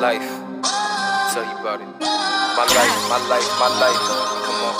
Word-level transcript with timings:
life. 0.00 0.26
Tell 1.32 1.44
you 1.44 1.56
about 1.62 1.80
it. 1.80 1.86
My 2.02 2.66
life, 2.66 2.94
my 3.10 3.18
life, 3.30 3.48
my 3.58 3.70
life. 3.78 4.00
Come 4.42 4.60
on. 4.66 4.74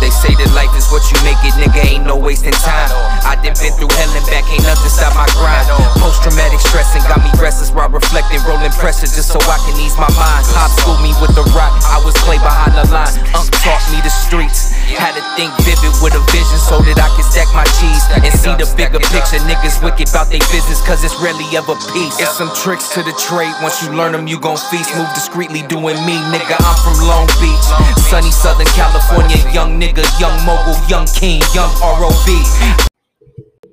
They 0.00 0.12
say 0.12 0.36
that 0.36 0.52
life 0.52 0.76
is 0.76 0.84
what 0.92 1.00
you 1.08 1.16
make 1.24 1.40
it, 1.40 1.56
nigga. 1.56 1.80
Ain't 1.88 2.04
no 2.04 2.16
wasting 2.16 2.52
time. 2.52 2.92
I 3.24 3.36
done 3.40 3.56
been 3.56 3.72
through 3.80 3.88
hell 3.96 4.12
and 4.12 4.26
back, 4.28 4.44
ain't 4.52 4.64
nothing 4.68 4.92
stop 4.92 5.16
my 5.16 5.24
grind. 5.40 5.64
Post 5.96 6.20
traumatic 6.20 6.60
stress 6.60 6.92
and 6.92 7.04
got 7.08 7.24
me 7.24 7.32
restless 7.40 7.72
while 7.72 7.88
reflecting, 7.88 8.44
rolling 8.44 8.72
pressure 8.76 9.08
just 9.08 9.32
so 9.32 9.40
I 9.48 9.56
can 9.64 9.80
ease 9.80 9.96
my 9.96 10.10
mind. 10.20 10.44
Pop 10.52 10.68
schooled 10.76 11.00
me 11.00 11.16
with 11.24 11.32
the 11.32 11.44
rock, 11.56 11.72
I 11.88 11.96
was 12.04 12.12
clay 12.28 12.36
behind 12.36 12.76
the 12.76 12.84
line. 12.92 13.16
Unc 13.32 13.48
taught 13.64 13.80
me 13.88 14.04
the 14.04 14.12
streets. 14.12 14.73
Had 14.92 15.16
to 15.16 15.24
think 15.36 15.50
vivid 15.64 15.94
with 16.04 16.12
a 16.12 16.22
vision 16.28 16.60
so 16.60 16.80
that 16.84 17.00
I 17.00 17.08
can 17.16 17.24
stack 17.24 17.48
my 17.56 17.64
cheese 17.80 18.04
and 18.20 18.32
see 18.32 18.52
the 18.54 18.68
bigger 18.76 19.00
picture. 19.00 19.40
Niggas 19.48 19.80
wicked 19.80 20.12
about 20.12 20.28
they 20.28 20.42
business 20.52 20.84
cause 20.84 21.00
it's 21.02 21.16
rarely 21.24 21.48
ever 21.56 21.74
peace. 21.92 22.20
It's 22.20 22.36
some 22.36 22.52
tricks 22.52 22.92
to 22.94 23.00
the 23.02 23.14
trade. 23.16 23.52
Once 23.64 23.80
you 23.80 23.90
learn 23.96 24.12
them, 24.12 24.28
you 24.28 24.36
gon' 24.40 24.60
feast. 24.68 24.92
Move 24.96 25.08
discreetly 25.16 25.64
doing 25.72 25.96
me, 26.04 26.16
nigga. 26.28 26.56
I'm 26.60 26.76
from 26.84 26.96
Long 27.08 27.26
Beach, 27.40 27.66
sunny 28.10 28.30
Southern 28.30 28.68
California. 28.76 29.40
Young 29.52 29.80
nigga, 29.80 30.04
young 30.20 30.36
mogul, 30.44 30.76
young 30.88 31.08
king, 31.16 31.40
young 31.56 31.72
ROB. 31.80 32.28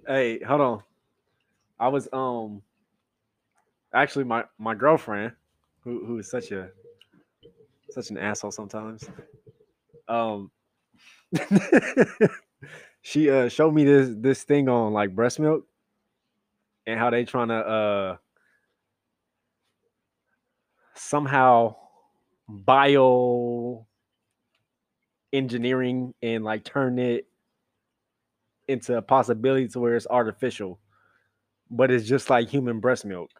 Hey, 0.07 0.39
hold 0.39 0.61
on. 0.61 0.83
I 1.79 1.87
was 1.89 2.07
um 2.13 2.61
actually 3.93 4.25
my 4.25 4.45
my 4.57 4.75
girlfriend, 4.75 5.33
who 5.83 6.05
who 6.05 6.19
is 6.19 6.29
such 6.29 6.51
a 6.51 6.69
such 7.89 8.09
an 8.09 8.17
asshole 8.17 8.51
sometimes. 8.51 9.03
Um, 10.07 10.51
she 13.01 13.29
uh 13.29 13.49
showed 13.49 13.73
me 13.73 13.83
this 13.83 14.09
this 14.17 14.43
thing 14.43 14.67
on 14.69 14.93
like 14.93 15.15
breast 15.15 15.39
milk 15.39 15.65
and 16.85 16.99
how 16.99 17.09
they 17.09 17.23
trying 17.25 17.47
to 17.49 17.55
uh 17.55 18.17
somehow 20.95 21.75
bio 22.47 23.85
engineering 25.33 26.13
and 26.21 26.43
like 26.43 26.63
turn 26.63 26.99
it 26.99 27.27
into 28.67 28.97
a 28.97 29.01
possibility 29.01 29.67
to 29.69 29.79
where 29.79 29.95
it's 29.95 30.07
artificial, 30.07 30.79
but 31.69 31.91
it's 31.91 32.07
just 32.07 32.29
like 32.29 32.49
human 32.49 32.79
breast 32.79 33.05
milk. 33.05 33.31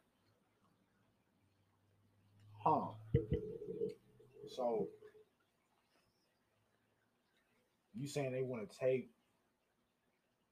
Huh. 2.63 2.93
So 4.47 4.87
you 8.01 8.07
saying 8.07 8.31
they 8.31 8.41
want 8.41 8.69
to 8.69 8.77
take 8.77 9.09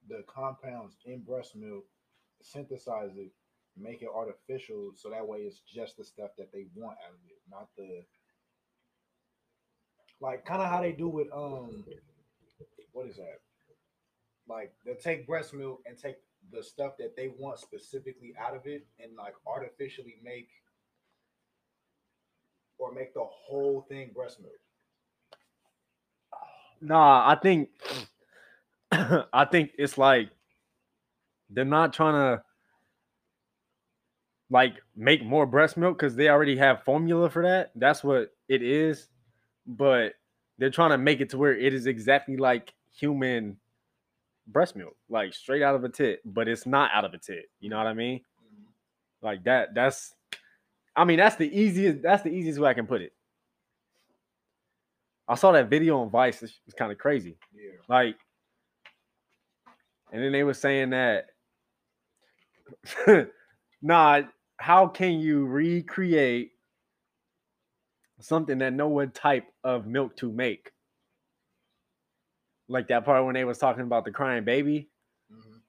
the 0.08 0.24
compounds 0.28 0.98
in 1.06 1.22
breast 1.22 1.56
milk, 1.56 1.84
synthesize 2.42 3.18
it, 3.18 3.32
make 3.78 4.02
it 4.02 4.10
artificial, 4.14 4.92
so 4.96 5.10
that 5.10 5.28
way 5.28 5.40
it's 5.40 5.62
just 5.62 5.98
the 5.98 6.04
stuff 6.04 6.32
that 6.38 6.52
they 6.54 6.66
want 6.76 6.98
out 7.06 7.14
of 7.14 7.20
it, 7.28 7.40
not 7.50 7.68
the 7.78 8.04
like 10.22 10.46
kind 10.46 10.62
of 10.62 10.70
how 10.70 10.82
they 10.82 10.92
do 10.92 11.08
with 11.08 11.28
um 11.34 11.86
what 12.92 13.08
is 13.08 13.16
that? 13.16 13.40
Like 14.48 14.74
they'll 14.86 14.96
take 14.96 15.28
breast 15.28 15.54
milk 15.54 15.82
and 15.86 15.98
take 15.98 16.18
the 16.52 16.64
stuff 16.64 16.94
that 16.98 17.16
they 17.16 17.32
want 17.40 17.60
specifically 17.60 18.34
out 18.40 18.56
of 18.56 18.66
it 18.66 18.86
and 19.00 19.16
like 19.18 19.34
artificially 19.48 20.16
make 20.24 20.50
or 22.78 22.94
make 22.94 23.14
the 23.14 23.26
whole 23.26 23.86
thing 23.90 24.12
breast 24.14 24.40
milk. 24.40 24.54
Nah, 26.82 27.30
I 27.30 27.36
think 27.36 27.70
I 28.92 29.46
think 29.46 29.72
it's 29.78 29.98
like 29.98 30.30
they're 31.50 31.66
not 31.66 31.94
trying 31.94 32.14
to 32.14 32.44
like 34.50 34.76
make 34.96 35.24
more 35.24 35.46
breast 35.46 35.78
milk 35.78 35.98
because 35.98 36.16
they 36.16 36.30
already 36.30 36.58
have 36.58 36.84
formula 36.84 37.30
for 37.30 37.44
that. 37.44 37.72
That's 37.76 38.04
what 38.04 38.34
it 38.48 38.62
is. 38.62 39.08
But 39.68 40.14
they're 40.58 40.70
trying 40.70 40.92
to 40.92 40.98
make 40.98 41.22
it 41.22 41.30
to 41.32 41.38
where 41.38 41.56
it 41.56 41.74
is 41.74 41.86
exactly 41.86 42.38
like 42.38 42.74
human 42.92 43.58
breast 44.48 44.76
milk, 44.76 44.96
like 45.10 45.34
straight 45.34 45.62
out 45.62 45.76
of 45.76 45.84
a 45.84 45.90
tit, 45.90 46.22
but 46.26 46.48
it's 46.48 46.66
not 46.66 46.92
out 46.94 47.06
of 47.06 47.14
a 47.14 47.18
tit. 47.18 47.46
You 47.60 47.70
know 47.70 47.78
what 47.78 47.88
I 47.88 47.94
mean? 47.94 48.20
Mm-hmm. 48.20 49.26
Like 49.26 49.44
that. 49.44 49.74
That's. 49.76 50.14
I 50.96 51.06
mean, 51.06 51.18
that's 51.18 51.36
the 51.36 51.48
easiest. 51.58 52.02
That's 52.02 52.24
the 52.24 52.30
easiest 52.30 52.60
way 52.60 52.70
I 52.70 52.74
can 52.74 52.88
put 52.88 53.02
it. 53.02 53.14
I 55.30 55.36
saw 55.36 55.52
that 55.52 55.70
video 55.70 56.00
on 56.02 56.10
Vice. 56.10 56.42
It 56.42 56.52
was 56.66 56.74
kind 56.74 56.92
of 56.92 56.98
crazy. 56.98 57.38
Yeah. 57.54 57.74
Like, 57.88 58.16
and 60.12 60.24
then 60.24 60.32
they 60.32 60.44
were 60.44 60.56
saying 60.56 60.90
that, 60.90 61.28
nah, 63.82 64.22
how 64.58 64.88
can 64.88 65.20
you 65.20 65.46
recreate 65.46 66.52
something 68.20 68.58
that 68.58 68.74
no 68.74 68.88
one 68.88 69.12
type 69.12 69.46
of 69.64 69.86
milk 69.86 70.18
to 70.18 70.32
make? 70.32 70.72
Like 72.68 72.88
that 72.88 73.06
part 73.06 73.24
when 73.26 73.36
they 73.36 73.46
was 73.46 73.60
talking 73.60 73.84
about 73.84 74.06
the 74.06 74.12
crying 74.12 74.44
baby, 74.44 74.90
Mhm. 75.32 75.62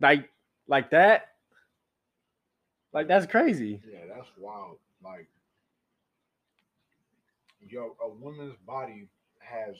like, 0.00 0.28
like 0.66 0.90
that, 0.90 1.30
like 2.92 3.06
that's 3.08 3.26
crazy. 3.26 3.80
Yeah, 3.88 4.06
that's 4.06 4.28
wild. 4.38 4.78
Like, 5.02 5.28
yo, 7.68 7.96
a 8.02 8.08
woman's 8.08 8.56
body 8.66 9.08
has 9.38 9.76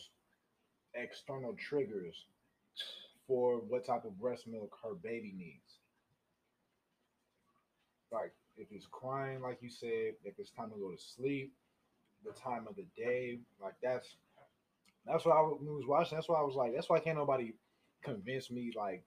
external 0.95 1.55
triggers 1.55 2.27
for 3.27 3.57
what 3.57 3.87
type 3.87 4.05
of 4.05 4.19
breast 4.19 4.47
milk 4.47 4.77
her 4.83 4.95
baby 4.95 5.33
needs. 5.37 5.79
Like, 8.13 8.33
if 8.57 8.69
it's 8.71 8.87
crying, 8.91 9.41
like 9.41 9.59
you 9.61 9.71
said, 9.71 10.15
if 10.25 10.39
it's 10.39 10.51
time 10.51 10.71
to 10.71 10.77
go 10.77 10.91
to 10.91 11.03
sleep, 11.03 11.53
the 12.25 12.33
time 12.33 12.67
of 12.69 12.77
the 12.77 12.87
day, 12.97 13.39
like 13.63 13.75
that's 13.83 14.17
that's 15.07 15.25
what 15.25 15.37
I 15.37 15.41
was 15.41 15.85
watching. 15.87 16.17
That's 16.17 16.29
why 16.29 16.39
I 16.39 16.43
was 16.43 16.55
like, 16.55 16.73
that's 16.75 16.89
why 16.89 16.99
can't 16.99 17.19
nobody 17.19 17.53
convince 18.03 18.51
me 18.51 18.73
like, 18.75 19.05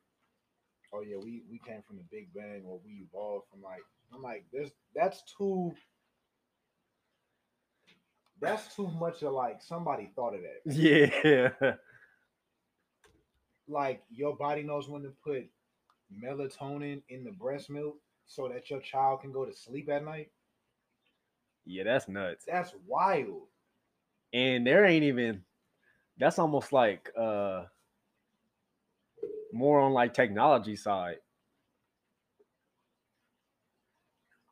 oh 0.94 1.02
yeah, 1.02 1.18
we 1.18 1.44
we 1.50 1.60
came 1.66 1.82
from 1.88 1.98
the 1.98 2.04
Big 2.12 2.34
Bang 2.34 2.64
or 2.66 2.80
we 2.86 3.06
evolved 3.10 3.46
from 3.50 3.62
like. 3.62 3.82
I'm 4.14 4.22
like, 4.22 4.46
there's 4.54 4.72
that's 4.96 5.24
too. 5.38 5.74
That's 8.40 8.75
too 8.75 8.88
much 8.88 9.24
of 9.24 9.34
like 9.34 9.62
somebody 9.62 10.12
thought 10.16 10.36
of 10.36 10.42
that. 10.42 10.62
Yeah, 10.66 11.75
Like 13.68 14.03
your 14.09 14.36
body 14.36 14.64
knows 14.64 14.88
when 14.90 15.03
to 15.03 15.09
put 15.24 15.50
melatonin 16.24 17.02
in 17.09 17.24
the 17.24 17.31
breast 17.31 17.70
milk 17.70 17.98
so 18.25 18.48
that 18.50 18.70
your 18.70 18.80
child 18.81 19.22
can 19.22 19.31
go 19.31 19.46
to 19.46 19.53
sleep 19.53 19.90
at 19.90 20.03
night. 20.06 20.31
yeah, 21.66 21.84
that's 21.84 22.08
nuts. 22.08 22.46
That's 22.48 22.74
wild. 22.86 23.48
and 24.34 24.66
there 24.66 24.86
ain't 24.86 25.04
even 25.04 25.44
that's 26.18 26.40
almost 26.40 26.72
like 26.74 27.12
uh 27.18 27.66
more 29.54 29.80
on 29.80 29.94
like 29.94 30.14
technology 30.14 30.75
side 30.75 31.18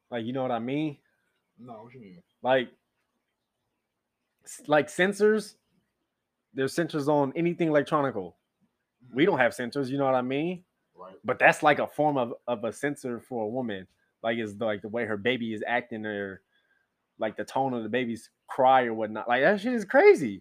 like 0.09 0.25
you 0.25 0.33
know 0.33 0.41
what 0.41 0.51
i 0.51 0.59
mean 0.59 0.97
No, 1.59 1.83
what 1.83 1.93
you 1.93 2.01
mean? 2.01 2.23
like 2.41 2.69
like 4.67 4.87
sensors 4.87 5.55
there's 6.53 6.73
sensors 6.75 7.07
on 7.07 7.33
anything 7.35 7.67
electronical 7.67 8.37
we 9.13 9.25
don't 9.25 9.39
have 9.39 9.51
sensors 9.53 9.89
you 9.89 9.97
know 9.97 10.05
what 10.05 10.15
i 10.15 10.21
mean 10.21 10.63
Right. 10.97 11.15
but 11.25 11.37
that's 11.39 11.61
like 11.61 11.79
a 11.79 11.87
form 11.87 12.17
of, 12.17 12.33
of 12.47 12.63
a 12.63 12.71
sensor 12.71 13.19
for 13.19 13.43
a 13.43 13.47
woman 13.49 13.85
like 14.23 14.37
it's 14.37 14.53
like 14.61 14.81
the 14.81 14.87
way 14.87 15.05
her 15.05 15.17
baby 15.17 15.53
is 15.53 15.61
acting 15.67 16.05
or 16.05 16.41
like 17.19 17.35
the 17.35 17.43
tone 17.43 17.73
of 17.73 17.83
the 17.83 17.89
baby's 17.89 18.29
cry 18.47 18.85
or 18.85 18.93
whatnot 18.93 19.27
like 19.27 19.41
that 19.41 19.59
shit 19.59 19.73
is 19.73 19.83
crazy 19.83 20.39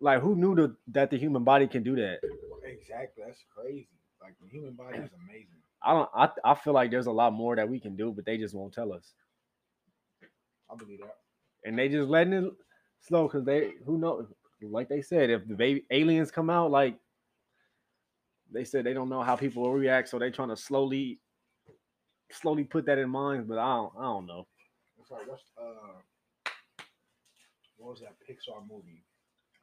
like 0.00 0.20
who 0.20 0.34
knew 0.34 0.54
the, 0.56 0.74
that 0.88 1.10
the 1.10 1.16
human 1.18 1.44
body 1.44 1.66
can 1.68 1.82
do 1.84 1.94
that 1.96 2.18
Exactly. 2.64 3.22
That's 3.26 3.44
crazy. 3.54 3.88
Like 4.20 4.34
the 4.42 4.48
human 4.48 4.72
body 4.74 4.98
is 4.98 5.10
amazing. 5.24 5.46
i 5.84 5.92
don't 5.92 6.08
I, 6.14 6.28
I 6.44 6.54
feel 6.56 6.72
like 6.72 6.90
there's 6.90 7.06
a 7.06 7.12
lot 7.12 7.32
more 7.32 7.54
that 7.54 7.68
we 7.68 7.78
can 7.78 7.94
do 7.94 8.10
but 8.10 8.24
they 8.24 8.36
just 8.36 8.54
won't 8.54 8.72
tell 8.74 8.92
us 8.92 9.12
I 10.70 10.74
believe 10.76 11.00
that. 11.00 11.16
And 11.64 11.78
they 11.78 11.88
just 11.88 12.08
letting 12.08 12.32
it 12.32 12.52
slow 13.00 13.26
because 13.28 13.44
they 13.44 13.72
who 13.84 13.98
knows 13.98 14.26
like 14.62 14.88
they 14.88 15.02
said 15.02 15.30
if 15.30 15.46
the 15.48 15.54
baby 15.54 15.84
aliens 15.90 16.30
come 16.30 16.48
out 16.50 16.70
like 16.70 16.96
they 18.52 18.64
said 18.64 18.84
they 18.84 18.92
don't 18.92 19.08
know 19.08 19.22
how 19.22 19.34
people 19.36 19.62
will 19.62 19.72
react 19.72 20.08
so 20.08 20.18
they're 20.18 20.30
trying 20.30 20.48
to 20.48 20.56
slowly 20.56 21.18
slowly 22.30 22.64
put 22.64 22.86
that 22.86 22.98
in 22.98 23.10
mind 23.10 23.48
but 23.48 23.58
i 23.58 23.74
don't 23.76 23.92
i 23.98 24.02
don't 24.02 24.26
know 24.26 24.46
what's 24.96 25.10
uh 25.60 25.98
what 27.76 27.90
was 27.90 28.00
that 28.00 28.14
Pixar 28.28 28.62
movie? 28.70 29.02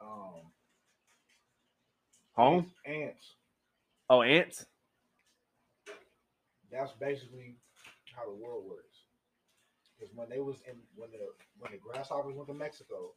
Um 0.00 0.52
home 2.32 2.70
Ants. 2.86 3.34
oh 4.10 4.22
ants 4.22 4.66
That's 6.70 6.92
basically 7.00 7.56
how 8.14 8.26
the 8.26 8.36
world 8.36 8.64
works. 8.68 8.99
Because 10.00 10.16
when 10.16 10.30
they 10.30 10.40
was 10.40 10.56
in 10.66 10.80
when 10.96 11.10
the 11.12 11.28
when 11.58 11.72
the 11.72 11.78
grasshoppers 11.78 12.34
went 12.34 12.48
to 12.48 12.54
Mexico, 12.54 13.12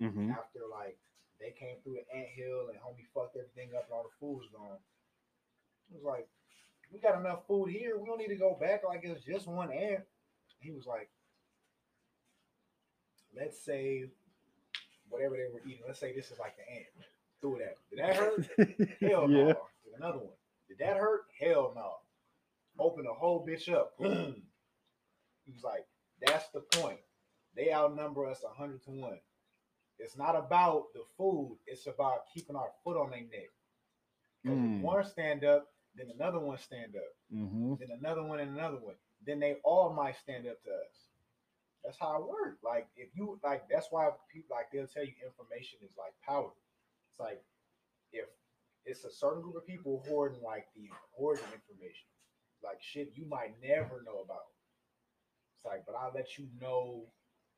mm-hmm. 0.00 0.30
after 0.30 0.60
like 0.70 0.96
they 1.40 1.50
came 1.50 1.82
through 1.82 1.98
the 1.98 2.16
ant 2.16 2.28
hill 2.30 2.70
and 2.70 2.78
homie 2.78 3.06
fucked 3.12 3.36
everything 3.36 3.74
up 3.74 3.90
and 3.90 3.94
all 3.94 4.06
the 4.06 4.14
food 4.20 4.38
was 4.38 4.48
gone. 4.54 4.78
It 5.90 5.96
was 5.98 6.04
like 6.04 6.28
we 6.92 7.00
got 7.00 7.18
enough 7.18 7.46
food 7.48 7.70
here. 7.70 7.98
We 7.98 8.06
don't 8.06 8.18
need 8.18 8.28
to 8.28 8.36
go 8.36 8.56
back 8.60 8.82
like 8.86 9.00
it's 9.02 9.24
just 9.24 9.48
one 9.48 9.72
ant. 9.72 10.04
He 10.60 10.70
was 10.70 10.86
like, 10.86 11.10
let's 13.36 13.58
say 13.58 14.06
whatever 15.08 15.36
they 15.36 15.52
were 15.52 15.62
eating. 15.66 15.82
Let's 15.86 15.98
say 15.98 16.14
this 16.14 16.30
is 16.30 16.38
like 16.38 16.54
the 16.56 16.70
ant. 16.72 16.86
Threw 17.40 17.56
it 17.56 17.62
at. 17.62 17.68
him. 17.68 17.78
Did 17.90 17.98
that 17.98 18.16
hurt? 18.16 19.00
Hell 19.00 19.28
no. 19.28 19.38
yeah. 19.38 19.52
Did 19.84 19.94
another 19.98 20.18
one. 20.18 20.38
Did 20.68 20.78
that 20.78 20.96
hurt? 20.96 21.22
Hell 21.40 21.72
no. 21.74 21.94
Open 22.78 23.04
the 23.04 23.12
whole 23.12 23.44
bitch 23.44 23.72
up. 23.72 23.98
Boom. 23.98 24.42
He 25.46 25.52
was 25.52 25.64
like, 25.64 25.86
that's 26.24 26.48
the 26.50 26.60
point. 26.60 26.98
They 27.56 27.72
outnumber 27.72 28.26
us 28.26 28.42
a 28.44 28.54
hundred 28.54 28.82
to 28.84 28.90
one. 28.90 29.18
It's 29.98 30.16
not 30.16 30.36
about 30.36 30.86
the 30.94 31.02
food, 31.16 31.58
it's 31.66 31.86
about 31.86 32.22
keeping 32.32 32.56
our 32.56 32.70
foot 32.84 32.96
on 32.96 33.10
their 33.10 33.20
neck. 33.20 33.50
Mm. 34.46 34.80
one 34.82 35.04
stand 35.04 35.44
up, 35.44 35.66
then 35.96 36.06
another 36.14 36.38
one 36.38 36.58
stand 36.58 36.94
up, 36.94 37.12
Mm-hmm. 37.34 37.74
then 37.80 37.88
another 37.98 38.22
one 38.22 38.38
and 38.40 38.56
another 38.56 38.76
one. 38.78 38.94
Then 39.26 39.40
they 39.40 39.56
all 39.64 39.92
might 39.92 40.16
stand 40.16 40.46
up 40.46 40.62
to 40.62 40.70
us. 40.70 40.94
That's 41.84 41.98
how 41.98 42.16
it 42.22 42.28
works. 42.28 42.62
Like 42.62 42.86
if 42.96 43.08
you 43.14 43.38
like, 43.42 43.68
that's 43.68 43.88
why 43.90 44.08
people 44.32 44.54
like 44.56 44.66
they'll 44.72 44.86
tell 44.86 45.04
you 45.04 45.12
information 45.24 45.78
is 45.82 45.90
like 45.98 46.12
power. 46.24 46.50
It's 47.10 47.18
like 47.20 47.42
if 48.12 48.26
it's 48.86 49.04
a 49.04 49.10
certain 49.10 49.42
group 49.42 49.56
of 49.56 49.66
people 49.66 50.04
hoarding 50.08 50.40
like 50.42 50.66
the 50.76 50.88
hoarding 51.12 51.44
information, 51.52 52.06
like 52.62 52.78
shit 52.80 53.12
you 53.14 53.26
might 53.28 53.54
never 53.62 54.02
know 54.06 54.22
about. 54.24 54.46
It's 55.58 55.64
like, 55.64 55.82
but 55.86 55.96
I'll 55.96 56.12
let 56.14 56.38
you 56.38 56.46
know. 56.60 57.06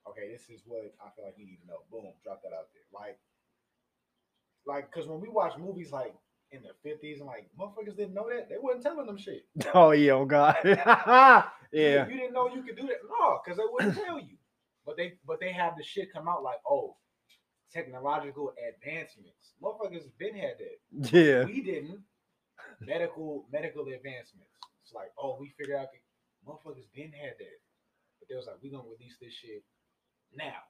Okay, 0.08 0.32
this 0.32 0.48
is 0.48 0.62
what 0.64 0.94
I 1.04 1.10
feel 1.14 1.26
like 1.26 1.34
you 1.36 1.44
need 1.44 1.60
to 1.60 1.66
know. 1.66 1.84
Boom, 1.92 2.12
drop 2.24 2.40
that 2.42 2.56
out 2.56 2.72
there. 2.72 2.88
Like, 2.92 3.18
like, 4.66 4.90
cause 4.90 5.06
when 5.06 5.20
we 5.20 5.28
watch 5.28 5.58
movies 5.58 5.92
like 5.92 6.14
in 6.50 6.62
the 6.62 6.70
fifties 6.82 7.18
and 7.18 7.26
like 7.26 7.50
motherfuckers 7.58 7.96
didn't 7.96 8.14
know 8.14 8.28
that 8.30 8.48
they 8.48 8.56
wasn't 8.58 8.82
telling 8.84 9.06
them 9.06 9.18
shit. 9.18 9.44
Oh 9.74 9.90
yeah, 9.90 10.12
oh 10.12 10.24
god. 10.24 10.56
yeah. 10.64 12.08
You 12.08 12.16
didn't 12.16 12.32
know 12.32 12.48
you 12.48 12.62
could 12.62 12.76
do 12.76 12.86
that. 12.86 13.04
No, 13.06 13.40
because 13.44 13.58
they 13.58 13.64
wouldn't 13.70 14.02
tell 14.02 14.18
you. 14.18 14.36
But 14.86 14.96
they 14.96 15.18
but 15.26 15.38
they 15.38 15.52
have 15.52 15.76
the 15.76 15.84
shit 15.84 16.10
come 16.10 16.26
out 16.26 16.42
like, 16.42 16.60
oh, 16.68 16.96
technological 17.70 18.54
advancements. 18.66 19.52
Motherfuckers 19.62 20.08
been 20.18 20.34
had 20.34 20.56
that. 20.58 21.12
Yeah. 21.12 21.44
We 21.44 21.60
didn't. 21.60 22.00
Medical 22.80 23.44
medical 23.52 23.82
advancements. 23.82 24.56
It's 24.82 24.94
like, 24.94 25.12
oh, 25.18 25.36
we 25.38 25.52
figured 25.58 25.76
out 25.76 25.88
the 25.92 26.50
motherfuckers 26.50 26.88
been 26.94 27.12
had 27.12 27.34
that. 27.38 27.60
But 28.30 28.34
they 28.34 28.36
was 28.38 28.46
like, 28.46 28.62
we 28.62 28.70
gonna 28.70 28.86
release 28.86 29.16
this 29.20 29.34
shit 29.34 29.64
now. 30.36 30.62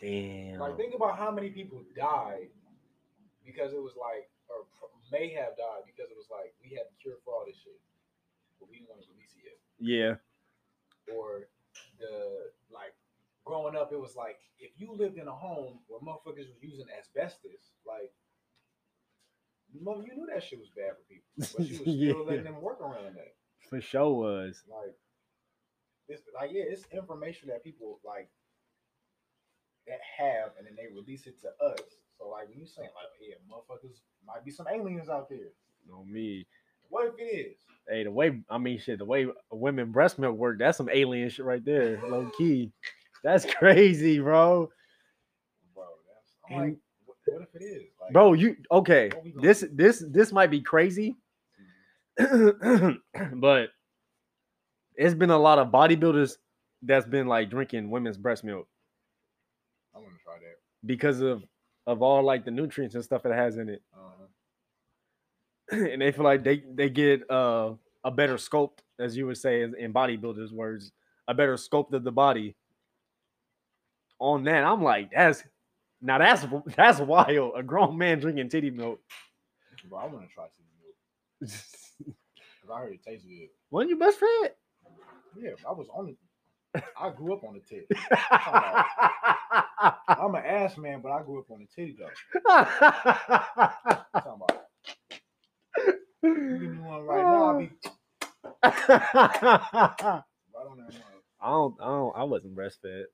Damn. 0.00 0.58
Like, 0.58 0.76
think 0.78 0.94
about 0.94 1.18
how 1.18 1.30
many 1.30 1.50
people 1.50 1.84
died 1.94 2.48
because 3.44 3.72
it 3.72 3.82
was 3.82 3.92
like, 4.00 4.30
or 4.48 4.64
may 5.12 5.28
have 5.34 5.56
died 5.60 5.84
because 5.84 6.10
it 6.10 6.16
was 6.16 6.26
like, 6.30 6.54
we 6.64 6.70
had 6.74 6.86
the 6.88 6.96
cure 7.02 7.16
for 7.24 7.34
all 7.34 7.44
this 7.46 7.56
shit, 7.62 7.76
but 8.58 8.68
we 8.70 8.78
didn't 8.78 8.88
want 8.88 9.02
to 9.02 9.08
release 9.12 9.34
it 9.36 9.44
yet. 9.44 9.58
Yeah. 9.78 11.14
or 11.14 11.48
the 12.00 12.50
like 12.72 12.94
growing 13.44 13.76
up, 13.76 13.92
it 13.92 14.00
was 14.00 14.16
like 14.16 14.38
if 14.58 14.70
you 14.76 14.92
lived 14.96 15.18
in 15.18 15.28
a 15.28 15.32
home 15.34 15.80
where 15.88 16.00
motherfuckers 16.00 16.48
was 16.48 16.62
using 16.62 16.86
asbestos, 16.98 17.74
like 17.86 18.10
mother, 19.80 20.02
you 20.06 20.14
knew 20.16 20.26
that 20.32 20.42
shit 20.42 20.58
was 20.58 20.70
bad 20.70 20.96
for 20.96 21.02
people, 21.08 21.28
but 21.56 21.66
you 21.68 21.78
was 21.78 21.80
still 21.82 21.94
Yeah. 21.94 22.14
letting 22.26 22.44
them 22.44 22.60
work 22.62 22.80
around 22.80 23.16
that. 23.16 23.34
For 23.68 23.80
sure 23.80 24.12
was. 24.14 24.62
Like, 24.68 24.94
it's 26.08 26.22
like 26.34 26.50
yeah, 26.52 26.64
it's 26.66 26.84
information 26.92 27.48
that 27.48 27.64
people 27.64 28.00
like 28.04 28.28
that 29.86 29.98
have, 30.18 30.50
and 30.58 30.66
then 30.66 30.76
they 30.76 30.92
release 30.94 31.26
it 31.26 31.40
to 31.40 31.48
us. 31.64 31.80
So 32.18 32.28
like 32.28 32.48
when 32.48 32.58
you 32.58 32.66
saying 32.66 32.88
like, 32.94 33.06
oh, 33.08 33.26
yeah, 33.28 33.34
motherfuckers 33.50 33.98
might 34.26 34.44
be 34.44 34.50
some 34.50 34.66
aliens 34.68 35.08
out 35.08 35.28
there. 35.28 35.50
No 35.88 36.04
me. 36.04 36.46
What 36.88 37.08
if 37.08 37.14
it 37.18 37.22
is? 37.22 37.56
Hey, 37.88 38.04
the 38.04 38.10
way 38.10 38.40
I 38.50 38.58
mean 38.58 38.78
shit, 38.78 38.98
the 38.98 39.04
way 39.04 39.26
women 39.50 39.90
breast 39.92 40.18
milk 40.18 40.36
work, 40.36 40.58
that's 40.58 40.76
some 40.78 40.90
alien 40.92 41.30
shit 41.30 41.44
right 41.44 41.64
there. 41.64 42.00
Low 42.08 42.30
key. 42.38 42.70
That's 43.24 43.44
crazy, 43.54 44.18
bro. 44.20 44.68
Bro, 45.74 45.84
that's 46.08 46.32
I'm 46.50 46.52
And- 46.56 46.70
like, 46.72 46.78
what, 47.06 47.16
what 47.26 47.48
if 47.54 47.60
it 47.60 47.64
is? 47.64 47.82
Like, 48.00 48.12
Bro, 48.12 48.34
you 48.34 48.56
okay. 48.70 49.08
What 49.14 49.24
we 49.24 49.30
gonna 49.32 49.46
This 49.46 49.60
do? 49.60 49.68
this 49.72 50.04
this 50.10 50.32
might 50.32 50.50
be 50.50 50.60
crazy. 50.60 51.16
Mm-hmm. 52.20 53.38
but 53.40 53.70
it's 54.96 55.14
been 55.14 55.30
a 55.30 55.38
lot 55.38 55.58
of 55.58 55.68
bodybuilders 55.68 56.36
that's 56.82 57.06
been 57.06 57.26
like 57.26 57.50
drinking 57.50 57.90
women's 57.90 58.16
breast 58.16 58.44
milk 58.44 58.66
I'm 59.94 60.02
gonna 60.02 60.14
try 60.24 60.34
that. 60.40 60.56
because 60.86 61.20
of 61.20 61.44
of 61.86 62.02
all 62.02 62.22
like 62.22 62.44
the 62.44 62.50
nutrients 62.50 62.94
and 62.94 63.04
stuff 63.04 63.26
it 63.26 63.32
has 63.32 63.56
in 63.56 63.68
it. 63.68 63.82
Uh-huh. 63.94 64.26
and 65.92 66.00
they 66.02 66.12
feel 66.12 66.24
like 66.24 66.44
they 66.44 66.62
they 66.74 66.88
get 66.90 67.28
uh, 67.30 67.72
a 68.04 68.10
better 68.10 68.34
sculpt, 68.36 68.78
as 68.98 69.16
you 69.16 69.26
would 69.26 69.38
say 69.38 69.62
in 69.62 69.92
bodybuilders' 69.92 70.52
words, 70.52 70.92
a 71.28 71.34
better 71.34 71.54
sculpt 71.56 71.92
of 71.92 72.04
the 72.04 72.12
body. 72.12 72.54
On 74.20 74.44
that, 74.44 74.62
I'm 74.64 74.82
like, 74.82 75.10
that's 75.12 75.42
now 76.00 76.18
that's 76.18 76.46
that's 76.76 77.00
wild. 77.00 77.54
A 77.56 77.62
grown 77.62 77.98
man 77.98 78.20
drinking 78.20 78.48
titty 78.48 78.70
milk. 78.70 79.00
Bro, 79.88 79.98
I 79.98 80.06
want 80.06 80.28
to 80.28 80.32
try 80.32 80.44
some 80.44 80.64
milk 80.80 80.96
because 81.40 82.70
I 82.72 82.78
heard 82.80 82.92
it 82.94 83.02
tastes 83.04 83.26
good. 83.26 83.48
Wasn't 83.70 83.90
you 83.90 83.98
best 83.98 84.18
friend? 84.18 84.50
Yeah, 85.36 85.52
I 85.68 85.72
was 85.72 85.88
on 85.94 86.10
it. 86.10 86.18
I 86.98 87.10
grew 87.10 87.34
up 87.34 87.44
on 87.44 87.54
the 87.54 87.60
titty. 87.60 87.86
I'm 90.08 90.34
an 90.34 90.44
ass 90.44 90.76
man, 90.78 91.00
but 91.02 91.12
I 91.12 91.22
grew 91.22 91.40
up 91.40 91.50
on 91.50 91.60
the 91.60 91.66
titty 91.74 91.96
though. 91.98 92.08
I'm 92.50 94.42
about 94.42 94.62
give 96.22 96.70
me 96.70 96.78
one 96.78 97.02
right 97.02 97.26
now, 97.26 97.44
I'll 97.44 97.58
be 97.58 97.70
right 98.62 98.72
on 100.70 100.78
that. 100.78 100.94
I 101.40 101.50
don't, 101.50 101.74
I 101.80 101.84
don't, 101.86 102.16
I 102.16 102.24
wasn't 102.24 102.56
breastfed. 102.56 103.04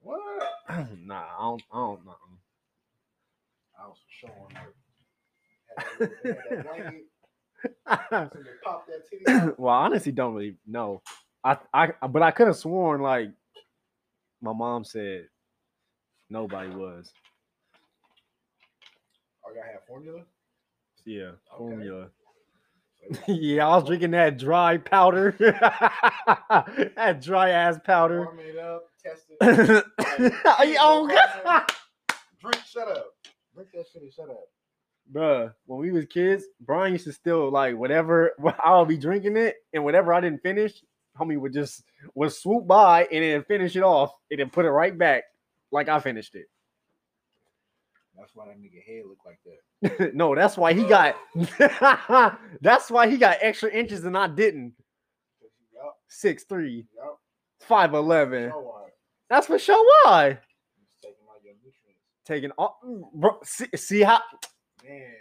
What? 0.00 0.20
nah, 1.04 1.24
I 1.38 1.42
don't, 1.42 1.62
I 1.72 1.76
don't 1.76 2.04
know. 2.06 2.16
I 3.78 3.86
was 3.88 3.98
showing 4.08 4.54
her. 4.54 4.74
Had 5.76 5.86
that, 5.98 6.10
had 6.24 6.44
that 6.44 6.58
blanket, 6.64 7.06
so 7.64 7.68
they 8.10 8.50
popped 8.64 8.88
that 8.88 9.08
titty 9.10 9.24
out. 9.28 9.58
well, 9.58 9.74
I 9.74 9.84
honestly 9.84 10.12
don't 10.12 10.34
really 10.34 10.56
know. 10.66 11.02
I, 11.44 11.58
I, 11.72 11.88
but 12.08 12.22
I 12.22 12.30
could 12.32 12.48
have 12.48 12.56
sworn 12.56 13.00
like 13.02 13.30
my 14.42 14.52
mom 14.52 14.84
said 14.84 15.28
nobody 16.30 16.70
was. 16.70 17.12
Oh, 19.46 19.52
y'all 19.54 19.62
have 19.72 19.84
formula? 19.86 20.22
Yeah, 21.04 21.32
Okay. 21.54 21.58
formula. 21.58 22.08
Yeah, 23.28 23.68
I 23.68 23.76
was 23.76 23.84
drinking 23.86 24.10
that 24.12 24.36
dry 24.36 24.78
powder, 24.78 25.36
that 25.38 27.20
dry 27.22 27.50
ass 27.50 27.78
powder. 27.84 28.24
warm 28.24 28.40
it 28.40 28.58
up, 28.58 28.84
test 29.00 29.26
it. 29.30 29.84
oh 30.80 31.06
God, 31.06 31.62
Drink, 32.40 32.64
shut 32.66 32.88
up. 32.88 33.06
Drink 33.54 33.70
that 33.74 33.86
shit 33.92 34.02
and 34.02 34.12
shut 34.12 34.28
up. 34.30 34.48
Bruh. 35.12 35.52
When 35.66 35.80
we 35.80 35.92
was 35.92 36.06
kids, 36.06 36.44
Brian 36.60 36.92
used 36.92 37.04
to 37.04 37.12
still 37.12 37.50
like 37.50 37.76
whatever 37.76 38.32
I'll 38.64 38.86
be 38.86 38.96
drinking 38.96 39.36
it, 39.36 39.56
and 39.72 39.84
whatever 39.84 40.12
I 40.12 40.20
didn't 40.20 40.42
finish, 40.42 40.82
homie 41.18 41.38
would 41.38 41.52
just 41.52 41.84
would 42.14 42.32
swoop 42.32 42.66
by 42.66 43.06
and 43.12 43.22
then 43.22 43.44
finish 43.44 43.76
it 43.76 43.82
off, 43.82 44.12
and 44.30 44.40
then 44.40 44.50
put 44.50 44.64
it 44.64 44.70
right 44.70 44.96
back 44.96 45.24
like 45.70 45.88
I 45.88 46.00
finished 46.00 46.34
it. 46.34 46.46
That's 48.18 48.34
why 48.34 48.46
that 48.46 48.58
nigga 48.58 48.82
head 48.82 49.04
look 49.06 49.18
like 49.26 49.38
that. 49.44 50.14
no, 50.14 50.34
that's 50.34 50.56
why 50.56 50.72
he 50.72 50.84
got. 50.84 51.16
that's 52.60 52.90
why 52.90 53.08
he 53.08 53.18
got 53.18 53.38
extra 53.40 53.70
inches 53.70 54.04
and 54.04 54.16
I 54.16 54.26
didn't. 54.26 54.72
Six 56.08 56.44
three, 56.44 56.86
five 57.60 57.92
eleven. 57.94 58.52
That's 59.28 59.48
for 59.48 59.58
sure. 59.58 59.84
Why 60.04 60.38
taking 61.02 61.20
all 61.28 61.40
taking 62.24 62.50
all? 62.52 63.10
Bro, 63.14 63.38
see, 63.44 63.66
see 63.74 64.02
how? 64.02 64.20
Man, 64.86 65.12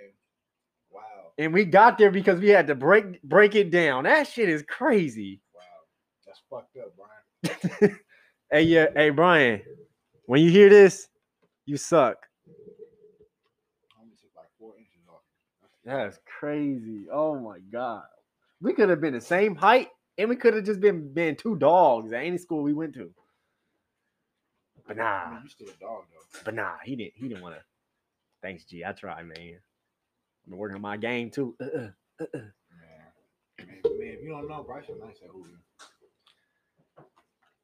wow, 0.92 1.02
And 1.38 1.54
we 1.54 1.66
got 1.66 1.98
there 1.98 2.12
because 2.12 2.40
we 2.40 2.50
had 2.50 2.68
to 2.68 2.76
break 2.76 3.22
break 3.24 3.56
it 3.56 3.72
down. 3.72 4.04
That 4.04 4.28
shit 4.28 4.48
is 4.50 4.64
crazy. 4.68 5.42
wow. 5.54 5.62
That's 6.26 6.42
fucked 6.50 6.78
up, 6.78 6.94
Brian. 6.96 7.98
Hey, 8.52 8.62
yeah, 8.62 8.86
hey 8.96 9.10
Brian, 9.10 9.60
when 10.28 10.40
you 10.40 10.52
hear 10.52 10.70
this, 10.70 11.08
you 11.66 11.78
suck. 11.78 12.16
I 12.48 14.02
only 14.02 14.14
took 14.22 14.30
like 14.38 14.46
four 14.60 14.74
inches 14.78 15.02
off. 15.12 15.22
That's 15.84 16.20
crazy. 16.40 17.08
Oh 17.12 17.40
my 17.40 17.58
god. 17.72 18.04
We 18.62 18.74
could 18.74 18.90
have 18.90 19.02
been 19.02 19.16
the 19.16 19.20
same 19.20 19.56
height 19.56 19.90
and 20.20 20.30
we 20.30 20.36
could 20.36 20.54
have 20.54 20.64
just 20.64 20.80
been 20.80 21.12
been 21.12 21.36
two 21.36 21.56
dogs 21.56 22.14
at 22.14 22.24
any 22.24 22.38
school 22.38 22.62
we 22.62 22.74
went 22.74 22.94
to. 22.94 23.10
But 24.88 25.00
I 25.00 25.04
nah, 25.04 25.32
mean, 25.32 25.40
you 25.44 25.50
still 25.50 25.68
a 25.68 25.84
dog 25.84 26.04
though. 26.14 26.40
but 26.46 26.54
nah, 26.54 26.74
he 26.84 26.96
didn't 26.96 27.14
he 27.16 27.28
didn't 27.28 27.42
want 27.42 27.56
to. 27.56 27.62
Thanks, 28.46 28.64
G. 28.66 28.86
I 28.86 28.92
try, 28.92 29.24
man. 29.24 29.58
I'm 30.46 30.56
working 30.56 30.76
on 30.76 30.82
my 30.84 30.98
game 30.98 31.32
too. 31.32 31.56
Uh-uh. 31.60 31.80
Man, 31.80 31.94
man, 32.22 32.48
man, 33.58 34.08
if 34.08 34.22
you 34.22 34.30
don't 34.30 34.48
know, 34.48 34.62
Bryce 34.62 34.84
is 34.84 35.00
nice 35.04 35.16
at 35.24 35.32
hooping. 35.32 35.58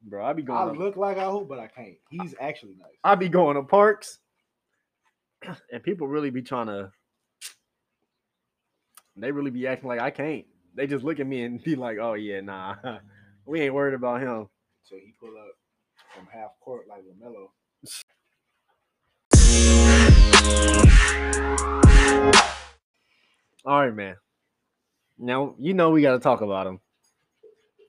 Bro, 0.01 0.25
I 0.25 0.33
be 0.33 0.41
I 0.41 0.45
going 0.45 0.73
to, 0.73 0.79
look 0.79 0.97
like 0.97 1.19
I 1.19 1.29
hoop, 1.29 1.47
but 1.47 1.59
I 1.59 1.67
can't. 1.67 1.97
He's 2.09 2.33
actually 2.41 2.73
nice. 2.79 2.95
I 3.03 3.13
be 3.13 3.29
going 3.29 3.57
to 3.57 3.61
parks 3.61 4.17
and 5.71 5.83
people 5.83 6.07
really 6.07 6.31
be 6.31 6.41
trying 6.41 6.65
to 6.65 6.91
They 9.15 9.31
really 9.31 9.51
be 9.51 9.67
acting 9.67 9.87
like 9.87 9.99
I 9.99 10.09
can't. 10.09 10.47
They 10.73 10.87
just 10.87 11.05
look 11.05 11.19
at 11.19 11.27
me 11.27 11.43
and 11.43 11.63
be 11.63 11.75
like, 11.75 11.99
"Oh 12.01 12.15
yeah, 12.15 12.41
nah, 12.41 12.73
we 13.45 13.61
ain't 13.61 13.75
worried 13.75 13.93
about 13.93 14.21
him." 14.21 14.49
So 14.81 14.95
he 14.95 15.13
pull 15.19 15.37
up 15.37 15.53
from 16.15 16.25
half 16.33 16.59
court 16.59 16.87
like 16.89 17.03
LaMelo. 17.03 17.49
All 23.63 23.79
right, 23.79 23.93
man. 23.95 24.15
Now 25.17 25.55
you 25.59 25.73
know 25.73 25.91
we 25.91 26.01
got 26.01 26.13
to 26.13 26.19
talk 26.19 26.41
about 26.41 26.67
him. 26.67 26.79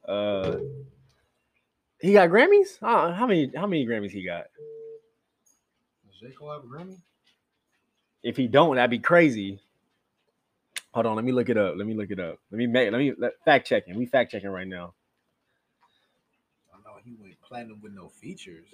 Uh, 0.06 0.58
he 2.00 2.12
got 2.12 2.28
Grammys. 2.28 2.78
Uh, 2.82 3.12
how 3.12 3.26
many? 3.26 3.50
How 3.56 3.66
many 3.66 3.86
Grammys 3.86 4.10
he 4.10 4.24
got? 4.24 4.44
Does 6.06 6.20
J 6.20 6.34
Cole 6.36 6.52
have 6.52 6.64
a 6.64 6.66
Grammy? 6.66 6.98
If 8.22 8.36
he 8.36 8.46
don't, 8.48 8.76
that'd 8.76 8.90
be 8.90 8.98
crazy. 8.98 9.60
Hold 10.92 11.06
on, 11.06 11.16
let 11.16 11.24
me 11.24 11.32
look 11.32 11.48
it 11.48 11.56
up. 11.56 11.74
Let 11.76 11.86
me 11.86 11.94
look 11.94 12.10
it 12.10 12.20
up. 12.20 12.38
Let 12.50 12.58
me 12.58 12.66
make. 12.66 12.92
Let 12.92 12.98
me 12.98 13.12
let, 13.16 13.32
fact 13.44 13.66
checking. 13.66 13.96
We 13.96 14.04
fact 14.04 14.30
checking 14.30 14.50
right 14.50 14.68
now. 14.68 14.92
I 16.72 16.76
know 16.84 16.96
he 17.02 17.14
went 17.18 17.40
platinum 17.40 17.80
with 17.82 17.92
no 17.92 18.08
features. 18.08 18.66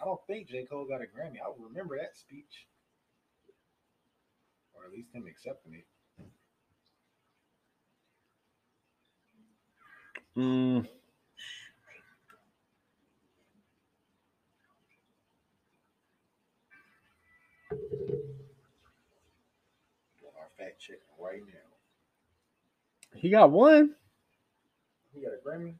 I 0.00 0.04
don't 0.04 0.14
know 0.14 0.20
if 0.28 0.36
he 0.36 0.44
got 0.44 0.44
a. 0.44 0.44
Gra- 0.44 0.44
I 0.44 0.44
don't 0.44 0.46
think 0.46 0.48
J 0.48 0.64
Cole 0.66 0.86
got 0.86 1.00
a 1.00 1.04
Grammy. 1.04 1.38
I 1.44 1.52
remember 1.58 1.96
that 1.98 2.16
speech, 2.16 2.66
or 4.74 4.84
at 4.84 4.92
least 4.92 5.12
him 5.14 5.26
accepting 5.26 5.74
it. 5.74 5.86
Mm, 10.36 10.84
our 20.36 20.48
fact 20.58 20.80
checking 20.80 20.98
right 21.20 21.40
now. 21.46 23.18
he 23.18 23.30
got 23.30 23.50
one 23.52 23.94
He 25.14 25.20
got 25.22 25.30
a 25.32 25.48
Grammy. 25.48 25.74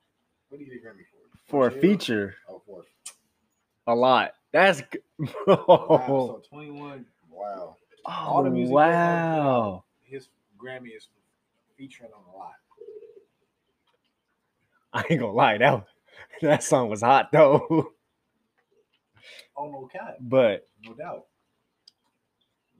What 0.49 0.59
did 0.59 0.69
he 0.69 0.75
get 0.75 0.83
a 0.85 0.87
Grammy 0.87 1.05
for? 1.11 1.19
for 1.47 1.67
a 1.67 1.71
feature. 1.71 2.37
Oh, 2.49 2.63
for 2.65 2.81
A 2.81 2.85
lot. 3.93 4.33
That's 4.53 4.81
g- 4.93 5.01
wow. 5.47 5.65
oh, 5.69 6.27
So 6.29 6.43
twenty 6.49 6.71
one. 6.71 7.05
Wow. 7.31 7.77
all 8.07 8.43
the 8.45 8.51
music 8.51 8.73
wow. 8.75 9.85
His 10.05 10.29
Grammy 10.59 10.97
is 10.97 11.09
featuring 11.77 12.11
on 12.17 12.23
a 12.33 12.37
lot. 12.39 12.53
I 14.93 15.05
ain't 15.11 15.21
gonna 15.21 15.33
lie, 15.33 15.59
that 15.59 15.85
that 16.43 16.63
song 16.63 16.89
was 16.89 17.03
hot 17.03 17.33
though. 17.33 17.89
Oh 19.57 19.71
no 19.71 19.89
cap, 19.93 20.17
But 20.21 20.67
no 20.85 20.95
doubt. 20.95 21.27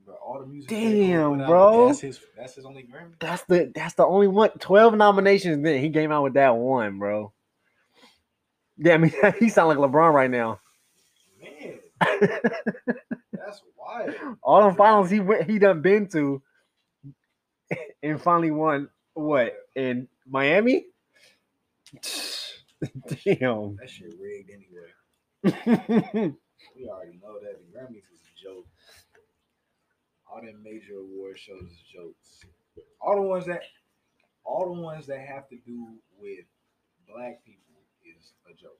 But 0.05 0.19
all 0.25 0.39
the 0.39 0.45
music. 0.45 0.69
Damn, 0.69 1.41
out, 1.41 1.47
bro. 1.47 1.87
That's 1.87 1.99
his. 1.99 2.19
That's 2.37 2.55
his 2.55 2.65
only 2.65 2.83
Grammy. 2.83 3.13
that's 3.19 3.43
the 3.43 3.71
that's 3.73 3.93
the 3.95 4.05
only 4.05 4.27
one. 4.27 4.51
Twelve 4.59 4.93
nominations. 4.95 5.63
Then 5.63 5.81
he 5.81 5.89
came 5.89 6.11
out 6.11 6.23
with 6.23 6.33
that 6.35 6.55
one, 6.55 6.99
bro. 6.99 7.33
Yeah, 8.77 8.93
I 8.93 8.97
mean 8.97 9.13
he 9.39 9.49
sound 9.49 9.69
like 9.69 9.77
LeBron 9.77 10.13
right 10.13 10.29
now. 10.29 10.59
That's 12.01 13.61
wild. 13.77 14.15
All 14.43 14.63
them 14.63 14.75
finals 14.75 15.09
he 15.09 15.19
went, 15.19 15.49
he 15.49 15.59
done 15.59 15.81
been 15.81 16.07
to, 16.09 16.41
and 18.03 18.21
finally 18.21 18.51
won 18.51 18.89
what 19.13 19.53
in 19.75 20.07
Miami. 20.29 20.85
Damn. 22.01 23.77
That 23.77 23.89
shit 23.89 24.13
rigged 24.19 24.51
anyway. 24.51 26.33
We 26.75 26.89
already 26.89 27.19
know 27.21 27.39
that 27.39 27.59
the 27.59 27.77
Grammys 27.77 28.03
is 28.11 28.19
a 28.19 28.43
joke. 28.43 28.67
All 30.27 30.41
them 30.41 30.61
major 30.63 30.97
award 30.99 31.37
shows 31.39 31.61
is 31.61 31.77
jokes. 31.93 32.41
All 32.99 33.15
the 33.15 33.21
ones 33.21 33.45
that, 33.45 33.61
all 34.43 34.73
the 34.73 34.81
ones 34.81 35.05
that 35.07 35.19
have 35.19 35.47
to 35.49 35.57
do 35.65 35.87
with 36.19 36.45
black 37.07 37.45
people 37.45 37.79
is 38.03 38.33
a 38.49 38.53
joke. 38.53 38.79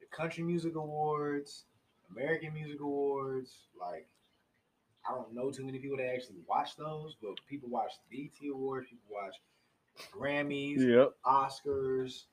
The 0.00 0.06
Country 0.16 0.44
Music 0.44 0.76
Awards, 0.76 1.64
American 2.10 2.52
Music 2.54 2.80
Awards, 2.80 3.50
like 3.78 4.06
I 5.08 5.14
don't 5.14 5.34
know 5.34 5.50
too 5.50 5.64
many 5.64 5.78
people 5.78 5.96
that 5.98 6.12
actually 6.14 6.38
watch 6.48 6.76
those, 6.76 7.16
but 7.20 7.34
people 7.48 7.68
watch 7.68 7.92
the 8.10 8.16
BET 8.30 8.50
Awards, 8.50 8.88
people 8.88 9.10
watch 9.10 9.34
Grammys, 10.12 10.78
yep. 10.80 11.12
Oscars, 11.26 12.24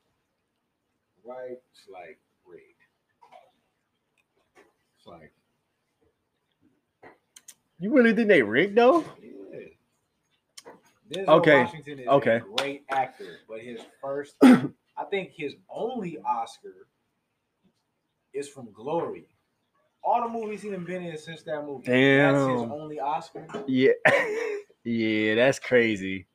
right? 1.26 1.58
It's 1.72 1.88
like 1.92 2.20
rigged. 2.46 2.64
It's 4.98 5.08
like, 5.08 5.34
You 7.80 7.92
really 7.92 8.14
think 8.14 8.28
they 8.28 8.42
rigged 8.44 8.78
though? 8.78 9.04
yeah. 9.22 9.32
Denzel 11.12 11.28
Okay, 11.40 11.64
Washington 11.64 12.00
is 12.00 12.08
okay. 12.08 12.36
a 12.38 12.40
great 12.40 12.84
actor, 12.90 13.40
but 13.50 13.60
his 13.60 13.82
first, 14.02 14.36
I 14.44 15.04
think 15.10 15.32
his 15.36 15.56
only 15.70 16.18
Oscar 16.26 16.88
is 18.34 18.48
from 18.48 18.72
Glory. 18.72 19.28
All 20.04 20.24
the 20.24 20.30
movies 20.30 20.62
he's 20.64 20.72
been 20.72 21.04
in 21.04 21.18
since 21.18 21.44
that 21.44 21.66
movie. 21.66 21.84
That's 21.88 22.38
his 22.40 22.72
only 22.72 23.00
Oscar. 23.00 23.46
Yeah. 23.68 23.92
yeah, 24.84 25.36
that's 25.36 25.60
crazy. 25.60 26.28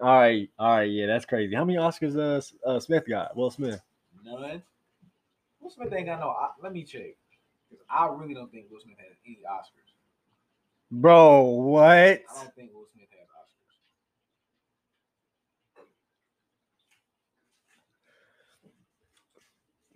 All 0.00 0.08
right, 0.18 0.48
all 0.58 0.76
right, 0.76 0.90
yeah, 0.90 1.06
that's 1.06 1.26
crazy. 1.26 1.54
How 1.54 1.64
many 1.64 1.78
Oscars 1.78 2.16
uh, 2.16 2.68
uh 2.68 2.80
Smith 2.80 3.04
got? 3.06 3.36
Will 3.36 3.50
Smith. 3.50 3.80
None. 4.24 4.62
Will 5.60 5.70
Smith 5.70 5.92
ain't 5.92 6.06
got 6.06 6.20
no. 6.20 6.30
I- 6.30 6.50
Let 6.62 6.72
me 6.72 6.84
check. 6.84 7.16
I 7.88 8.06
really 8.06 8.34
don't 8.34 8.50
think 8.50 8.66
Will 8.70 8.80
Smith 8.80 8.96
has 8.98 9.16
any 9.26 9.40
Oscars. 9.48 9.92
Bro, 10.90 11.42
what? 11.42 11.84
I 11.84 12.20
don't 12.34 12.54
think 12.54 12.72
Will 12.74 12.86
Smith 12.94 13.08
has 13.12 13.28
Oscars. 13.28 13.76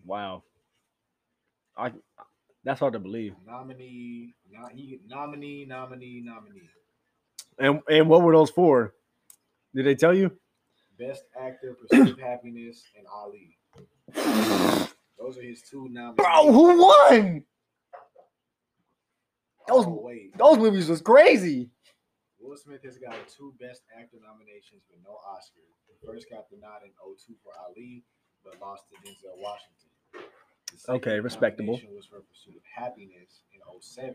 Wow. 0.04 0.42
I 1.76 1.92
that's 2.64 2.80
hard 2.80 2.94
to 2.94 2.98
believe. 2.98 3.34
Nominee, 3.46 4.34
no, 4.50 4.68
nominee, 5.06 5.64
nominee, 5.66 6.22
nominee. 6.24 6.68
And 7.58 7.80
and 7.88 8.08
what 8.08 8.22
were 8.22 8.32
those 8.32 8.50
for? 8.50 8.94
Did 9.74 9.86
they 9.86 9.94
tell 9.94 10.14
you? 10.14 10.30
Best 10.98 11.24
actor, 11.40 11.74
Pursuit 11.74 12.12
of 12.12 12.18
Happiness, 12.18 12.82
and 12.96 13.06
Ali. 13.12 13.56
Those 15.18 15.38
are 15.38 15.42
his 15.42 15.62
two 15.62 15.88
nominees. 15.90 16.16
Bro, 16.16 16.52
who 16.52 16.80
won? 16.82 17.44
those- 19.66 19.86
oh, 19.86 20.00
wait. 20.02 20.36
Those 20.36 20.58
movies 20.58 20.88
was 20.88 21.00
crazy. 21.00 21.70
Will 22.38 22.56
Smith 22.56 22.84
has 22.84 22.98
got 22.98 23.16
two 23.28 23.54
Best 23.58 23.82
Actor 23.98 24.18
nominations 24.20 24.84
with 24.90 25.00
no 25.02 25.16
Oscar. 25.32 25.64
He 25.88 25.96
first 26.06 26.28
got 26.30 26.50
the 26.50 26.58
nod 26.58 26.84
in 26.84 26.92
02 26.92 27.34
for 27.42 27.52
Ali, 27.66 28.04
but 28.44 28.60
lost 28.60 28.84
to 28.92 28.96
Denzel 29.00 29.40
Washington. 29.40 29.93
Okay, 30.88 31.20
respectable. 31.20 31.74
was 31.94 32.06
for 32.06 32.20
Pursuit 32.20 32.56
of 32.56 32.62
Happiness 32.74 33.42
in 33.52 33.60
07 33.80 34.14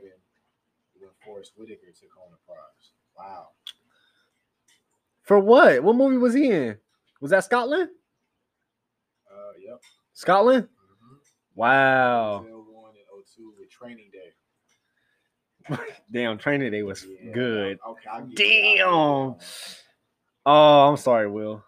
when 1.00 1.10
Forest 1.26 1.54
Whitaker 1.58 1.88
took 2.00 2.12
home 2.18 2.32
the 2.32 2.38
prize. 2.46 2.92
Wow. 3.18 3.50
For 5.24 5.40
what? 5.40 5.84
What 5.84 5.96
movie 5.96 6.18
was 6.18 6.34
he 6.34 6.50
in? 6.52 6.78
Was 7.22 7.32
that 7.32 7.44
Scotland? 7.44 7.90
Uh, 9.30 9.52
yep. 9.66 9.82
Scotland? 10.14 10.64
Mm-hmm. 10.64 11.16
Wow. 11.56 12.40
Won 12.42 12.92
in 12.96 13.24
02 13.36 13.54
with 13.60 13.70
Training 13.70 14.10
Day. 14.12 15.78
Damn, 16.12 16.38
Training 16.38 16.72
Day 16.72 16.82
was 16.84 17.06
Yeah, 17.06 17.32
good. 17.32 17.80
Okay, 17.88 18.10
I'll 18.12 18.22
give 18.26 18.40
you- 18.40 18.46
I'll 18.46 18.56
give 18.56 18.56
you 18.56 18.76
Damn. 18.78 19.36
Oh, 20.46 20.90
I'm 20.90 20.98
sorry, 20.98 21.30
Will. 21.30 21.64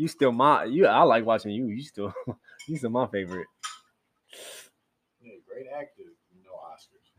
You 0.00 0.08
still 0.08 0.32
my 0.32 0.64
you. 0.64 0.86
I 0.86 1.02
like 1.02 1.26
watching 1.26 1.50
you. 1.50 1.66
You 1.66 1.82
still 1.82 2.14
you 2.66 2.78
still 2.78 2.88
my 2.88 3.06
favorite. 3.08 3.46
Yeah, 5.22 5.34
great 5.46 5.66
actor. 5.66 6.04
No 6.42 6.52
Oscars. 6.52 7.10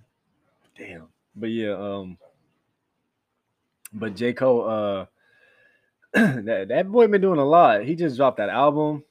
Damn. 0.76 1.10
But 1.36 1.52
yeah, 1.52 1.74
um, 1.74 2.18
but 3.94 4.16
J 4.16 4.34
Cole, 4.34 4.68
uh, 4.68 5.06
that 6.14 6.70
that 6.70 6.92
boy 6.92 7.06
been 7.06 7.22
doing 7.22 7.38
a 7.40 7.46
lot. 7.46 7.84
He 7.84 7.96
just 7.96 8.18
dropped 8.18 8.38
that 8.38 8.50
album. 8.50 9.04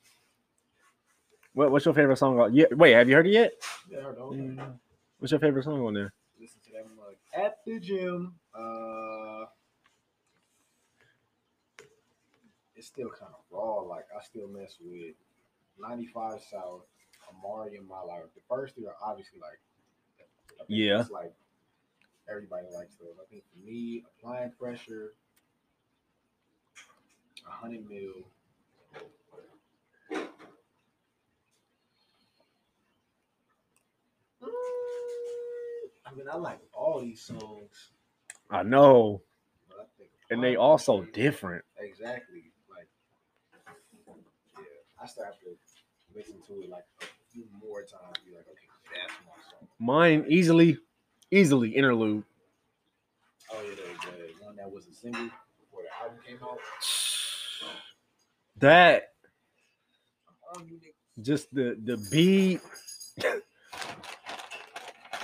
What, 1.54 1.70
what's 1.70 1.84
your 1.84 1.94
favorite 1.94 2.16
song? 2.18 2.40
on- 2.40 2.52
Yeah, 2.52 2.66
wait, 2.72 2.94
have 2.94 3.08
you 3.08 3.14
heard 3.14 3.28
it 3.28 3.32
yet? 3.34 3.52
Yeah, 3.88 3.98
I 3.98 4.02
heard 4.02 4.18
whole. 4.18 4.36
What's 5.20 5.30
your 5.30 5.40
favorite 5.40 5.62
song 5.64 5.80
on 5.86 5.94
there? 5.94 6.12
listen 6.40 6.58
to 6.66 6.72
them 6.72 6.98
like 7.06 7.18
at 7.34 7.58
the 7.64 7.78
gym. 7.78 8.34
Uh, 8.52 9.44
it's 12.80 12.88
still 12.88 13.10
kind 13.10 13.30
of 13.34 13.42
raw. 13.50 13.80
Like 13.80 14.06
I 14.18 14.22
still 14.24 14.48
mess 14.48 14.78
with 14.82 15.14
95 15.78 16.40
South, 16.50 16.80
Amari, 17.28 17.76
in 17.76 17.86
my 17.86 18.00
life. 18.00 18.22
The 18.34 18.40
first 18.48 18.74
three 18.74 18.86
are 18.86 18.96
obviously 19.04 19.38
like, 19.38 19.60
Yeah. 20.66 21.02
it's 21.02 21.10
like 21.10 21.34
everybody 22.28 22.66
likes 22.74 22.94
those. 22.96 23.16
I 23.22 23.26
think 23.30 23.42
for 23.52 23.58
me, 23.62 24.02
applying 24.18 24.52
pressure, 24.52 25.12
a 27.46 27.50
hundred 27.50 27.86
mil. 27.86 28.24
Mm, 34.42 34.48
I 36.06 36.14
mean, 36.14 36.26
I 36.30 36.36
like 36.36 36.60
all 36.72 37.00
these 37.00 37.20
songs. 37.22 37.90
I 38.50 38.62
know. 38.62 39.22
and 40.30 40.42
they 40.42 40.54
Fun, 40.54 40.62
also 40.62 41.02
different. 41.02 41.64
Exactly. 41.78 42.49
I 45.02 45.06
still 45.06 45.24
have 45.24 45.38
to 45.40 45.56
listen 46.14 46.36
to 46.48 46.62
it 46.62 46.70
like 46.70 46.84
a 47.00 47.06
few 47.32 47.44
more 47.64 47.80
times. 47.80 48.18
Be 48.26 48.34
like, 48.36 48.46
okay, 48.50 48.68
that's 48.94 49.12
my 49.24 49.32
song. 49.50 49.68
Mine 49.78 50.24
easily, 50.28 50.78
easily 51.30 51.70
interlude. 51.70 52.24
Oh 53.52 53.62
yeah, 53.62 53.70
the, 53.70 54.18
the 54.38 54.44
one 54.44 54.56
that 54.56 54.70
was 54.70 54.86
a 54.86 54.94
single 54.94 55.22
before 55.22 55.82
the 55.82 56.02
album 56.02 56.18
came 56.26 56.38
out. 56.42 56.58
That 58.58 59.12
I'm 60.28 60.62
on 60.62 60.68
you 60.68 60.76
niggas. 60.76 61.24
just 61.24 61.54
the 61.54 61.78
the 61.82 61.96
beat. 62.10 62.60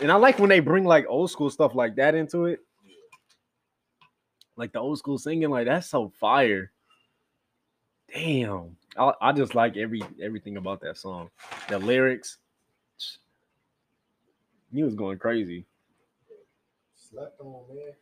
and 0.00 0.10
I 0.10 0.14
like 0.16 0.38
when 0.38 0.48
they 0.48 0.60
bring 0.60 0.84
like 0.84 1.04
old 1.06 1.30
school 1.30 1.50
stuff 1.50 1.74
like 1.74 1.96
that 1.96 2.14
into 2.14 2.46
it. 2.46 2.60
Like 4.56 4.72
the 4.72 4.80
old 4.80 4.98
school 4.98 5.18
singing, 5.18 5.50
like 5.50 5.66
that's 5.66 5.90
so 5.90 6.08
fire. 6.18 6.72
Damn. 8.12 8.76
I, 8.98 9.12
I 9.20 9.32
just 9.32 9.54
like 9.54 9.76
every 9.76 10.02
everything 10.22 10.56
about 10.56 10.80
that 10.80 10.96
song. 10.98 11.30
The 11.68 11.78
lyrics. 11.78 12.38
He 14.72 14.82
was 14.82 14.94
going 14.94 15.18
crazy. 15.18 15.64
Slept 16.94 17.40
on 17.40 17.62
man. 17.74 17.92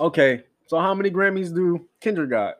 Okay, 0.00 0.44
so 0.66 0.78
how 0.78 0.94
many 0.94 1.10
Grammys 1.10 1.54
do 1.54 1.86
Kendrick 2.00 2.30
got? 2.30 2.58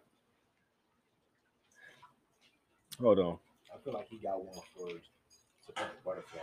Hold 3.01 3.19
on. 3.21 3.39
I 3.73 3.79
feel 3.85 3.93
like 3.93 4.09
he 4.09 4.19
got 4.19 4.45
one 4.45 4.59
for 4.77 4.89
To 4.89 5.73
Pimp 5.75 5.89
a 5.89 6.05
Butterfly. 6.05 6.41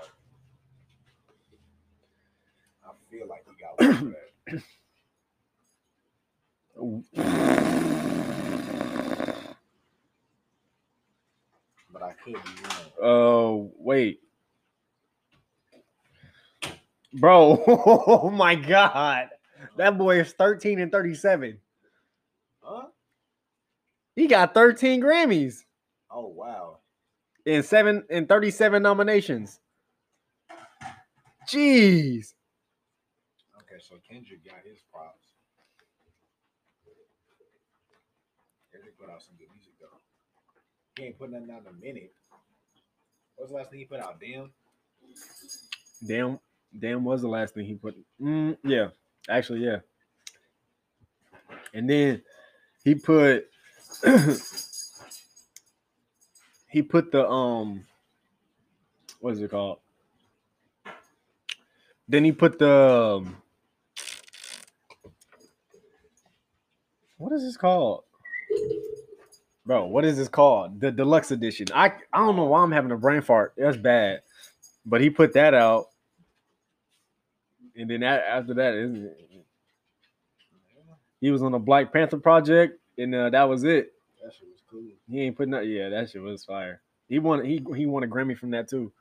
I 2.85 2.91
feel 3.11 3.27
like 3.27 3.43
he 3.45 3.61
got 3.61 3.79
one 3.79 4.15
for 4.15 4.51
that. 4.51 4.63
But 11.91 12.03
I 12.03 12.11
could 12.13 12.33
be 12.33 12.39
wrong. 12.63 12.91
Oh, 13.01 13.71
wait. 13.77 14.19
Bro, 17.13 17.63
oh 17.67 18.29
my 18.29 18.55
god. 18.55 19.29
That 19.77 19.97
boy 19.97 20.19
is 20.19 20.33
13 20.33 20.79
and 20.79 20.91
37. 20.91 21.57
Huh? 22.61 22.87
He 24.15 24.27
got 24.27 24.53
13 24.53 25.01
Grammys 25.01 25.63
Oh 26.11 26.27
wow. 26.27 26.79
and 27.45 27.63
7 27.63 28.03
and 28.09 28.27
37 28.27 28.83
nominations. 28.83 29.59
Jeez. 31.49 32.33
Okay, 33.61 33.79
so 33.79 33.95
Kendrick 34.09 34.43
got 34.45 34.63
his 34.65 34.79
props. 34.91 35.24
Put 38.99 39.09
out 39.09 39.21
some 39.21 39.35
good 39.37 39.47
music 39.53 39.73
though. 39.79 39.99
He 40.97 41.07
ain't 41.07 41.19
put 41.19 41.31
nothing 41.31 41.51
out 41.51 41.61
in 41.61 41.67
a 41.67 41.73
minute. 41.73 42.13
What's 43.35 43.51
the 43.51 43.57
last 43.57 43.69
thing 43.71 43.79
he 43.79 43.85
put 43.85 43.99
out? 43.99 44.19
Damn. 44.19 44.51
Damn, 46.05 46.39
damn 46.77 47.03
was 47.03 47.21
the 47.21 47.27
last 47.27 47.53
thing 47.53 47.65
he 47.65 47.75
put. 47.75 47.95
Mm, 48.21 48.57
yeah, 48.63 48.89
actually, 49.29 49.65
yeah. 49.65 49.79
And 51.73 51.89
then 51.89 52.21
he 52.83 52.95
put 52.95 53.47
he 56.69 56.81
put 56.81 57.11
the 57.11 57.27
um 57.27 57.85
what 59.19 59.33
is 59.33 59.41
it 59.41 59.51
called? 59.51 59.79
Then 62.07 62.23
he 62.23 62.31
put 62.31 62.59
the 62.59 62.69
um, 63.17 63.37
what 67.17 67.33
is 67.33 67.43
this 67.43 67.57
called? 67.57 68.03
Bro, 69.65 69.85
what 69.87 70.05
is 70.05 70.17
this 70.17 70.27
called? 70.27 70.79
The 70.79 70.91
deluxe 70.91 71.31
edition. 71.31 71.67
I 71.73 71.93
I 72.13 72.19
don't 72.19 72.35
know 72.35 72.45
why 72.45 72.61
I'm 72.61 72.71
having 72.71 72.91
a 72.91 72.97
brain 72.97 73.21
fart. 73.21 73.53
That's 73.57 73.77
bad. 73.77 74.21
But 74.85 75.01
he 75.01 75.09
put 75.09 75.33
that 75.33 75.53
out. 75.53 75.87
And 77.75 77.89
then 77.89 78.03
after 78.03 78.53
that, 78.53 78.75
isn't 78.75 79.05
it? 79.05 79.25
he 81.25 81.31
was 81.31 81.41
on 81.41 81.51
the 81.51 81.59
Black 81.59 81.91
Panther 81.91 82.17
project, 82.17 82.79
and 82.99 83.15
uh, 83.15 83.29
that 83.31 83.43
was 83.43 83.63
it. 83.63 83.93
That 84.23 84.31
shit 84.31 84.47
was 84.47 84.61
cool. 84.69 84.83
He 85.09 85.21
ain't 85.21 85.35
putting 85.35 85.51
that. 85.53 85.65
Yeah, 85.65 85.89
that 85.89 86.11
shit 86.11 86.21
was 86.21 86.45
fire. 86.45 86.81
He 87.09 87.17
won. 87.17 87.43
He 87.43 87.65
he 87.75 87.87
won 87.87 88.03
a 88.03 88.07
Grammy 88.07 88.37
from 88.37 88.51
that 88.51 88.69
too. 88.69 88.91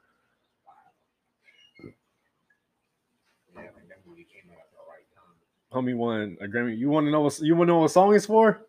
Yeah, 1.82 1.90
I 3.58 3.62
think 3.62 3.88
that 3.88 3.98
movie 4.06 4.24
came 4.24 4.50
out 4.50 4.58
at 4.58 4.70
the 4.72 4.78
right 4.88 5.04
time. 5.14 5.34
Homie 5.70 5.96
won 5.96 6.38
a 6.40 6.46
Grammy. 6.46 6.78
You 6.78 6.88
want 6.88 7.06
to 7.06 7.10
know 7.10 7.20
what 7.20 7.38
you 7.40 7.54
want 7.56 7.68
to 7.68 7.72
know 7.74 7.80
what 7.80 7.90
song 7.90 8.14
is 8.14 8.26
for? 8.26 8.66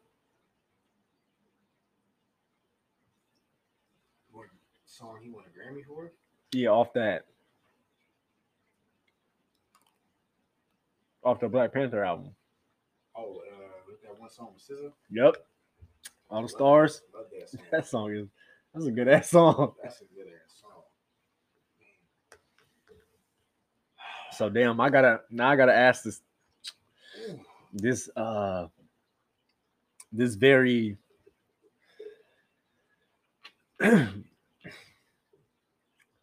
What 4.32 4.48
song 4.86 5.20
he 5.24 5.30
won 5.30 5.44
a 5.46 5.50
Grammy 5.58 5.86
for? 5.88 6.12
Yeah, 6.56 6.70
off 6.70 6.94
that. 6.94 7.26
Off 11.22 11.41
the 11.41 11.50
Black 11.50 11.74
Panther 11.74 12.06
album. 12.06 12.30
Oh, 13.13 13.41
uh, 13.52 13.91
that 14.04 14.18
one 14.18 14.30
song 14.30 14.54
with 14.54 14.63
SZA. 14.63 14.94
Yep. 15.12 15.36
All 16.30 16.44
the 16.44 16.48
stars. 16.48 17.02
Love 17.13 17.26
that 17.38 17.50
song. 17.50 17.62
That 17.72 17.86
song 17.86 18.15
is 18.15 18.28
that's 18.74 18.86
a 18.86 18.91
good 18.91 19.10
ass 19.10 19.30
song. 19.32 19.74
That's 19.84 20.00
a 20.00 20.06
good 20.06 20.28
ass 20.28 20.62
song. 20.62 20.82
So 24.32 24.48
damn, 24.48 24.80
I 24.80 24.89
gotta 24.89 25.24
now 25.30 25.50
I 25.50 25.58
gotta 25.58 25.76
ask 25.76 26.04
this 26.04 26.22
this 27.74 28.10
uh 28.15 28.68
this 30.13 30.36
very 30.36 30.96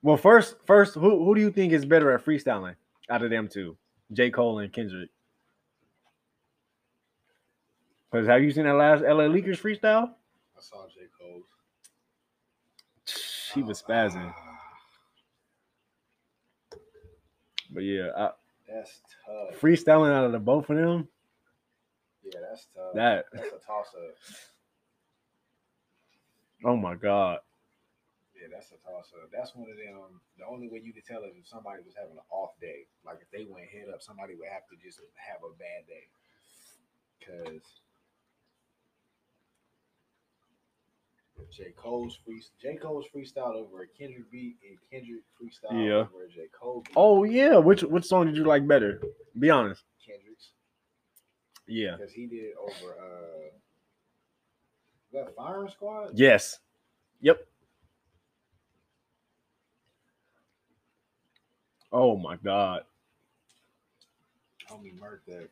well 0.03 0.17
first 0.17 0.57
first 0.65 0.95
who 0.95 1.25
who 1.25 1.35
do 1.35 1.41
you 1.41 1.51
think 1.51 1.73
is 1.73 1.85
better 1.85 2.11
at 2.13 2.25
freestyling 2.25 2.75
out 3.11 3.23
of 3.23 3.31
them 3.31 3.49
two 3.49 3.77
j 4.13 4.31
cole 4.31 4.59
and 4.59 4.73
kendrick 4.73 5.11
because 8.11 8.27
have 8.27 8.43
you 8.43 8.51
seen 8.53 8.65
that 8.65 8.75
last 8.75 9.01
LA 9.03 9.25
Leakers 9.25 9.59
freestyle 9.61 10.11
I 10.57 10.61
saw 10.61 10.87
J. 10.89 11.01
Cole's. 11.19 11.45
he 13.55 13.63
was 13.63 13.83
spazzing 13.83 14.33
Ah, 14.37 14.59
but 17.71 17.81
yeah 17.83 18.09
I, 18.17 18.31
that's 18.69 19.01
tough. 19.27 19.61
freestyling 19.61 20.13
out 20.13 20.25
of 20.25 20.33
the 20.33 20.39
both 20.39 20.69
of 20.71 20.77
them 20.77 21.09
Yeah, 22.25 22.41
that's 22.51 22.67
tough. 22.75 22.95
that 22.95 23.25
That's 23.33 23.47
a 23.49 23.51
toss 23.67 23.87
up. 23.97 24.15
oh 26.65 26.77
my 26.77 26.95
god 26.95 27.39
Yeah, 28.43 28.51
that's 28.51 28.75
a 28.75 28.79
toss 28.83 29.15
up. 29.23 29.31
That's 29.31 29.55
one 29.55 29.71
of 29.71 29.77
them. 29.79 30.19
The 30.37 30.43
only 30.51 30.67
way 30.67 30.83
you 30.83 30.91
could 30.93 31.07
tell 31.07 31.23
is 31.23 31.39
if 31.39 31.47
somebody 31.47 31.79
was 31.87 31.95
having 31.95 32.19
an 32.19 32.27
off 32.35 32.59
day. 32.61 32.91
Like 33.07 33.23
if 33.23 33.31
they 33.31 33.47
went 33.47 33.71
head 33.71 33.87
up, 33.95 34.03
somebody 34.03 34.35
would 34.35 34.51
have 34.51 34.67
to 34.67 34.75
just 34.83 34.99
have 35.15 35.39
a 35.47 35.55
bad 35.55 35.87
day. 35.87 36.11
Cause 37.23 37.79
J. 41.51 41.73
Cole's 41.77 42.19
free 42.25 42.43
J. 42.61 42.77
Cole's 42.77 43.07
freestyle 43.15 43.55
over 43.55 43.83
a 43.83 43.87
Kendrick 43.87 44.31
beat 44.31 44.57
and 44.69 44.79
Kendrick 44.91 45.23
freestyle 45.39 45.87
Yeah. 45.87 45.95
over 46.13 46.25
a 46.25 46.29
J. 46.29 46.47
Cole 46.59 46.83
beat. 46.85 46.95
oh 46.97 47.25
yeah 47.25 47.59
which 47.59 47.83
which 47.83 48.05
song 48.07 48.27
did 48.27 48.37
you 48.37 48.45
like 48.45 48.67
better 48.67 49.01
be 49.39 49.51
honest 49.51 49.85
Kendrick's. 50.05 50.51
yeah 51.69 51.97
Because 51.97 52.13
he 52.13 52.27
did 52.27 52.53
over 52.61 52.93
uh 52.99 53.51
that 55.13 55.37
firing 55.37 55.69
squad? 55.69 56.13
Yes. 56.15 56.59
Yep. 57.21 57.47
Oh 61.93 62.17
my 62.17 62.37
god. 62.37 62.85
Homie 64.71 64.99
Merc 64.99 65.25
that 65.27 65.49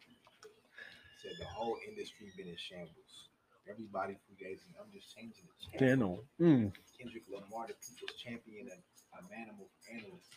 said 1.23 1.33
the 1.39 1.45
whole 1.45 1.77
industry 1.87 2.33
been 2.37 2.49
in 2.49 2.57
shambles. 2.57 3.29
Everybody 3.71 4.15
fugazi. 4.15 4.65
I'm 4.81 4.91
just 4.93 5.15
changing 5.15 5.45
the 5.73 5.79
channel. 5.79 6.25
Mm. 6.41 6.73
Kendrick 6.99 7.25
Lamar, 7.31 7.67
the 7.67 7.75
people's 7.75 8.19
champion 8.19 8.69
and 8.73 8.81
a 9.13 9.23
manimal 9.25 9.69
analyst. 9.93 10.31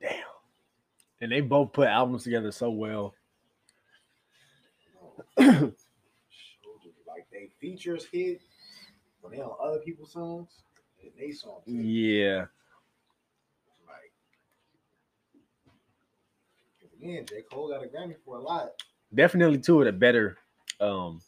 Damn. 0.00 0.10
And 1.20 1.32
they 1.32 1.40
both 1.40 1.72
put 1.72 1.88
albums 1.88 2.22
together 2.22 2.52
so 2.52 2.70
well. 2.70 3.14
Showed 5.38 5.74
like 7.06 7.26
they 7.32 7.50
features 7.60 8.06
hit 8.10 8.40
when 9.20 9.32
they 9.32 9.40
on 9.42 9.52
other 9.62 9.78
people's 9.80 10.12
songs 10.12 10.62
and 11.02 11.10
they 11.18 11.32
songs. 11.32 11.62
Yeah. 11.66 12.46
Like, 13.86 14.12
again, 17.00 17.26
J. 17.28 17.42
Cole 17.50 17.70
got 17.70 17.84
a 17.84 17.88
Grammy 17.88 18.16
for 18.24 18.36
a 18.36 18.40
lot. 18.40 18.70
Definitely 19.14 19.58
two 19.58 19.80
of 19.80 19.86
the 19.86 19.92
better 19.92 20.38
um 20.80 21.20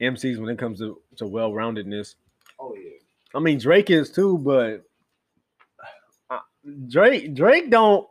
MCs 0.00 0.38
when 0.38 0.48
it 0.48 0.58
comes 0.58 0.78
to, 0.78 1.00
to 1.16 1.26
well 1.26 1.50
roundedness. 1.50 2.14
Oh 2.58 2.74
yeah, 2.74 2.90
I 3.34 3.40
mean 3.40 3.58
Drake 3.58 3.90
is 3.90 4.10
too, 4.10 4.38
but 4.38 4.84
uh, 6.30 6.38
Drake 6.88 7.34
Drake 7.34 7.70
don't 7.70 8.06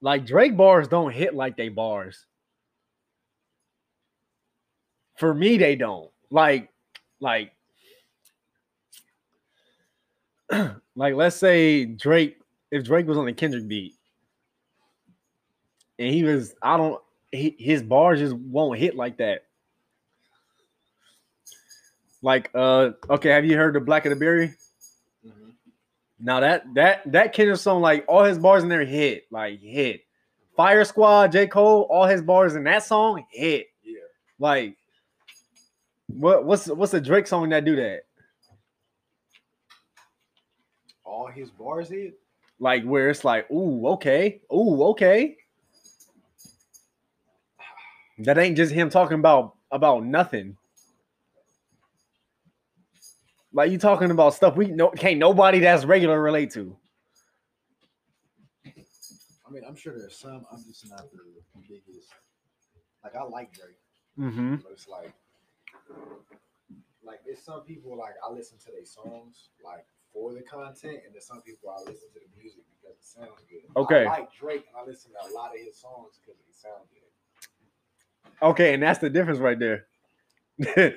like 0.00 0.26
Drake 0.26 0.56
bars 0.56 0.88
don't 0.88 1.12
hit 1.12 1.34
like 1.34 1.56
they 1.56 1.68
bars. 1.68 2.26
For 5.16 5.32
me, 5.32 5.56
they 5.58 5.76
don't. 5.76 6.10
Like, 6.30 6.70
like, 7.20 7.52
like 10.96 11.14
let's 11.14 11.36
say 11.36 11.84
Drake, 11.84 12.38
if 12.70 12.84
Drake 12.84 13.06
was 13.06 13.18
on 13.18 13.26
the 13.26 13.32
Kendrick 13.32 13.66
beat 13.68 13.94
and 15.98 16.12
he 16.12 16.24
was, 16.24 16.54
I 16.62 16.76
don't 16.76 17.00
he, 17.34 17.54
his 17.58 17.82
bars 17.82 18.20
just 18.20 18.34
won't 18.34 18.78
hit 18.78 18.96
like 18.96 19.18
that. 19.18 19.44
Like, 22.22 22.50
uh, 22.54 22.92
okay, 23.10 23.30
have 23.30 23.44
you 23.44 23.56
heard 23.56 23.74
the 23.74 23.80
Blacker 23.80 24.08
the 24.08 24.16
Berry? 24.16 24.54
Mhm. 25.26 25.52
Now 26.18 26.40
that 26.40 26.64
that 26.74 27.12
that 27.12 27.32
Kendrick 27.34 27.58
song, 27.58 27.82
like 27.82 28.04
all 28.08 28.24
his 28.24 28.38
bars 28.38 28.62
in 28.62 28.68
there 28.68 28.84
hit, 28.84 29.24
like 29.30 29.60
hit. 29.60 30.02
Fire 30.56 30.84
Squad, 30.84 31.32
J. 31.32 31.48
Cole, 31.48 31.82
all 31.90 32.06
his 32.06 32.22
bars 32.22 32.54
in 32.54 32.64
that 32.64 32.84
song 32.84 33.26
hit. 33.30 33.66
Yeah. 33.82 33.98
Like, 34.38 34.76
what 36.06 36.44
what's 36.44 36.66
what's 36.66 36.94
a 36.94 37.00
Drake 37.00 37.26
song 37.26 37.48
that 37.50 37.64
do 37.64 37.76
that? 37.76 38.02
All 41.04 41.28
his 41.28 41.50
bars 41.50 41.88
hit. 41.90 42.18
Like 42.60 42.84
where 42.84 43.10
it's 43.10 43.24
like, 43.24 43.50
ooh, 43.50 43.86
okay, 43.88 44.40
ooh, 44.52 44.82
okay. 44.90 45.36
That 48.18 48.38
ain't 48.38 48.56
just 48.56 48.72
him 48.72 48.90
talking 48.90 49.18
about 49.18 49.54
about 49.70 50.04
nothing. 50.04 50.56
Like 53.52 53.70
you 53.70 53.78
talking 53.78 54.10
about 54.10 54.34
stuff 54.34 54.56
we 54.56 54.66
know 54.68 54.90
can't 54.90 55.18
nobody 55.18 55.60
that's 55.60 55.84
regular 55.84 56.20
relate 56.20 56.50
to. 56.52 56.76
I 59.46 59.50
mean, 59.50 59.62
I'm 59.66 59.76
sure 59.76 59.96
there's 59.96 60.16
some. 60.16 60.44
I'm 60.52 60.64
just 60.64 60.88
not 60.90 61.10
the 61.12 61.18
biggest. 61.68 62.08
Like 63.04 63.14
I 63.16 63.22
like 63.24 63.52
Drake, 63.52 63.78
Mm-hmm. 64.18 64.56
but 64.56 64.72
it's 64.72 64.88
like, 64.88 65.12
like 67.04 67.20
there's 67.24 67.42
some 67.42 67.62
people 67.62 67.96
like 67.96 68.14
I 68.26 68.32
listen 68.32 68.58
to 68.58 68.70
their 68.72 68.84
songs 68.84 69.48
like 69.64 69.86
for 70.12 70.32
the 70.32 70.42
content, 70.42 70.98
and 71.04 71.12
there's 71.12 71.26
some 71.26 71.42
people 71.42 71.70
I 71.70 71.80
listen 71.80 72.08
to 72.14 72.20
the 72.20 72.40
music 72.40 72.62
because 72.80 72.96
it 72.96 73.04
sounds 73.04 73.44
good. 73.50 73.62
Okay. 73.76 74.06
I 74.06 74.20
like 74.20 74.32
Drake, 74.32 74.64
and 74.68 74.76
I 74.80 74.88
listen 74.88 75.10
to 75.12 75.30
a 75.30 75.32
lot 75.34 75.50
of 75.54 75.60
his 75.60 75.76
songs 75.76 76.18
because 76.20 76.38
they 76.46 76.52
sound 76.52 76.84
good. 76.92 78.46
Okay, 78.46 78.74
and 78.74 78.82
that's 78.82 78.98
the 78.98 79.10
difference 79.10 79.38
right 79.40 79.58
there. 79.58 79.86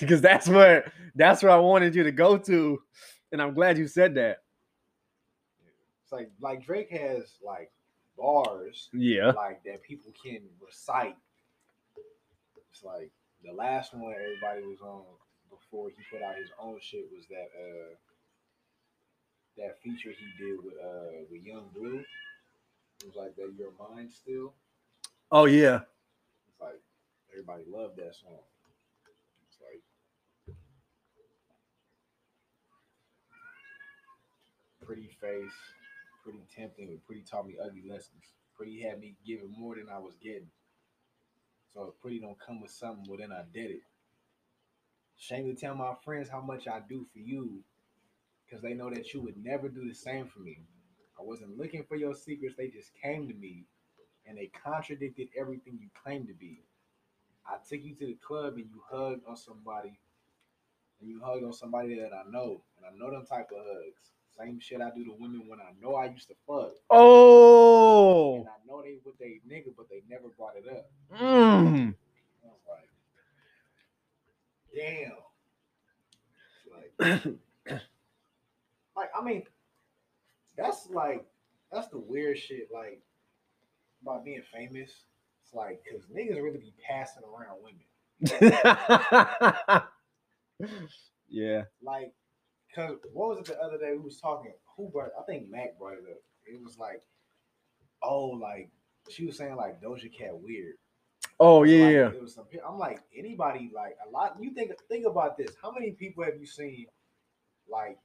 because 0.00 0.20
that's 0.20 0.48
where 0.48 0.92
that's 1.14 1.42
where 1.42 1.52
I 1.52 1.58
wanted 1.58 1.94
you 1.94 2.02
to 2.04 2.12
go 2.12 2.36
to, 2.36 2.82
and 3.32 3.40
I'm 3.40 3.54
glad 3.54 3.78
you 3.78 3.86
said 3.86 4.14
that. 4.16 4.42
It's 6.02 6.12
like 6.12 6.30
like 6.40 6.62
Drake 6.62 6.90
has 6.90 7.36
like 7.42 7.70
bars 8.18 8.90
Yeah. 8.92 9.30
like 9.30 9.62
that 9.64 9.82
people 9.82 10.12
can 10.22 10.40
recite. 10.64 11.16
It's 12.70 12.82
like 12.82 13.10
the 13.44 13.52
last 13.52 13.94
one 13.94 14.14
everybody 14.14 14.62
was 14.66 14.80
on 14.80 15.02
before 15.50 15.88
he 15.90 15.96
put 16.10 16.22
out 16.22 16.36
his 16.36 16.50
own 16.60 16.78
shit 16.80 17.06
was 17.12 17.26
that 17.28 17.48
uh 17.56 17.94
that 19.56 19.80
feature 19.82 20.10
he 20.10 20.44
did 20.44 20.58
with 20.64 20.74
uh 20.74 21.24
with 21.30 21.42
Yung 21.42 21.68
Bleu. 21.74 21.98
It 23.00 23.06
was 23.06 23.16
like 23.16 23.36
that 23.36 23.52
You're 23.56 23.72
Mines 23.78 24.16
Still. 24.16 24.54
Oh 25.30 25.44
yeah. 25.44 25.80
It's 26.48 26.60
like 26.60 26.80
everybody 27.32 27.64
loved 27.68 27.96
that 27.96 28.14
song. 28.14 28.42
It's 29.48 29.58
like 29.60 29.82
pretty 34.84 35.10
face, 35.20 35.52
pretty 36.24 36.42
tempting, 36.54 36.88
but 36.88 37.04
pretty 37.06 37.22
taught 37.22 37.46
me 37.46 37.56
ugly 37.62 37.82
lessons. 37.88 38.24
Pretty 38.56 38.80
had 38.80 38.98
me 38.98 39.14
giving 39.26 39.54
more 39.56 39.76
than 39.76 39.86
I 39.92 39.98
was 39.98 40.14
getting. 40.22 40.50
So 41.72 41.92
if 41.94 42.00
pretty 42.00 42.20
don't 42.20 42.38
come 42.38 42.60
with 42.60 42.70
something, 42.70 43.04
well 43.08 43.18
then 43.18 43.32
I 43.32 43.42
did 43.52 43.70
it. 43.70 43.82
Shame 45.16 45.46
to 45.46 45.60
tell 45.60 45.74
my 45.74 45.94
friends 46.04 46.28
how 46.28 46.40
much 46.40 46.68
I 46.68 46.80
do 46.88 47.06
for 47.12 47.18
you, 47.18 47.62
because 48.44 48.62
they 48.62 48.74
know 48.74 48.90
that 48.90 49.12
you 49.12 49.20
would 49.22 49.42
never 49.42 49.68
do 49.68 49.86
the 49.86 49.94
same 49.94 50.26
for 50.26 50.40
me. 50.40 50.58
I 51.18 51.22
wasn't 51.22 51.58
looking 51.58 51.84
for 51.84 51.96
your 51.96 52.14
secrets, 52.14 52.54
they 52.56 52.68
just 52.68 52.92
came 53.02 53.28
to 53.28 53.34
me 53.34 53.64
and 54.26 54.36
they 54.36 54.46
contradicted 54.46 55.28
everything 55.38 55.78
you 55.80 55.88
claimed 56.04 56.28
to 56.28 56.34
be. 56.34 56.60
I 57.46 57.56
took 57.66 57.82
you 57.82 57.94
to 57.94 58.06
the 58.06 58.18
club 58.26 58.54
and 58.56 58.66
you 58.66 58.82
hugged 58.90 59.22
on 59.26 59.36
somebody, 59.36 59.98
and 61.00 61.08
you 61.08 61.20
hugged 61.24 61.44
on 61.44 61.52
somebody 61.52 61.98
that 61.98 62.12
I 62.12 62.30
know, 62.30 62.60
and 62.76 62.84
I 62.86 62.90
know 62.96 63.10
them 63.10 63.24
type 63.24 63.50
of 63.50 63.64
hugs. 63.64 64.12
Same 64.38 64.60
shit 64.60 64.80
I 64.80 64.90
do 64.94 65.04
to 65.04 65.12
women 65.18 65.48
when 65.48 65.58
I 65.60 65.72
know 65.82 65.96
I 65.96 66.06
used 66.06 66.28
to 66.28 66.34
fuck, 66.46 66.70
Oh. 66.90 68.36
and 68.36 68.46
I 68.46 68.52
know 68.66 68.82
they 68.82 68.98
with 69.04 69.18
they 69.18 69.40
nigga, 69.50 69.74
but 69.76 69.88
they 69.90 70.02
never 70.08 70.28
brought 70.28 70.54
it 70.56 70.64
up. 70.70 70.88
Mm. 71.20 71.94
I 72.44 72.46
was 72.46 72.60
like, 72.68 72.88
damn. 74.74 75.12
Like, 76.70 76.92
like 78.96 79.10
I 79.18 79.22
mean, 79.24 79.42
that's 80.56 80.88
like 80.90 81.24
that's 81.72 81.88
the 81.88 81.98
weird 81.98 82.38
shit. 82.38 82.68
Like 82.72 83.02
about 84.02 84.24
being 84.24 84.42
famous. 84.52 84.90
It's 85.42 85.54
like 85.54 85.82
because 85.82 86.04
niggas 86.06 86.40
really 86.42 86.58
be 86.58 86.72
passing 86.88 87.22
around 87.24 87.58
women. 87.62 87.84
yeah. 91.28 91.62
Like, 91.82 92.12
cause 92.78 92.96
what 93.12 93.28
was 93.30 93.38
it 93.38 93.46
the 93.46 93.58
other 93.60 93.78
day? 93.78 93.94
Who 93.94 94.02
was 94.02 94.20
talking? 94.20 94.52
Who 94.76 94.88
brought? 94.88 95.10
I 95.18 95.22
think 95.24 95.50
Mac 95.50 95.78
brought 95.78 95.94
it 95.94 96.04
up. 96.10 96.22
It 96.46 96.62
was 96.62 96.78
like, 96.78 97.02
oh, 98.02 98.26
like 98.26 98.70
she 99.10 99.26
was 99.26 99.36
saying 99.36 99.56
like 99.56 99.82
Doja 99.82 100.12
Cat 100.16 100.38
weird. 100.38 100.74
Oh 101.40 101.60
Like, 101.60 101.70
yeah. 101.70 102.08
It 102.08 102.22
was 102.22 102.34
some. 102.34 102.44
I'm 102.66 102.78
like 102.78 103.00
anybody 103.16 103.70
like 103.74 103.96
a 104.06 104.10
lot. 104.10 104.36
You 104.40 104.52
think 104.54 104.72
think 104.88 105.06
about 105.06 105.36
this. 105.36 105.50
How 105.60 105.72
many 105.72 105.92
people 105.92 106.24
have 106.24 106.38
you 106.38 106.46
seen? 106.46 106.86
Like, 107.70 107.98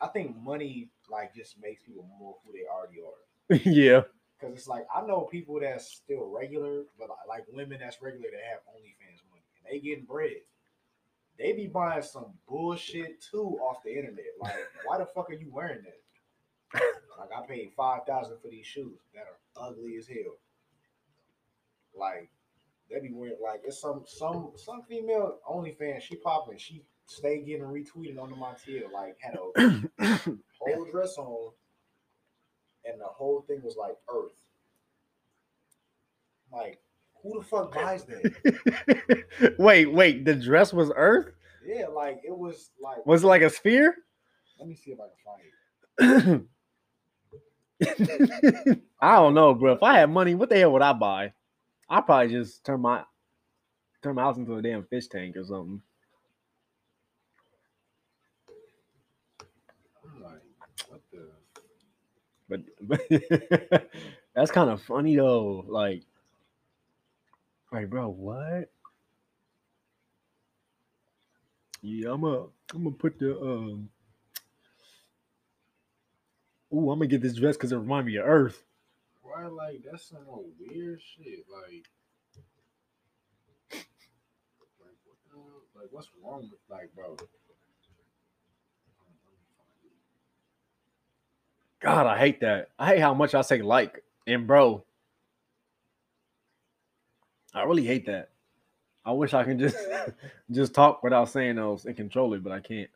I 0.00 0.08
think 0.08 0.36
money 0.36 0.90
like 1.10 1.34
just 1.34 1.60
makes 1.60 1.82
people 1.82 2.08
more 2.18 2.36
who 2.44 2.52
they 2.52 2.66
already 2.66 3.00
are. 3.00 3.70
yeah. 3.72 4.02
Cause 4.40 4.50
it's 4.52 4.68
like 4.68 4.86
I 4.94 5.00
know 5.06 5.22
people 5.30 5.58
that's 5.60 5.90
still 5.90 6.28
regular, 6.28 6.82
but 6.98 7.08
like, 7.08 7.18
like 7.28 7.44
women 7.50 7.78
that's 7.80 8.02
regular 8.02 8.28
that 8.30 8.42
have 8.50 8.60
OnlyFans 8.68 9.22
money 9.30 9.44
and 9.56 9.66
they 9.70 9.80
getting 9.80 10.04
bread. 10.04 10.44
They 11.38 11.52
be 11.52 11.66
buying 11.66 12.02
some 12.02 12.26
bullshit 12.48 13.20
too 13.20 13.58
off 13.62 13.82
the 13.84 13.90
internet. 13.90 14.24
Like, 14.40 14.54
why 14.84 14.98
the 14.98 15.06
fuck 15.06 15.30
are 15.30 15.34
you 15.34 15.50
wearing 15.50 15.82
that? 15.82 16.82
Like, 17.18 17.30
I 17.36 17.46
paid 17.46 17.72
five 17.76 18.00
thousand 18.06 18.38
for 18.42 18.48
these 18.48 18.66
shoes 18.66 18.98
that 19.14 19.24
are 19.24 19.68
ugly 19.68 19.96
as 19.96 20.06
hell. 20.06 20.38
Like, 21.94 22.30
they 22.90 23.00
be 23.00 23.12
wearing 23.12 23.36
like 23.42 23.62
it's 23.64 23.80
some 23.80 24.02
some 24.06 24.52
some 24.56 24.82
female 24.88 25.38
OnlyFans. 25.48 26.02
She 26.02 26.16
popping. 26.16 26.58
She 26.58 26.84
stay 27.06 27.40
getting 27.40 27.62
retweeted 27.64 28.20
on 28.20 28.30
the 28.30 28.36
Montiel. 28.36 28.92
Like, 28.92 29.16
had 29.20 29.34
a 29.34 30.18
whole 30.58 30.86
dress 30.90 31.16
on, 31.18 31.52
and 32.84 33.00
the 33.00 33.06
whole 33.06 33.42
thing 33.42 33.62
was 33.62 33.76
like 33.76 33.96
Earth. 34.08 34.32
Like, 36.52 36.80
who 37.26 37.38
the 37.38 37.44
fuck 37.44 37.74
buys 37.74 38.04
that? 38.04 39.54
wait, 39.58 39.86
wait. 39.92 40.24
The 40.24 40.34
dress 40.34 40.72
was 40.72 40.92
Earth? 40.94 41.32
yeah, 41.66 41.86
like 41.88 42.20
it 42.24 42.36
was 42.36 42.70
like. 42.80 43.04
Was 43.06 43.24
it 43.24 43.26
like 43.26 43.42
a 43.42 43.50
sphere? 43.50 43.96
Let 44.58 44.68
me 44.68 44.76
see 44.76 44.92
if 44.92 44.98
I 45.00 45.98
can 45.98 46.18
find 46.18 46.46
it. 47.80 48.80
I 49.00 49.16
don't 49.16 49.34
know, 49.34 49.54
bro. 49.54 49.72
If 49.72 49.82
I 49.82 49.98
had 49.98 50.10
money, 50.10 50.34
what 50.34 50.48
the 50.48 50.58
hell 50.58 50.72
would 50.72 50.82
I 50.82 50.92
buy? 50.92 51.32
I'd 51.88 52.06
probably 52.06 52.32
just 52.32 52.64
turn 52.64 52.80
my 52.80 53.02
turn 54.02 54.14
my 54.14 54.22
house 54.22 54.36
into 54.36 54.56
a 54.56 54.62
damn 54.62 54.84
fish 54.84 55.08
tank 55.08 55.36
or 55.36 55.44
something. 55.44 55.82
Like, 60.22 60.42
what 60.88 61.00
the? 61.12 61.28
But, 62.48 62.60
but 63.68 63.90
that's 64.34 64.50
kind 64.50 64.70
of 64.70 64.82
funny 64.82 65.16
though. 65.16 65.64
Like, 65.68 66.02
like, 67.72 67.90
bro, 67.90 68.08
what? 68.08 68.70
Yeah, 71.82 72.12
I'm 72.12 72.22
gonna 72.22 72.46
I'm 72.74 72.84
gonna 72.84 72.92
put 72.96 73.18
the 73.18 73.38
um. 73.40 73.90
Ooh, 76.72 76.90
I'm 76.90 76.98
gonna 76.98 77.06
get 77.06 77.22
this 77.22 77.34
dress 77.36 77.56
because 77.56 77.72
it 77.72 77.76
remind 77.76 78.06
me 78.06 78.16
of 78.16 78.26
Earth. 78.26 78.64
Why, 79.22 79.46
like, 79.46 79.82
that's 79.90 80.08
some 80.08 80.24
old 80.28 80.52
weird 80.60 81.00
shit. 81.00 81.44
Like, 81.52 81.84
like, 84.80 84.96
what 85.04 85.18
the? 85.30 85.80
Like, 85.80 85.88
what's 85.92 86.08
wrong 86.24 86.50
with, 86.50 86.60
like, 86.70 86.94
bro? 86.94 87.16
God, 91.80 92.06
I 92.06 92.18
hate 92.18 92.40
that. 92.40 92.70
I 92.78 92.88
hate 92.88 93.00
how 93.00 93.14
much 93.14 93.34
I 93.34 93.42
say 93.42 93.62
like 93.62 94.02
and 94.26 94.46
bro. 94.46 94.84
I 97.56 97.64
really 97.64 97.86
hate 97.86 98.06
that. 98.06 98.30
I 99.04 99.12
wish 99.12 99.34
I 99.34 99.44
could 99.44 99.58
just 99.58 99.76
just 100.50 100.74
talk 100.74 101.02
without 101.02 101.30
saying 101.30 101.56
those 101.56 101.86
and 101.86 101.96
control 101.96 102.34
it, 102.34 102.44
but 102.44 102.52
I 102.52 102.60
can't. 102.60 102.90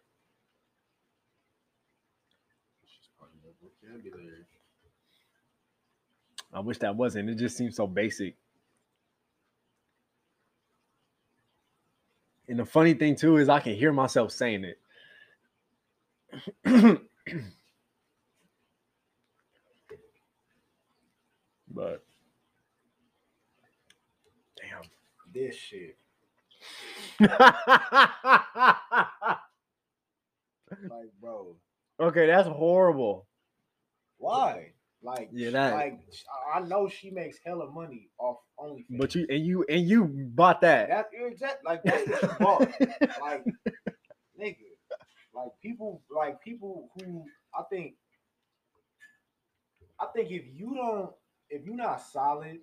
I 6.52 6.60
wish 6.60 6.78
that 6.78 6.96
wasn't. 6.96 7.30
It 7.30 7.36
just 7.36 7.56
seems 7.56 7.76
so 7.76 7.86
basic. 7.86 8.34
And 12.48 12.58
the 12.58 12.66
funny 12.66 12.94
thing 12.94 13.16
too 13.16 13.38
is 13.38 13.48
I 13.48 13.60
can 13.60 13.74
hear 13.74 13.92
myself 13.92 14.32
saying 14.32 14.64
it. 14.64 14.78
but 21.70 22.04
This 25.32 25.54
shit. 25.56 25.96
Like, 30.88 31.10
bro, 31.20 31.56
okay, 31.98 32.26
that's 32.26 32.48
horrible. 32.48 33.26
why? 34.18 34.72
Like, 35.02 35.30
Yeah, 35.32 35.50
that- 35.50 35.72
like 35.74 35.98
I- 36.54 36.58
I 36.58 36.60
know 36.60 36.88
she 36.88 37.10
makes 37.10 37.38
hella 37.44 37.70
money 37.70 38.10
off 38.18 38.36
OnlyFans. 38.58 38.98
But 38.98 39.14
you 39.14 39.26
and 39.30 39.44
you 39.46 39.64
and 39.68 39.88
you 39.88 40.04
bought 40.04 40.60
that. 40.60 40.88
that 40.90 41.06
exact 41.14 41.64
like 41.64 41.82
that's 41.82 42.06
what 42.06 42.22
you 42.22 42.28
bought. 42.38 42.60
like, 43.20 43.44
nigga, 44.38 44.56
like 45.32 45.48
people, 45.62 46.02
like 46.14 46.40
people 46.42 46.90
who 46.94 47.24
I 47.58 47.62
think, 47.70 47.94
I 49.98 50.06
think 50.14 50.30
if 50.30 50.44
you 50.54 50.74
don't, 50.74 51.10
if 51.48 51.64
you're 51.64 51.76
not 51.76 52.02
solid 52.02 52.58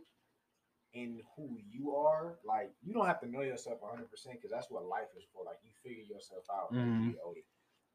in 0.98 1.22
who 1.36 1.58
you 1.70 1.96
are, 1.96 2.40
like 2.44 2.72
you 2.84 2.94
don't 2.94 3.06
have 3.06 3.22
to 3.22 3.30
know 3.30 3.42
yourself 3.42 3.78
100 3.82 4.10
percent 4.10 4.38
because 4.38 4.52
that's 4.52 4.72
what 4.72 4.86
life 4.86 5.14
is 5.16 5.26
for. 5.32 5.46
Like 5.46 5.60
you 5.64 5.70
figure 5.84 6.04
yourself 6.04 6.44
out 6.52 6.74
mm-hmm. 6.74 7.10
you. 7.10 7.44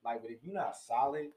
Like, 0.05 0.23
but 0.23 0.31
if 0.31 0.39
you're 0.43 0.55
not 0.55 0.77
solid 0.77 1.29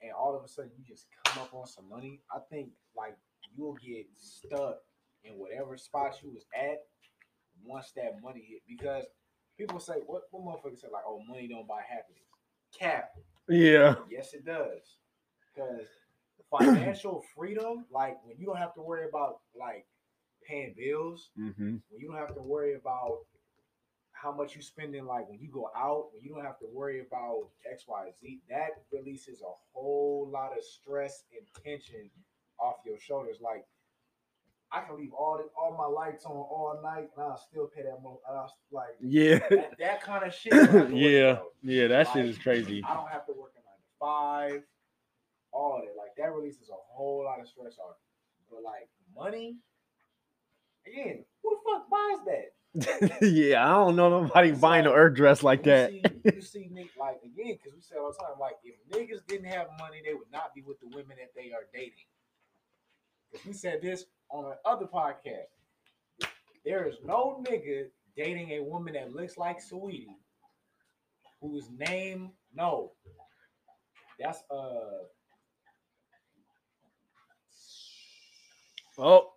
and 0.00 0.12
all 0.12 0.36
of 0.36 0.44
a 0.44 0.48
sudden 0.48 0.70
you 0.78 0.84
just 0.86 1.06
come 1.24 1.42
up 1.42 1.54
on 1.54 1.66
some 1.66 1.88
money, 1.88 2.20
I 2.30 2.38
think 2.50 2.70
like 2.96 3.16
you'll 3.56 3.74
get 3.74 4.06
stuck 4.14 4.78
in 5.24 5.32
whatever 5.34 5.76
spot 5.76 6.18
you 6.22 6.30
was 6.30 6.46
at 6.56 6.78
once 7.64 7.92
that 7.96 8.22
money 8.22 8.44
hit. 8.48 8.62
Because 8.68 9.04
people 9.58 9.80
say, 9.80 9.94
what 10.06 10.22
what 10.30 10.44
motherfuckers 10.44 10.80
say 10.80 10.88
like, 10.92 11.04
oh, 11.06 11.20
money 11.28 11.48
don't 11.48 11.66
buy 11.66 11.82
happiness. 11.88 12.22
Cap. 12.78 13.10
yeah. 13.48 13.96
Yes, 14.08 14.34
it 14.34 14.46
does. 14.46 14.98
Because 15.54 15.86
financial 16.50 17.22
freedom, 17.36 17.84
like 17.90 18.16
when 18.24 18.36
you 18.38 18.46
don't 18.46 18.56
have 18.56 18.74
to 18.74 18.82
worry 18.82 19.08
about 19.08 19.40
like 19.58 19.86
paying 20.46 20.74
bills, 20.76 21.30
Mm-hmm. 21.38 21.76
when 21.90 22.00
you 22.00 22.08
don't 22.08 22.16
have 22.18 22.34
to 22.34 22.42
worry 22.42 22.74
about 22.74 23.18
how 24.12 24.30
much 24.32 24.54
you 24.54 24.62
spending 24.62 25.04
like 25.04 25.28
when 25.28 25.40
you 25.40 25.48
go 25.48 25.68
out, 25.76 26.06
when 26.12 26.22
you 26.22 26.32
don't 26.34 26.44
have 26.44 26.58
to 26.60 26.66
worry 26.72 27.00
about 27.00 27.48
X, 27.70 27.84
Y, 27.88 28.10
Z, 28.20 28.40
that 28.48 28.70
releases 28.92 29.40
a 29.42 29.52
whole 29.72 30.28
lot 30.32 30.56
of 30.56 30.62
stress 30.64 31.24
and 31.36 31.44
tension 31.64 32.08
off 32.60 32.76
your 32.86 32.98
shoulders. 33.00 33.38
Like 33.40 33.64
I 34.70 34.82
can 34.82 34.96
leave 34.96 35.12
all 35.12 35.38
the, 35.38 35.48
all 35.60 35.76
my 35.76 35.86
lights 35.86 36.24
on 36.24 36.32
all 36.32 36.78
night 36.82 37.08
and 37.16 37.24
I'll 37.24 37.36
still 37.36 37.66
pay 37.66 37.82
that 37.82 37.98
mo- 38.02 38.20
uh, 38.30 38.46
like 38.70 38.94
Yeah. 39.00 39.38
that, 39.50 39.72
that 39.80 40.02
kind 40.02 40.24
of 40.24 40.32
shit. 40.32 40.52
I 40.52 40.56
don't 40.66 40.68
have 40.72 40.88
to 40.88 40.94
worry 40.94 41.16
yeah. 41.18 41.30
about. 41.32 41.44
Yeah, 41.64 41.86
that 41.88 42.08
shit 42.12 42.26
is 42.26 42.38
crazy. 42.38 42.82
I 42.88 42.94
don't 42.94 43.08
have 43.10 43.26
to 43.26 43.32
work 43.32 43.52
a 43.56 43.58
nine 43.58 43.76
to 43.80 43.92
five, 43.98 44.62
all 45.52 45.78
of 45.78 45.82
it, 45.84 45.94
Like 45.98 46.14
that 46.16 46.32
releases 46.32 46.68
a 46.70 46.78
whole 46.94 47.24
lot 47.24 47.40
of 47.40 47.48
stress 47.48 47.76
off. 47.78 47.96
But 48.50 48.62
like 48.62 48.88
money, 49.16 49.56
again, 50.86 51.24
who 51.42 51.50
the 51.50 51.56
fuck 51.70 51.90
buys 51.90 52.24
that? 52.26 52.52
yeah, 53.22 53.66
I 53.68 53.74
don't 53.74 53.96
know 53.96 54.22
nobody 54.22 54.52
buying 54.52 54.86
an 54.86 54.92
Earth 54.92 55.14
dress 55.14 55.42
like 55.42 55.66
you 55.66 55.72
that. 55.72 55.90
See, 55.90 56.02
you 56.36 56.40
see, 56.40 56.68
Nick, 56.70 56.88
like 56.98 57.18
again, 57.22 57.58
because 57.58 57.74
we 57.74 57.82
say 57.82 57.96
all 57.96 58.12
the 58.12 58.18
time, 58.18 58.38
like 58.40 58.56
if 58.64 58.74
niggas 58.90 59.26
didn't 59.26 59.46
have 59.46 59.66
money, 59.78 60.00
they 60.04 60.14
would 60.14 60.30
not 60.32 60.54
be 60.54 60.62
with 60.62 60.80
the 60.80 60.86
women 60.88 61.16
that 61.18 61.32
they 61.36 61.52
are 61.52 61.66
dating. 61.74 62.06
Because 63.30 63.46
we 63.46 63.52
said 63.52 63.80
this 63.82 64.06
on 64.30 64.54
another 64.64 64.86
podcast. 64.86 65.50
There 66.64 66.86
is 66.88 66.96
no 67.04 67.44
nigga 67.48 67.86
dating 68.16 68.52
a 68.52 68.62
woman 68.62 68.94
that 68.94 69.12
looks 69.12 69.36
like 69.36 69.58
Saweetie, 69.60 70.16
whose 71.40 71.68
name 71.76 72.30
no. 72.54 72.92
That's 74.18 74.42
uh, 74.50 75.04
Oh. 78.98 79.31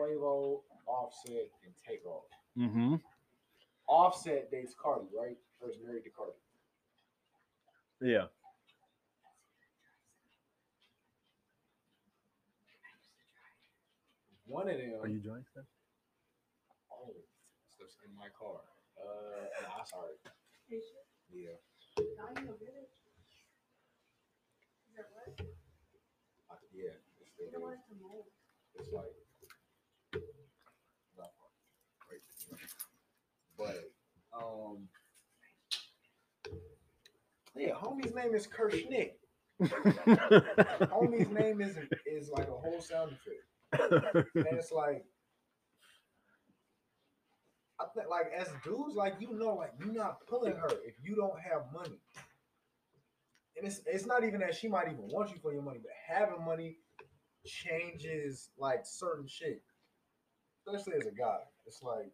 It's 0.00 0.20
Quavo, 0.20 0.60
Offset, 0.86 1.50
and 1.64 1.72
Takeoff. 1.86 2.24
Mm-hmm. 2.58 2.96
Offset 3.88 4.50
dates 4.50 4.74
Cardi, 4.80 5.06
right? 5.18 5.36
Or 5.60 5.70
is 5.70 5.76
married 5.84 6.04
to 6.04 6.10
Cardi. 6.10 6.32
Yeah. 8.00 8.26
One 14.46 14.68
of 14.68 14.76
them. 14.78 14.94
Are 15.00 15.06
you 15.06 15.20
joining 15.20 15.44
stuff? 15.52 15.64
Oh, 16.90 17.14
stuff's 17.68 17.96
in 18.04 18.10
my 18.16 18.26
car. 18.34 18.58
Uh, 18.98 19.46
nah, 19.62 19.84
sorry. 19.84 20.18
Yeah. 21.30 21.54
I, 22.18 22.40
yeah. 26.74 26.98
It's 27.20 27.30
still. 27.30 27.70
It's 28.74 28.90
like. 28.92 29.14
not 31.16 31.30
far. 31.38 31.50
Right. 32.10 32.22
But, 33.60 33.76
um. 34.36 34.88
Yeah, 37.56 37.72
homie's 37.74 38.14
name 38.14 38.34
is 38.34 38.46
Kirshnik. 38.46 39.12
Homie's 39.60 41.28
name 41.28 41.60
is 41.60 41.76
is 42.06 42.30
like 42.30 42.48
a 42.48 42.52
whole 42.52 42.80
sound 42.80 43.12
effect. 43.12 44.26
and 44.34 44.46
it's 44.52 44.72
like 44.72 45.04
I 47.78 47.84
think 47.94 48.08
like 48.08 48.30
as 48.36 48.48
dudes, 48.64 48.94
like 48.94 49.14
you 49.20 49.32
know, 49.38 49.54
like 49.54 49.72
you're 49.78 49.92
not 49.92 50.26
pulling 50.26 50.54
her 50.54 50.70
if 50.86 50.94
you 51.02 51.14
don't 51.14 51.38
have 51.40 51.72
money. 51.72 51.98
And 53.56 53.66
it's 53.66 53.80
it's 53.86 54.06
not 54.06 54.24
even 54.24 54.40
that 54.40 54.54
she 54.54 54.68
might 54.68 54.86
even 54.86 55.08
want 55.08 55.30
you 55.30 55.36
for 55.42 55.52
your 55.52 55.62
money, 55.62 55.80
but 55.82 55.92
having 56.06 56.44
money 56.44 56.76
changes 57.44 58.50
like 58.58 58.80
certain 58.84 59.26
shit. 59.26 59.62
Especially 60.66 60.98
as 60.98 61.06
a 61.06 61.12
guy. 61.12 61.38
It's 61.66 61.82
like 61.82 62.12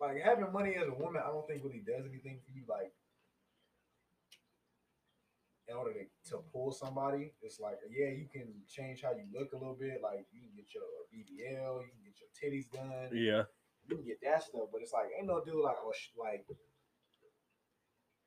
like 0.00 0.22
having 0.22 0.52
money 0.52 0.76
as 0.76 0.88
a 0.88 0.94
woman, 0.94 1.22
I 1.24 1.30
don't 1.30 1.46
think 1.46 1.64
really 1.64 1.82
does 1.84 2.06
anything 2.06 2.38
for 2.44 2.52
you. 2.52 2.62
Like 2.68 2.92
in 5.68 5.76
order 5.76 5.92
to, 5.92 6.30
to 6.30 6.38
pull 6.52 6.72
somebody, 6.72 7.32
it's 7.42 7.60
like 7.60 7.78
yeah, 7.90 8.10
you 8.10 8.26
can 8.32 8.48
change 8.68 9.02
how 9.02 9.10
you 9.10 9.26
look 9.32 9.52
a 9.52 9.58
little 9.58 9.76
bit. 9.78 10.00
Like 10.02 10.26
you 10.32 10.40
can 10.40 10.54
get 10.56 10.72
your 10.72 10.86
BBL, 11.12 11.82
you 11.82 11.90
can 11.90 12.04
get 12.04 12.16
your 12.22 12.32
titties 12.32 12.70
done, 12.70 13.10
yeah. 13.12 13.42
you 13.86 13.96
can 13.96 14.04
get 14.06 14.18
that 14.22 14.42
stuff. 14.42 14.70
But 14.72 14.82
it's 14.82 14.92
like 14.92 15.10
ain't 15.16 15.26
no 15.26 15.42
dude 15.44 15.62
like 15.62 15.76
oh 15.82 15.92
sh- 15.92 16.16
like 16.18 16.46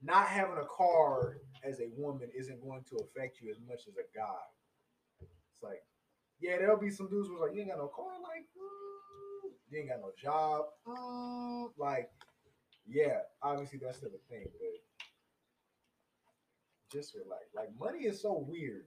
not 0.01 0.27
having 0.27 0.57
a 0.57 0.65
car 0.65 1.37
as 1.63 1.79
a 1.79 1.89
woman 1.95 2.29
isn't 2.35 2.61
going 2.61 2.83
to 2.89 2.97
affect 2.97 3.39
you 3.41 3.51
as 3.51 3.57
much 3.67 3.87
as 3.87 3.95
a 3.95 4.17
guy. 4.17 4.43
It's 5.21 5.63
like 5.63 5.83
yeah, 6.41 6.57
there'll 6.57 6.79
be 6.79 6.89
some 6.89 7.07
dudes 7.09 7.29
who's 7.29 7.39
like 7.39 7.53
you 7.53 7.61
ain't 7.61 7.69
got 7.69 7.77
no 7.77 7.87
car, 7.87 8.17
like 8.21 8.45
mm, 8.57 8.90
you 9.71 9.79
ain't 9.79 9.89
got 9.89 10.01
no 10.01 10.11
job, 10.21 10.65
mm, 10.87 11.69
like 11.77 12.11
yeah, 12.87 13.19
obviously 13.41 13.79
that's 13.81 13.97
still 13.97 14.09
a 14.09 14.33
thing, 14.33 14.45
but 14.59 14.81
just 16.91 17.15
relax. 17.15 17.45
Like 17.55 17.69
money 17.79 18.05
is 18.05 18.21
so 18.21 18.45
weird. 18.47 18.85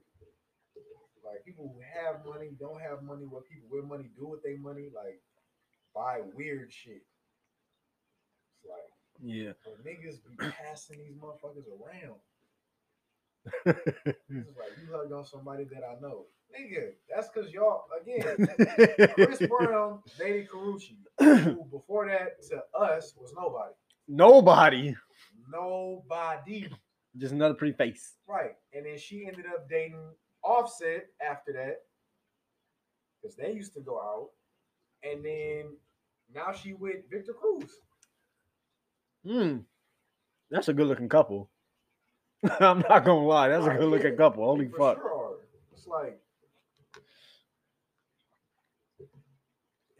Like 1.25 1.43
people 1.43 1.73
who 1.73 1.81
have 1.81 2.23
money, 2.25 2.51
don't 2.59 2.79
have 2.81 3.01
money, 3.01 3.25
what 3.25 3.45
people 3.49 3.67
with 3.71 3.85
money 3.85 4.09
do 4.15 4.27
with 4.27 4.43
their 4.43 4.57
money, 4.59 4.89
like 4.95 5.21
buy 5.95 6.21
weird 6.35 6.71
shit. 6.71 7.01
It's 8.53 8.65
like 8.69 8.91
Yeah. 9.23 9.53
when 9.65 9.77
niggas 9.83 10.19
be 10.37 10.45
passing 10.51 10.99
these 10.99 11.15
motherfuckers 11.17 11.65
around. 11.67 12.19
It's 14.29 14.57
like 14.57 14.73
you 14.81 14.91
hugged 14.95 15.13
on 15.13 15.25
somebody 15.25 15.65
that 15.65 15.83
I 15.83 15.99
know. 16.01 16.25
Nigga, 16.59 16.91
that's 17.13 17.29
cause 17.29 17.51
y'all 17.51 17.83
again, 18.01 18.47
Chris 19.15 19.39
Brown 19.47 19.99
dated 20.17 20.47
Karrueche, 20.49 20.93
who 21.19 21.65
before 21.65 22.07
that 22.07 22.41
to 22.49 22.63
us 22.79 23.13
was 23.19 23.33
nobody. 23.35 23.73
Nobody. 24.07 24.95
Nobody. 25.51 26.69
Just 27.17 27.33
another 27.33 27.55
pretty 27.55 27.75
face. 27.75 28.15
Right. 28.27 28.51
And 28.73 28.85
then 28.85 28.97
she 28.97 29.25
ended 29.25 29.45
up 29.45 29.69
dating 29.69 30.01
Offset 30.43 31.07
after 31.25 31.53
that. 31.53 31.77
Because 33.21 33.35
they 33.35 33.51
used 33.53 33.73
to 33.73 33.81
go 33.81 33.99
out. 33.99 34.29
And 35.03 35.23
then 35.25 35.77
now 36.33 36.51
she 36.51 36.73
with 36.73 37.09
Victor 37.09 37.33
Cruz. 37.33 37.71
Hmm. 39.25 39.57
That's 40.51 40.67
a 40.67 40.73
good 40.73 40.87
looking 40.87 41.09
couple. 41.09 41.49
I'm 42.59 42.79
not 42.79 43.05
gonna 43.05 43.25
lie, 43.25 43.47
that's 43.47 43.65
a 43.65 43.71
good 43.71 43.89
looking 43.89 44.15
couple. 44.15 44.43
Holy 44.43 44.67
fuck. 44.67 44.97
sure. 44.97 45.37
It's 45.73 45.87
like 45.87 46.19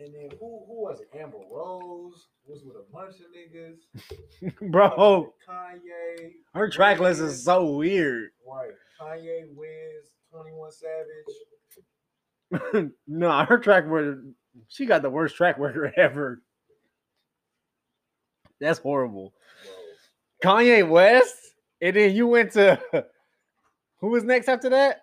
and 0.06 0.14
then 0.14 0.30
who 0.40 0.64
who 0.68 0.84
was 0.84 1.02
it? 1.02 1.10
Amber 1.20 1.40
Rose 1.52 2.28
was 2.46 2.64
with 2.64 2.76
a 2.76 2.84
bunch 2.94 3.16
of 3.16 3.26
niggas. 3.34 3.80
Bro, 4.72 5.34
Kanye. 5.50 6.34
her 6.54 6.70
track 6.70 7.00
list 7.00 7.22
is 7.22 7.44
so 7.44 7.72
weird. 7.72 8.30
Right. 8.48 8.70
Kanye, 9.02 9.46
Wiz, 9.56 10.12
Twenty 10.32 10.52
One 10.52 10.70
Savage. 10.72 11.34
no, 13.08 13.46
her 13.46 13.58
track 13.58 13.86
record, 13.88 14.36
she 14.68 14.86
got 14.86 15.02
the 15.02 15.10
worst 15.10 15.36
track 15.36 15.58
record 15.58 15.94
ever. 15.98 16.44
That's 18.62 18.78
horrible. 18.80 19.34
Bro, 20.44 20.54
Kanye 20.54 20.88
West, 20.88 21.36
and 21.82 21.96
then 21.96 22.14
you 22.16 22.28
went 22.28 22.52
to 22.52 22.80
who 24.00 24.10
was 24.10 24.24
next 24.24 24.50
after 24.50 24.70
that? 24.70 25.02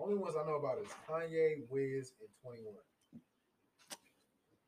Only 0.00 0.16
ones 0.16 0.36
I 0.40 0.46
know 0.46 0.54
about 0.56 0.78
is 0.78 0.88
Kanye, 1.06 1.68
Wiz, 1.68 2.12
and 2.20 2.28
Twenty 2.40 2.62
One. 2.62 2.72
Those 2.72 2.72
are 2.72 2.80
the 2.80 2.82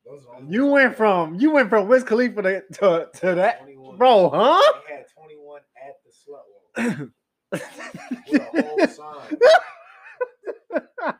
You 0.47 0.67
went 0.67 0.95
from 0.95 1.35
you 1.35 1.51
went 1.51 1.69
from 1.69 1.87
Wiz 1.87 2.03
Khalifa 2.03 2.41
to 2.41 2.61
to, 2.61 3.09
to 3.13 3.35
that, 3.35 3.61
21. 3.61 3.97
bro, 3.97 4.29
huh? 4.29 4.61
They 4.87 4.95
had 4.95 5.05
21 5.15 5.61
at 5.77 5.97
the 6.03 6.11
slut 6.11 6.45
walk 6.51 7.09
with 8.31 8.41
a 8.41 8.45
whole 8.61 8.79
sign. 8.87 9.37
Haircut 10.71 11.19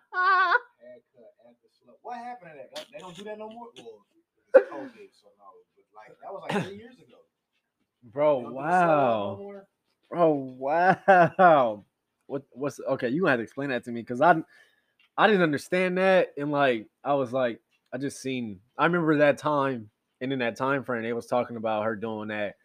at 1.48 1.56
the 1.62 1.70
slut. 1.70 1.98
What 2.02 2.18
happened 2.18 2.52
to 2.52 2.76
that? 2.76 2.86
They 2.92 3.00
don't 3.00 3.16
do 3.16 3.24
that 3.24 3.38
no 3.38 3.50
more. 3.50 3.68
Well, 3.78 4.06
COVID, 4.54 5.10
so 5.12 5.28
no. 5.38 5.48
But 5.76 5.86
like 5.96 6.18
that 6.22 6.32
was 6.32 6.42
like 6.50 6.64
three 6.66 6.78
years 6.78 6.96
ago. 6.96 7.18
Bro, 8.04 8.42
don't 8.44 8.54
do 8.54 8.58
the 8.58 8.62
slut 8.62 9.40
walk 9.40 9.66
no 10.14 10.30
wow, 10.60 10.98
bro, 11.08 11.36
wow. 11.38 11.86
What 12.28 12.44
what's 12.52 12.80
okay? 12.80 13.10
You 13.10 13.26
have 13.26 13.40
to 13.40 13.44
explain 13.44 13.70
that 13.70 13.86
to 13.86 13.92
me 13.92 14.02
because 14.02 14.22
I 14.22 14.36
I 15.18 15.28
didn't 15.28 15.44
understand 15.44 15.98
that, 15.98 16.30
and 16.38 16.52
like 16.52 16.88
I 17.04 17.14
was 17.14 17.34
like 17.34 17.60
I 17.94 17.98
just 17.98 18.22
seen. 18.22 18.60
I 18.78 18.86
remember 18.86 19.18
that 19.18 19.38
time, 19.38 19.90
and 20.22 20.32
in 20.32 20.40
that 20.40 20.56
time 20.56 20.84
frame, 20.84 21.04
they 21.04 21.14
was 21.14 21.26
talking 21.28 21.58
about 21.58 21.84
her 21.84 21.96
doing 21.96 22.30
that, 22.30 22.56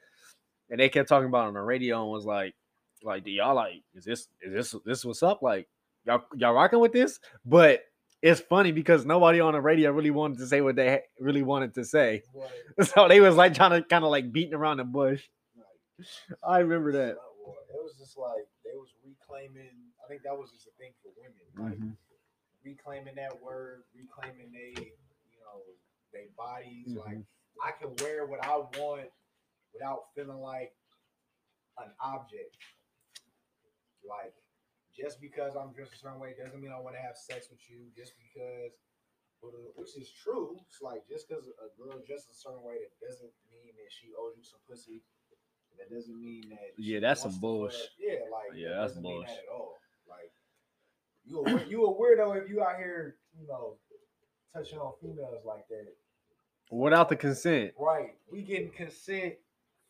and 0.71 0.79
they 0.79 0.89
kept 0.89 1.09
talking 1.09 1.29
about 1.29 1.45
it 1.45 1.49
on 1.49 1.55
the 1.55 1.61
radio 1.61 2.03
and 2.03 2.11
was 2.13 2.25
like, 2.25 2.55
like, 3.03 3.25
do 3.25 3.31
y'all 3.31 3.55
like, 3.55 3.83
is 3.95 4.05
this 4.05 4.29
is 4.41 4.53
this 4.53 4.75
this 4.85 5.05
what's 5.05 5.23
up? 5.23 5.43
Like, 5.43 5.69
y'all 6.05 6.23
y'all 6.37 6.53
rocking 6.55 6.79
with 6.81 6.93
this? 6.93 7.19
But 7.45 7.83
it's 8.23 8.41
funny 8.41 8.73
because 8.73 9.05
nobody 9.05 9.41
on 9.41 9.53
the 9.53 9.61
radio 9.61 9.91
really 9.93 10.11
wanted 10.11 10.39
to 10.39 10.47
say 10.47 10.61
what 10.61 10.77
they 10.77 11.03
really 11.21 11.43
wanted 11.43 11.75
to 11.75 11.85
say, 11.85 12.23
But, 12.77 12.87
so 12.89 13.09
they 13.09 13.21
was 13.21 13.37
like 13.37 13.55
trying 13.55 13.73
to 13.83 13.87
kind 13.87 14.05
of 14.05 14.11
like 14.11 14.33
beating 14.33 14.55
around 14.55 14.79
the 14.79 14.85
bush. 14.85 15.23
like, 15.57 16.07
I 16.43 16.59
remember 16.61 16.93
that. 16.93 17.11
It 17.11 17.83
was 17.83 17.95
just 17.99 18.17
like 18.17 18.47
they 18.65 18.75
was 18.75 18.91
reclaiming. 19.05 19.71
I 20.05 20.09
think 20.09 20.23
that 20.23 20.37
was 20.37 20.51
just 20.51 20.67
a 20.67 20.71
thing 20.79 20.93
for 21.03 21.11
women. 21.19 21.71
Like 21.71 21.79
Mhm. 21.79 21.97
reclaiming 22.65 23.15
that 23.17 23.41
word, 23.43 23.83
reclaiming 23.95 24.51
they, 24.53 24.75
know, 25.47 25.63
their 26.13 26.29
bodies. 26.37 26.95
Like 26.97 27.17
Mhm. 27.19 27.27
I 27.63 27.73
can 27.73 27.95
wear 27.97 28.27
what 28.27 28.45
I 28.45 28.57
want 28.59 29.11
without 29.73 30.13
feeling 30.15 30.41
like 30.41 30.77
an 31.79 31.95
object. 32.01 32.57
Like 34.05 34.35
just 34.95 35.21
because 35.21 35.57
I'm 35.57 35.73
dressed 35.73 35.93
a 35.95 35.97
certain 35.97 36.21
way 36.21 36.35
doesn't 36.35 36.61
mean 36.61 36.73
I 36.73 36.81
want 36.81 36.97
to 36.97 37.03
have 37.03 37.17
sex 37.17 37.51
with 37.51 37.61
you. 37.69 37.91
Just 37.95 38.15
because, 38.19 38.73
uh, 39.45 39.49
which 39.77 39.97
is 39.97 40.11
true. 40.11 40.57
It's 40.69 40.81
like 40.81 41.07
just 41.09 41.29
because 41.29 41.47
a 41.49 41.69
girl 41.77 41.99
dresses 42.07 42.29
a 42.31 42.35
certain 42.35 42.63
way, 42.63 42.77
that 42.85 43.07
doesn't 43.07 43.33
mean 43.51 43.75
that 43.77 43.91
she 43.93 44.13
owes 44.19 44.37
you 44.37 44.43
some 44.45 44.61
pussy. 44.69 45.03
That 45.79 45.91
doesn't 45.91 46.19
mean 46.19 46.49
that. 46.51 46.73
Yeah, 46.79 47.01
that's 47.01 47.21
some 47.23 47.39
wants 47.41 47.77
to 47.77 47.79
bullsh- 47.79 47.81
fuck. 47.83 47.91
Yeah, 47.99 48.19
like 48.33 48.51
Yeah, 48.57 48.69
that 48.71 48.77
that's 48.81 48.95
doesn't 48.95 49.03
that 49.03 49.29
at 49.31 49.49
all. 49.53 49.77
Like 50.09 50.33
you, 51.25 51.45
a, 51.45 51.65
you 51.67 51.85
a 51.85 51.93
weirdo 51.93 52.41
if 52.43 52.49
you 52.49 52.63
out 52.63 52.79
here, 52.79 53.19
you 53.39 53.47
know, 53.47 53.77
touching 54.57 54.79
on 54.79 54.93
females 55.01 55.45
like 55.45 55.69
that. 55.69 55.95
Without 56.71 57.09
the 57.09 57.17
consent. 57.17 57.73
Right. 57.79 58.15
We 58.31 58.43
getting 58.43 58.71
consent 58.71 59.35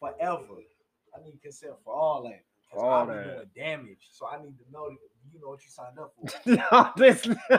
forever. 0.00 0.44
I 1.14 1.24
need 1.24 1.40
consent 1.42 1.72
for 1.84 1.94
all 1.94 2.22
that. 2.24 2.42
All 2.76 2.90
I'm 3.02 3.08
that. 3.08 3.24
doing 3.24 3.46
damage. 3.56 4.08
So 4.10 4.26
I 4.26 4.42
need 4.42 4.58
to 4.58 4.64
know 4.72 4.88
that 4.90 4.96
you 5.32 5.40
know 5.40 5.48
what 5.48 5.60
you 5.62 5.70
signed 5.70 5.98
up 5.98 6.12
for. 6.14 6.26
No, 6.50 6.90
this. 6.96 7.26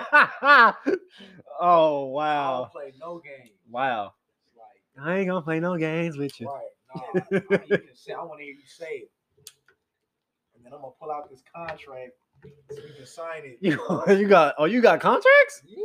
oh 1.59 2.09
I 2.09 2.13
wow, 2.13 2.57
don't 2.61 2.71
play 2.71 2.93
no 2.99 3.19
game. 3.19 3.51
wow! 3.69 4.13
Like, 4.55 5.05
I 5.05 5.17
ain't 5.17 5.27
gonna 5.27 5.41
play 5.41 5.59
no 5.59 5.77
games 5.77 6.17
with 6.17 6.39
you. 6.39 6.47
right. 6.47 6.63
Nah, 7.31 7.57
I 7.57 7.59
consent. 7.77 8.17
I 8.17 8.23
want 8.23 8.39
to 8.39 8.45
hear 8.45 8.53
you 8.53 8.65
say 8.65 8.85
it. 9.03 9.11
And 10.55 10.63
then 10.65 10.73
I'm 10.73 10.81
gonna 10.81 10.93
pull 10.99 11.11
out 11.11 11.29
this 11.29 11.43
contract 11.53 12.11
so 12.71 12.77
you 12.81 12.93
can 12.95 13.05
sign 13.05 13.41
it. 13.45 13.57
You 13.61 13.79
you 14.07 14.27
got 14.27 14.55
oh 14.57 14.65
you 14.65 14.81
got 14.81 14.99
contracts? 14.99 15.61
Yeah. 15.65 15.77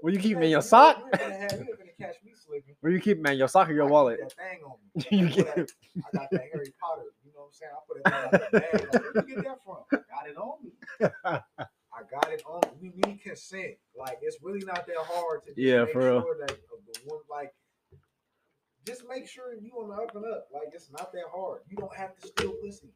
Where 0.00 0.12
you 0.12 0.18
keep 0.18 0.36
'em 0.36 0.42
in 0.42 0.50
your 0.50 0.58
you 0.58 0.62
sock? 0.62 0.98
You're 0.98 1.10
gonna, 1.10 1.34
have, 1.34 1.52
you're 1.52 1.76
gonna 1.76 1.90
catch 1.98 2.16
me 2.24 2.32
slipping. 2.34 2.74
Where 2.80 2.92
you 2.92 3.00
keep 3.00 3.18
man 3.20 3.36
your 3.38 3.48
sock 3.48 3.68
or 3.68 3.72
your 3.72 3.86
I 3.86 3.90
wallet? 3.90 4.20
That 4.20 4.32
thing 4.32 4.60
on 4.64 4.76
me. 4.94 5.04
You 5.18 5.26
I 5.26 5.30
get- 5.30 5.54
that- 5.56 5.70
I 5.96 6.16
got 6.18 6.30
that 6.30 6.40
Harry 6.52 6.72
Potter. 6.80 7.02
You 7.24 7.32
know 7.34 7.46
what 7.46 7.46
I'm 7.46 7.52
saying? 7.52 7.72
I 7.72 7.80
put 7.86 7.96
it 7.96 8.02
in 8.06 8.52
the 8.52 8.60
bag. 8.60 8.94
Like, 8.94 9.14
Where 9.14 9.28
you 9.28 9.34
get 9.34 9.44
that 9.44 9.58
from? 9.64 9.78
I 9.92 9.96
got 9.96 10.28
it 10.28 10.36
on 10.36 10.64
me. 10.64 10.72
I 11.94 12.00
got 12.10 12.32
it 12.32 12.42
on. 12.46 12.60
Me. 12.80 12.90
We 12.94 13.10
need 13.10 13.22
consent. 13.22 13.74
Like 13.96 14.18
it's 14.22 14.38
really 14.42 14.64
not 14.64 14.86
that 14.86 14.96
hard 14.98 15.42
to 15.46 15.52
Yeah, 15.56 15.84
make 15.84 15.92
for 15.92 15.98
real. 16.00 16.22
sure 16.22 16.36
that 16.40 16.50
of 16.52 16.58
the 16.92 17.00
one 17.06 17.20
like 17.30 17.52
just 18.86 19.02
make 19.08 19.28
sure 19.28 19.54
you 19.54 19.70
on 19.80 19.88
the 19.90 19.94
up 19.94 20.14
and 20.16 20.24
up. 20.24 20.48
Like 20.52 20.68
it's 20.72 20.90
not 20.90 21.12
that 21.12 21.24
hard. 21.32 21.60
You 21.68 21.76
don't 21.76 21.94
have 21.94 22.16
to 22.20 22.26
steal 22.28 22.52
pussy. 22.62 22.88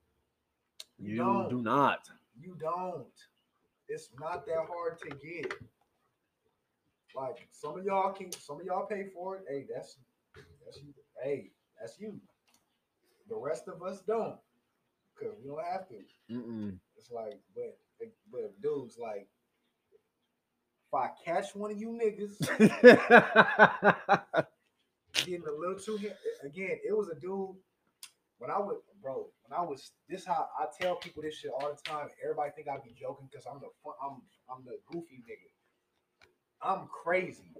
You 0.98 1.16
don't. 1.18 1.48
do 1.50 1.60
not. 1.62 2.08
You 2.38 2.56
don't. 2.58 3.06
It's 3.88 4.10
not 4.20 4.46
that 4.46 4.66
hard 4.68 4.98
to 5.00 5.08
get. 5.16 5.52
Like 7.14 7.48
some 7.50 7.78
of 7.78 7.84
y'all 7.84 8.12
can, 8.12 8.30
some 8.32 8.60
of 8.60 8.66
y'all 8.66 8.86
pay 8.86 9.06
for 9.14 9.36
it. 9.36 9.44
Hey, 9.48 9.66
that's 9.72 9.96
that's 10.64 10.78
you. 10.78 10.92
Hey, 11.22 11.50
that's 11.80 11.98
you. 11.98 12.20
The 13.28 13.36
rest 13.36 13.68
of 13.68 13.82
us 13.82 14.02
don't, 14.06 14.36
cause 15.18 15.34
we 15.42 15.48
don't 15.48 15.64
have 15.64 15.88
to. 15.88 15.94
Mm-mm. 16.30 16.76
It's 16.96 17.10
like, 17.10 17.40
but 17.54 17.78
but 18.30 18.60
dudes, 18.60 18.98
like, 18.98 19.28
if 20.88 20.94
I 20.94 21.08
catch 21.24 21.54
one 21.54 21.70
of 21.70 21.78
you 21.78 21.88
niggas 21.88 22.38
getting 25.14 25.44
a 25.46 25.52
little 25.58 25.78
too 25.78 25.98
again, 26.44 26.78
it 26.86 26.96
was 26.96 27.08
a 27.08 27.14
dude. 27.14 27.56
When 28.38 28.50
I 28.50 28.58
was, 28.58 28.76
bro, 29.02 29.28
when 29.46 29.58
I 29.58 29.62
was, 29.62 29.92
this 30.08 30.24
how 30.26 30.48
I 30.58 30.66
tell 30.80 30.96
people 30.96 31.22
this 31.22 31.36
shit 31.38 31.50
all 31.52 31.70
the 31.70 31.90
time. 31.90 32.08
Everybody 32.22 32.50
think 32.56 32.68
I 32.68 32.76
be 32.84 32.94
joking 33.00 33.28
because 33.30 33.46
I'm 33.46 33.60
the 33.60 33.68
fun, 33.84 33.94
I'm 34.02 34.22
I'm 34.50 34.64
the 34.64 34.78
goofy 34.92 35.22
nigga. 35.28 35.50
I'm 36.62 36.88
crazy. 36.88 37.52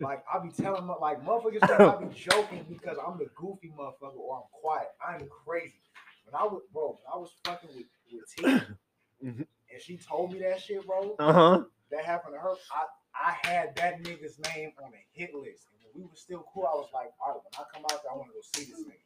Like 0.00 0.24
I 0.32 0.38
be 0.40 0.50
telling 0.50 0.84
my 0.86 0.94
like 1.00 1.24
motherfuckers 1.24 1.62
I 1.70 2.04
be 2.04 2.14
joking 2.30 2.66
because 2.68 2.98
I'm 3.06 3.18
the 3.18 3.28
goofy 3.36 3.72
motherfucker 3.78 4.16
or 4.18 4.38
I'm 4.38 4.44
quiet. 4.52 4.88
I'm 5.06 5.28
crazy. 5.46 5.80
When 6.24 6.34
I 6.40 6.44
was 6.44 6.62
bro, 6.72 6.88
when 6.98 7.06
I 7.12 7.16
was 7.18 7.30
fucking 7.44 7.70
with 7.74 7.86
with 8.12 8.24
T, 8.36 8.44
Mhm. 9.24 9.46
and 9.72 9.82
she 9.82 9.96
told 9.98 10.32
me 10.32 10.40
that 10.40 10.60
shit, 10.60 10.86
bro. 10.86 11.16
uh 11.18 11.32
huh. 11.32 11.64
That 11.90 12.04
happened 12.04 12.34
to 12.34 12.40
her. 12.40 12.54
I 12.72 12.86
I 13.14 13.48
had 13.48 13.76
that 13.76 14.02
nigga's 14.02 14.38
name 14.54 14.72
on 14.84 14.92
a 14.92 15.04
hit 15.12 15.34
list, 15.34 15.66
and 15.72 15.80
when 15.82 16.02
we 16.04 16.08
were 16.10 16.16
still 16.16 16.44
cool, 16.52 16.66
I 16.66 16.76
was 16.76 16.90
like, 16.92 17.10
all 17.24 17.32
right, 17.34 17.40
when 17.42 17.54
I 17.56 17.64
come 17.72 17.84
out 17.84 18.02
there, 18.02 18.12
I 18.12 18.16
want 18.16 18.28
to 18.28 18.34
go 18.34 18.42
see 18.42 18.70
this 18.70 18.80
nigga. 18.82 19.05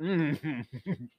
Mm-hmm. 0.00 0.92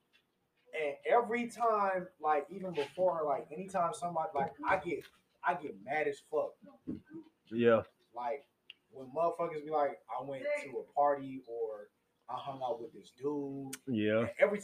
And 0.79 0.95
every 1.11 1.47
time, 1.49 2.07
like 2.21 2.45
even 2.49 2.73
before 2.73 3.17
her, 3.17 3.25
like 3.25 3.47
anytime 3.51 3.91
somebody 3.93 4.29
like 4.35 4.53
I 4.67 4.77
get 4.77 4.99
I 5.43 5.55
get 5.55 5.75
mad 5.83 6.07
as 6.07 6.21
fuck. 6.31 6.51
yeah. 7.51 7.81
Like 8.15 8.45
when 8.91 9.07
motherfuckers 9.07 9.63
be 9.65 9.71
like, 9.71 9.99
I 10.09 10.23
went 10.23 10.43
to 10.43 10.69
a 10.77 10.93
party 10.93 11.41
or 11.47 11.89
I 12.29 12.35
hung 12.37 12.61
out 12.63 12.81
with 12.81 12.93
this 12.93 13.11
dude. 13.17 13.75
Yeah. 13.87 14.19
And 14.19 14.29
every 14.39 14.61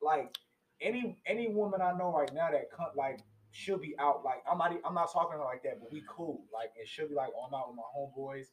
like 0.00 0.34
any 0.80 1.20
any 1.26 1.48
woman 1.48 1.80
I 1.82 1.92
know 1.92 2.12
right 2.12 2.32
now 2.32 2.50
that 2.50 2.70
come 2.70 2.86
like 2.96 3.20
she'll 3.50 3.78
be 3.78 3.94
out 3.98 4.24
like 4.24 4.42
I'm 4.50 4.58
not 4.58 4.72
I'm 4.84 4.94
not 4.94 5.12
talking 5.12 5.32
to 5.32 5.38
her 5.38 5.44
like 5.44 5.62
that, 5.64 5.80
but 5.80 5.92
we 5.92 6.02
cool. 6.08 6.44
Like 6.54 6.70
and 6.78 6.88
she'll 6.88 7.08
be 7.08 7.14
like, 7.14 7.30
oh, 7.36 7.46
I'm 7.48 7.54
out 7.54 7.68
with 7.68 7.76
my 7.76 7.82
homeboys. 7.96 8.46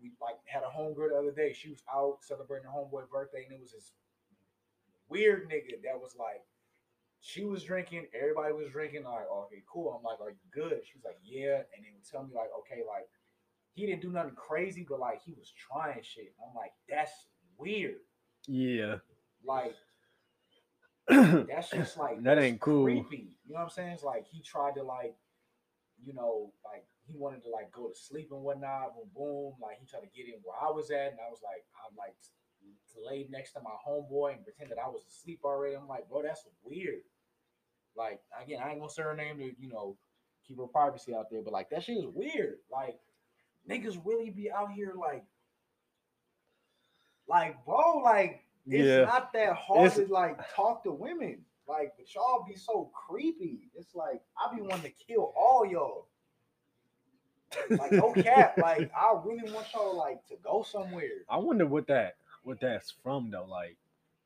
We 0.00 0.12
like 0.20 0.36
had 0.46 0.62
a 0.62 0.76
homegirl 0.76 1.10
the 1.10 1.18
other 1.18 1.32
day. 1.32 1.52
She 1.52 1.68
was 1.68 1.82
out 1.94 2.18
celebrating 2.22 2.66
her 2.66 2.72
homeboy 2.72 3.08
birthday, 3.08 3.44
and 3.44 3.54
it 3.54 3.60
was 3.60 3.70
this 3.72 3.92
weird 5.12 5.48
nigga 5.48 5.82
that 5.84 6.00
was 6.00 6.16
like, 6.18 6.42
she 7.20 7.44
was 7.44 7.62
drinking, 7.62 8.06
everybody 8.20 8.52
was 8.52 8.72
drinking. 8.72 9.04
I'm 9.06 9.12
like, 9.12 9.30
okay, 9.30 9.62
cool. 9.72 9.94
I'm 9.96 10.02
like, 10.02 10.20
are 10.20 10.30
you 10.30 10.48
good? 10.52 10.80
She 10.84 10.98
was 10.98 11.04
like, 11.04 11.18
yeah. 11.22 11.62
And 11.76 11.84
then 11.84 11.94
would 11.94 12.04
tell 12.10 12.24
me 12.24 12.34
like, 12.34 12.50
okay, 12.60 12.82
like 12.86 13.06
he 13.74 13.86
didn't 13.86 14.02
do 14.02 14.10
nothing 14.10 14.34
crazy, 14.34 14.84
but 14.88 14.98
like 14.98 15.22
he 15.24 15.32
was 15.32 15.52
trying 15.54 16.02
shit. 16.02 16.34
I'm 16.42 16.54
like, 16.54 16.72
that's 16.88 17.12
weird. 17.56 18.02
Yeah. 18.48 18.96
Like 19.44 19.74
that's 21.08 21.70
just 21.70 21.96
like 21.96 22.22
That 22.22 22.38
ain't 22.38 22.60
cool. 22.60 22.84
Creepy. 22.84 23.34
You 23.46 23.54
know 23.54 23.60
what 23.60 23.64
I'm 23.64 23.70
saying? 23.70 23.92
It's 23.92 24.02
like 24.02 24.26
he 24.26 24.42
tried 24.42 24.74
to 24.74 24.82
like, 24.82 25.14
you 26.02 26.14
know, 26.14 26.52
like 26.64 26.84
he 27.06 27.14
wanted 27.16 27.42
to 27.44 27.50
like 27.50 27.70
go 27.70 27.88
to 27.88 27.94
sleep 27.94 28.28
and 28.32 28.42
whatnot. 28.42 28.94
Boom, 28.94 29.10
boom. 29.14 29.52
Like 29.60 29.78
he 29.80 29.86
tried 29.86 30.06
to 30.06 30.10
get 30.14 30.26
in 30.26 30.40
where 30.42 30.58
I 30.58 30.70
was 30.70 30.90
at, 30.90 31.14
and 31.14 31.20
I 31.22 31.30
was 31.30 31.42
like, 31.42 31.62
I'm 31.86 31.96
like 31.96 32.14
laid 33.04 33.30
next 33.30 33.52
to 33.52 33.60
my 33.60 33.70
homeboy 33.86 34.34
and 34.34 34.44
pretend 34.44 34.70
that 34.70 34.78
I 34.78 34.88
was 34.88 35.02
asleep 35.08 35.40
already. 35.44 35.74
I'm 35.74 35.88
like, 35.88 36.08
bro, 36.08 36.22
that's 36.22 36.44
weird. 36.62 37.02
Like 37.96 38.20
again, 38.42 38.60
I 38.64 38.70
ain't 38.70 38.78
gonna 38.80 38.90
say 38.90 39.02
her 39.02 39.16
name 39.16 39.38
to 39.38 39.44
you 39.58 39.68
know 39.68 39.96
keep 40.46 40.58
her 40.58 40.66
privacy 40.66 41.14
out 41.14 41.26
there, 41.30 41.42
but 41.42 41.52
like 41.52 41.70
that 41.70 41.84
shit 41.84 41.98
is 41.98 42.06
weird. 42.06 42.56
Like 42.70 42.98
niggas 43.68 44.00
really 44.04 44.30
be 44.30 44.50
out 44.50 44.72
here 44.72 44.92
like, 44.98 45.24
like 47.28 47.64
bro, 47.64 47.98
like 48.04 48.42
It's 48.66 48.86
yeah. 48.86 49.04
not 49.04 49.32
that 49.34 49.54
hard 49.54 49.86
It's- 49.92 50.06
to 50.06 50.12
like 50.12 50.38
talk 50.54 50.84
to 50.84 50.92
women. 50.92 51.44
Like, 51.68 51.92
but 51.96 52.12
y'all 52.12 52.44
be 52.46 52.56
so 52.56 52.90
creepy. 52.92 53.70
It's 53.74 53.94
like 53.94 54.20
I 54.36 54.54
be 54.54 54.60
wanting 54.62 54.82
to 54.90 55.04
kill 55.06 55.32
all 55.36 55.64
y'all. 55.64 56.08
Like, 57.70 57.92
no 57.92 58.12
cap. 58.12 58.54
Like, 58.58 58.90
I 58.94 59.14
really 59.24 59.50
want 59.52 59.66
y'all 59.72 59.96
like 59.96 60.26
to 60.26 60.34
go 60.42 60.64
somewhere. 60.68 61.22
I 61.30 61.36
wonder 61.36 61.66
what 61.66 61.86
that 61.86 62.16
what 62.42 62.60
that's 62.60 62.90
from 63.02 63.30
though. 63.30 63.46
Like 63.48 63.76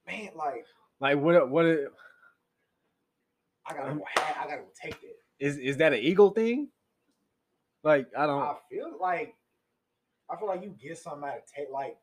Man, 0.06 0.30
like 0.36 0.64
like 1.00 1.18
what 1.18 1.48
what 1.50 1.64
it, 1.66 1.88
I 3.66 3.74
gotta 3.74 3.90
Um, 3.90 3.98
go 3.98 4.04
ha- 4.16 4.42
I 4.42 4.44
gotta 4.48 4.62
go 4.62 4.68
take 4.80 5.00
that. 5.00 5.16
is 5.38 5.56
is 5.58 5.76
that 5.78 5.92
an 5.92 5.98
ego 6.00 6.30
thing? 6.30 6.68
Like 7.82 8.08
I 8.16 8.26
don't. 8.26 8.42
I 8.42 8.54
feel 8.70 8.96
like 9.00 9.34
I 10.30 10.36
feel 10.36 10.48
like 10.48 10.62
you 10.62 10.70
get 10.80 10.98
something 10.98 11.28
out 11.28 11.36
of 11.38 11.46
take 11.46 11.70
like 11.70 11.96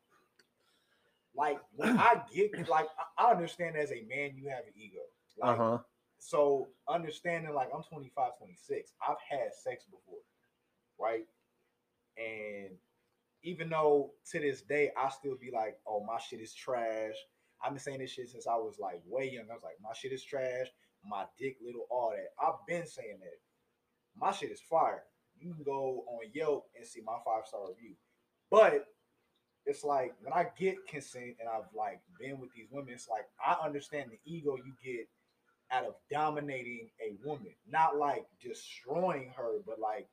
like 1.36 1.59
when 1.76 1.97
I 1.97 2.22
get 2.34 2.68
like 2.70 2.88
I- 3.18 3.26
I 3.26 3.32
understand 3.32 3.76
as 3.78 3.91
a 3.91 4.03
man 4.07 4.36
you 4.36 4.49
have 4.49 4.66
an 4.66 4.74
ego. 4.76 4.99
uh-huh. 5.41 5.80
so 6.20 6.68
understanding 6.88 7.53
like 7.53 7.70
I'm 7.76 7.84
25, 7.84 8.38
26, 8.38 8.91
I've 9.01 9.18
had 9.30 9.53
sex 9.53 9.86
before, 9.86 10.20
right? 10.99 11.26
And 12.18 12.70
even 13.44 13.70
though 13.70 14.12
to 14.32 14.39
this 14.39 14.62
day 14.62 14.91
I 14.98 15.10
still 15.10 15.36
be 15.39 15.52
like, 15.52 15.78
oh 15.88 16.04
my 16.06 16.20
shit 16.20 16.39
is 16.39 16.54
trash. 16.54 17.16
I've 17.64 17.72
been 17.72 17.80
saying 17.80 18.00
this 18.00 18.12
shit 18.12 18.30
since 18.30 18.48
I 18.48 18.56
was 18.56 18.78
like 18.80 19.02
way 19.06 19.32
young. 19.32 19.46
I 19.50 19.54
was 19.54 19.64
like, 19.64 19.78
my 19.82 19.94
shit 19.94 20.12
is 20.12 20.24
trash, 20.24 20.68
my 21.08 21.26
dick 21.38 21.58
little, 21.64 21.86
all 21.89 22.12
that. 22.16 22.30
I've 22.44 22.66
been 22.68 22.88
saying 22.88 23.20
that. 23.20 23.39
My 24.20 24.32
shit 24.32 24.52
is 24.52 24.62
fire. 24.62 25.04
You 25.39 25.54
can 25.54 25.64
go 25.64 26.06
on 26.08 26.30
Yelp 26.34 26.66
and 26.78 26.86
see 26.86 27.02
my 27.06 27.18
five 27.26 27.46
star 27.46 27.62
review. 27.70 27.96
But 28.52 28.86
it's 29.66 29.84
like 29.84 30.14
when 30.22 30.34
I 30.34 30.48
get 30.58 30.86
consent 30.88 31.38
and 31.39 31.50
I've 31.50 31.74
like 31.76 32.02
been 32.20 32.39
with 32.39 32.52
these 32.56 32.68
women, 32.72 32.94
it's 32.94 33.10
like 33.10 33.26
I 33.44 33.56
understand 33.66 34.12
the 34.12 34.20
ego 34.32 34.58
you 34.58 34.74
get 34.84 35.08
out 35.72 35.86
of 35.86 35.96
dominating 36.12 36.89
a 37.02 37.16
woman, 37.26 37.54
not 37.68 37.98
like 37.98 38.26
destroying 38.41 39.32
her, 39.36 39.60
but 39.66 39.80
like 39.80 40.08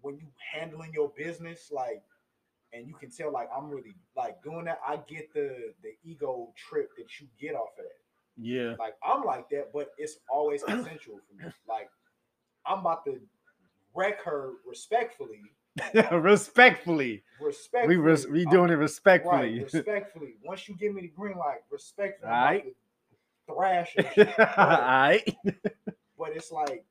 when 0.00 0.16
you 0.16 0.26
handling 0.52 0.92
your 0.94 1.12
business, 1.16 1.70
like, 1.72 2.02
and 2.76 2.86
you 2.86 2.94
can 2.94 3.10
tell 3.10 3.32
like 3.32 3.48
I'm 3.56 3.68
really 3.70 3.94
like 4.16 4.42
doing 4.42 4.64
that. 4.66 4.80
I 4.86 4.96
get 5.08 5.32
the 5.34 5.72
the 5.82 5.90
ego 6.04 6.52
trip 6.56 6.90
that 6.96 7.20
you 7.20 7.26
get 7.40 7.54
off 7.54 7.70
of 7.78 7.84
that. 7.84 7.92
Yeah. 8.38 8.74
Like 8.78 8.94
I'm 9.02 9.24
like 9.24 9.48
that, 9.50 9.72
but 9.72 9.88
it's 9.98 10.18
always 10.30 10.62
essential 10.68 11.18
for 11.28 11.44
me. 11.44 11.50
Like 11.68 11.88
I'm 12.66 12.80
about 12.80 13.04
to 13.06 13.18
wreck 13.94 14.22
her 14.24 14.50
respectfully. 14.68 15.40
respectfully. 16.12 17.22
Respectfully, 17.40 17.96
We 17.98 18.02
res- 18.02 18.26
we 18.26 18.40
I'm- 18.46 18.50
doing 18.50 18.70
it 18.70 18.74
Right, 18.74 18.80
respectfully. 18.80 19.62
respectfully. 19.62 20.34
Once 20.42 20.68
you 20.68 20.74
give 20.76 20.94
me 20.94 21.02
the 21.02 21.08
green 21.08 21.36
light, 21.36 21.58
respectfully, 21.70 22.32
I'm 22.32 22.60
to 22.62 22.74
thrash 23.54 23.94
her 23.96 24.44
Alright. 24.58 25.36
but 26.18 26.30
it's 26.34 26.50
like 26.50 26.84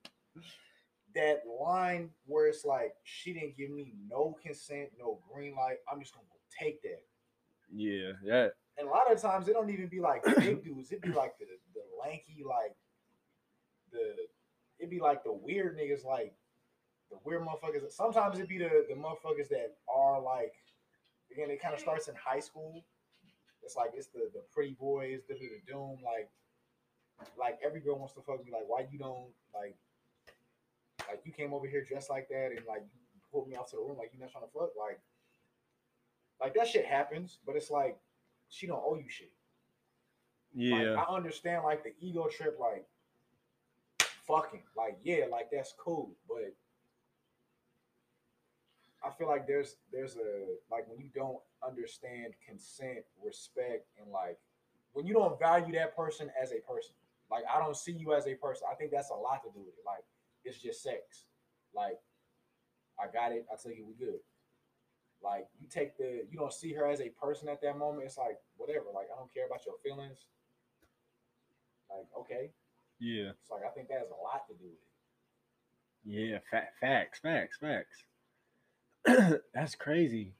that 1.15 1.43
line 1.61 2.09
where 2.25 2.47
it's 2.47 2.65
like 2.65 2.93
she 3.03 3.33
didn't 3.33 3.57
give 3.57 3.69
me 3.69 3.93
no 4.09 4.37
consent, 4.45 4.89
no 4.99 5.19
green 5.31 5.55
light. 5.55 5.77
I'm 5.91 5.99
just 5.99 6.13
gonna 6.13 6.27
go 6.29 6.37
take 6.59 6.81
that. 6.83 7.01
Yeah. 7.73 8.11
Yeah. 8.23 8.47
And 8.77 8.87
a 8.87 8.91
lot 8.91 9.11
of 9.11 9.21
times 9.21 9.47
it 9.47 9.53
don't 9.53 9.69
even 9.69 9.87
be 9.87 10.01
like 10.01 10.23
big 10.23 10.63
dudes. 10.63 10.91
It'd 10.91 11.01
be 11.01 11.13
like 11.13 11.37
the 11.39 11.45
the 11.73 11.81
lanky, 11.99 12.43
like 12.45 12.75
the 13.91 14.13
it'd 14.79 14.91
be 14.91 14.99
like 14.99 15.23
the 15.23 15.31
weird 15.31 15.77
niggas, 15.77 16.03
like 16.03 16.33
the 17.09 17.17
weird 17.23 17.41
motherfuckers. 17.41 17.89
Sometimes 17.91 18.35
it'd 18.35 18.49
be 18.49 18.57
the 18.57 18.85
the 18.89 18.95
motherfuckers 18.95 19.47
that 19.49 19.77
are 19.87 20.21
like 20.21 20.53
again. 21.31 21.49
It 21.49 21.61
kind 21.61 21.73
of 21.73 21.79
starts 21.79 22.09
in 22.09 22.15
high 22.15 22.41
school. 22.41 22.85
It's 23.63 23.77
like 23.77 23.91
it's 23.95 24.07
the 24.07 24.29
the 24.33 24.43
pretty 24.53 24.75
boys, 24.77 25.21
the 25.29 25.35
the 25.35 25.61
doom, 25.71 25.97
like 26.03 26.29
like 27.39 27.57
every 27.65 27.79
girl 27.79 27.97
wants 27.97 28.13
to 28.15 28.21
fuck 28.21 28.43
me. 28.45 28.51
Like 28.51 28.67
why 28.67 28.85
you 28.91 28.99
don't 28.99 29.31
like 29.53 29.77
like 31.09 31.21
you 31.25 31.31
came 31.31 31.53
over 31.53 31.67
here 31.67 31.83
dressed 31.83 32.09
like 32.09 32.27
that 32.29 32.51
and 32.55 32.65
like 32.67 32.81
you 32.81 33.21
pulled 33.31 33.47
me 33.47 33.55
out 33.55 33.67
to 33.69 33.75
the 33.75 33.81
room 33.81 33.97
like 33.97 34.11
you 34.13 34.19
not 34.19 34.31
trying 34.31 34.43
to 34.43 34.51
fuck 34.51 34.69
like 34.79 34.99
like 36.39 36.53
that 36.55 36.67
shit 36.67 36.85
happens. 36.85 37.39
But 37.45 37.55
it's 37.55 37.71
like 37.71 37.97
she 38.49 38.67
don't 38.67 38.81
owe 38.85 38.95
you 38.95 39.09
shit. 39.09 39.31
Yeah. 40.53 40.95
Like, 40.95 41.07
I 41.07 41.15
understand 41.15 41.63
like 41.63 41.83
the 41.83 41.93
ego 41.99 42.27
trip, 42.27 42.57
like 42.59 42.85
fucking, 44.27 44.63
like 44.77 44.97
yeah, 45.03 45.25
like 45.29 45.49
that's 45.51 45.73
cool, 45.77 46.11
but 46.27 46.53
I 49.05 49.11
feel 49.11 49.27
like 49.27 49.47
there's 49.47 49.75
there's 49.91 50.15
a 50.15 50.45
like 50.71 50.87
when 50.87 50.99
you 50.99 51.09
don't 51.13 51.39
understand 51.65 52.33
consent, 52.47 52.99
respect, 53.23 53.87
and 54.01 54.11
like 54.11 54.37
when 54.93 55.05
you 55.05 55.13
don't 55.13 55.37
value 55.39 55.73
that 55.73 55.95
person 55.95 56.31
as 56.41 56.51
a 56.51 56.59
person. 56.71 56.95
Like 57.29 57.43
I 57.53 57.59
don't 57.59 57.75
see 57.75 57.91
you 57.91 58.13
as 58.13 58.27
a 58.27 58.35
person. 58.35 58.67
I 58.71 58.75
think 58.75 58.91
that's 58.91 59.09
a 59.09 59.15
lot 59.15 59.43
to 59.43 59.49
do 59.49 59.59
with 59.59 59.73
it. 59.73 59.83
Like 59.85 60.05
it's 60.45 60.61
just 60.61 60.83
sex. 60.83 61.25
Like 61.73 61.99
I 62.99 63.11
got 63.11 63.31
it. 63.31 63.45
I 63.51 63.55
tell 63.61 63.73
you 63.73 63.85
we 63.85 63.93
good. 63.93 64.19
Like 65.23 65.47
you 65.59 65.67
take 65.69 65.97
the 65.97 66.25
you 66.29 66.37
don't 66.37 66.53
see 66.53 66.73
her 66.73 66.87
as 66.87 67.01
a 67.01 67.09
person 67.09 67.49
at 67.49 67.61
that 67.61 67.77
moment. 67.77 68.05
It's 68.05 68.17
like 68.17 68.37
whatever. 68.57 68.85
Like 68.93 69.07
I 69.13 69.17
don't 69.17 69.33
care 69.33 69.47
about 69.47 69.65
your 69.65 69.75
feelings. 69.83 70.19
Like 71.89 72.07
okay, 72.19 72.51
yeah. 72.99 73.31
it's 73.41 73.51
like 73.51 73.61
I 73.65 73.71
think 73.73 73.89
that 73.89 73.99
has 73.99 74.09
a 74.09 74.23
lot 74.23 74.47
to 74.47 74.53
do 74.53 74.65
with 74.65 74.73
it. 74.73 74.85
Yeah. 76.05 76.37
Fa- 76.49 76.69
facts. 76.79 77.19
Facts. 77.19 77.57
Facts. 77.59 78.05
That's 79.53 79.75
crazy. 79.75 80.33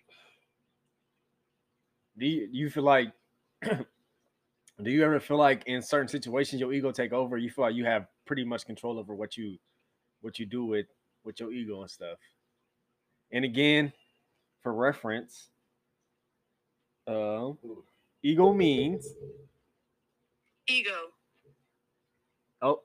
Do 2.17 2.25
you, 2.25 2.47
you 2.51 2.69
feel 2.69 2.83
like? 2.83 3.11
do 3.63 4.91
you 4.91 5.03
ever 5.03 5.19
feel 5.19 5.37
like 5.37 5.63
in 5.65 5.81
certain 5.81 6.07
situations 6.07 6.59
your 6.59 6.71
ego 6.71 6.91
take 6.91 7.13
over? 7.13 7.37
You 7.37 7.49
feel 7.49 7.65
like 7.65 7.75
you 7.75 7.85
have 7.85 8.07
pretty 8.25 8.45
much 8.45 8.65
control 8.65 8.99
over 8.99 9.15
what 9.15 9.35
you 9.37 9.57
what 10.25 10.39
you 10.39 10.45
do 10.47 10.65
with 10.65 10.87
with 11.23 11.39
your 11.39 11.51
ego 11.51 11.81
and 11.81 11.89
stuff. 11.89 12.17
And 13.31 13.45
again, 13.45 13.93
for 14.61 14.73
reference, 14.73 15.49
uh, 17.07 17.51
ego 18.23 18.51
means 18.51 19.07
Ego. 20.67 21.11
oh, 22.63 22.81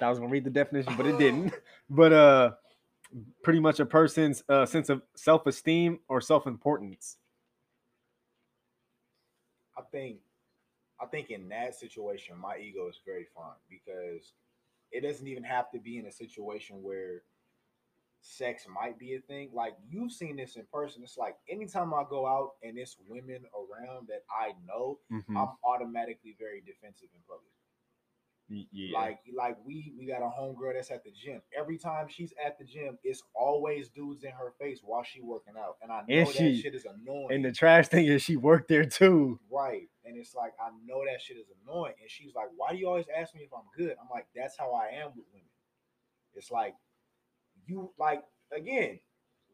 I 0.00 0.10
was 0.10 0.18
gonna 0.18 0.30
read 0.30 0.44
the 0.44 0.50
definition, 0.50 0.94
but 0.96 1.06
it 1.06 1.16
didn't. 1.18 1.54
But 1.88 2.12
uh, 2.12 2.50
pretty 3.44 3.60
much 3.60 3.78
a 3.78 3.86
person's 3.86 4.42
uh, 4.48 4.66
sense 4.66 4.88
of 4.88 5.02
self-esteem 5.14 6.00
or 6.08 6.20
self-importance. 6.20 7.18
I 9.78 9.82
think 9.92 10.18
I 11.00 11.06
think 11.06 11.30
in 11.30 11.48
that 11.50 11.76
situation, 11.76 12.36
my 12.36 12.56
ego 12.58 12.88
is 12.88 12.98
very 13.06 13.26
fine 13.34 13.58
because 13.68 14.32
it 14.92 15.00
doesn't 15.02 15.26
even 15.26 15.42
have 15.44 15.70
to 15.72 15.78
be 15.80 15.98
in 15.98 16.06
a 16.06 16.12
situation 16.12 16.82
where 16.82 17.22
sex 18.20 18.66
might 18.72 18.98
be 18.98 19.14
a 19.14 19.20
thing. 19.20 19.50
Like 19.52 19.74
you've 19.88 20.12
seen 20.12 20.36
this 20.36 20.56
in 20.56 20.64
person. 20.72 21.02
It's 21.02 21.18
like 21.18 21.36
anytime 21.48 21.92
I 21.92 22.04
go 22.08 22.26
out 22.26 22.52
and 22.62 22.78
it's 22.78 22.96
women 23.08 23.44
around 23.54 24.06
that 24.08 24.22
I 24.30 24.52
know, 24.66 25.00
Mhm. 25.10 25.36
I'm 25.36 25.56
automatically 25.64 26.36
very 26.38 26.60
defensive 26.60 27.08
in 27.14 27.20
public. 27.22 27.52
Yeah, 28.48 28.98
Like, 28.98 29.20
like 29.34 29.56
we 29.64 29.94
we 29.98 30.06
got 30.06 30.20
a 30.20 30.26
homegirl 30.28 30.74
that's 30.74 30.90
at 30.90 31.02
the 31.04 31.10
gym. 31.10 31.40
Every 31.56 31.78
time 31.78 32.06
she's 32.08 32.34
at 32.44 32.58
the 32.58 32.64
gym, 32.64 32.98
it's 33.02 33.22
always 33.34 33.88
dudes 33.88 34.24
in 34.24 34.30
her 34.32 34.52
face 34.60 34.80
while 34.82 35.02
she 35.02 35.22
working 35.22 35.54
out, 35.58 35.76
and 35.80 35.90
I 35.90 36.00
know 36.00 36.04
And 36.18 36.26
that 36.28 36.34
she- 36.34 36.60
shit 36.60 36.74
is 36.74 36.84
annoying. 36.84 37.28
and 37.30 37.44
the 37.44 37.52
trash 37.52 37.88
thing 37.88 38.06
is 38.06 38.20
she 38.22 38.36
worked 38.36 38.68
there 38.68 38.84
too. 38.84 39.40
Right. 39.50 39.88
And 40.04 40.18
it's 40.18 40.34
like, 40.34 40.52
I 40.60 40.68
know 40.84 41.02
that 41.10 41.22
shit 41.22 41.38
is 41.38 41.46
annoying. 41.64 41.94
And 42.00 42.10
she's 42.10 42.34
like, 42.34 42.48
Why 42.56 42.72
do 42.72 42.76
you 42.78 42.88
always 42.88 43.06
ask 43.16 43.34
me 43.34 43.42
if 43.42 43.50
I'm 43.54 43.64
good? 43.76 43.96
I'm 43.98 44.08
like, 44.10 44.26
That's 44.34 44.58
how 44.58 44.72
I 44.74 44.88
am 44.88 45.12
with 45.16 45.24
women. 45.32 45.48
It's 46.34 46.50
like, 46.50 46.74
you, 47.66 47.92
like, 47.98 48.22
again, 48.54 48.98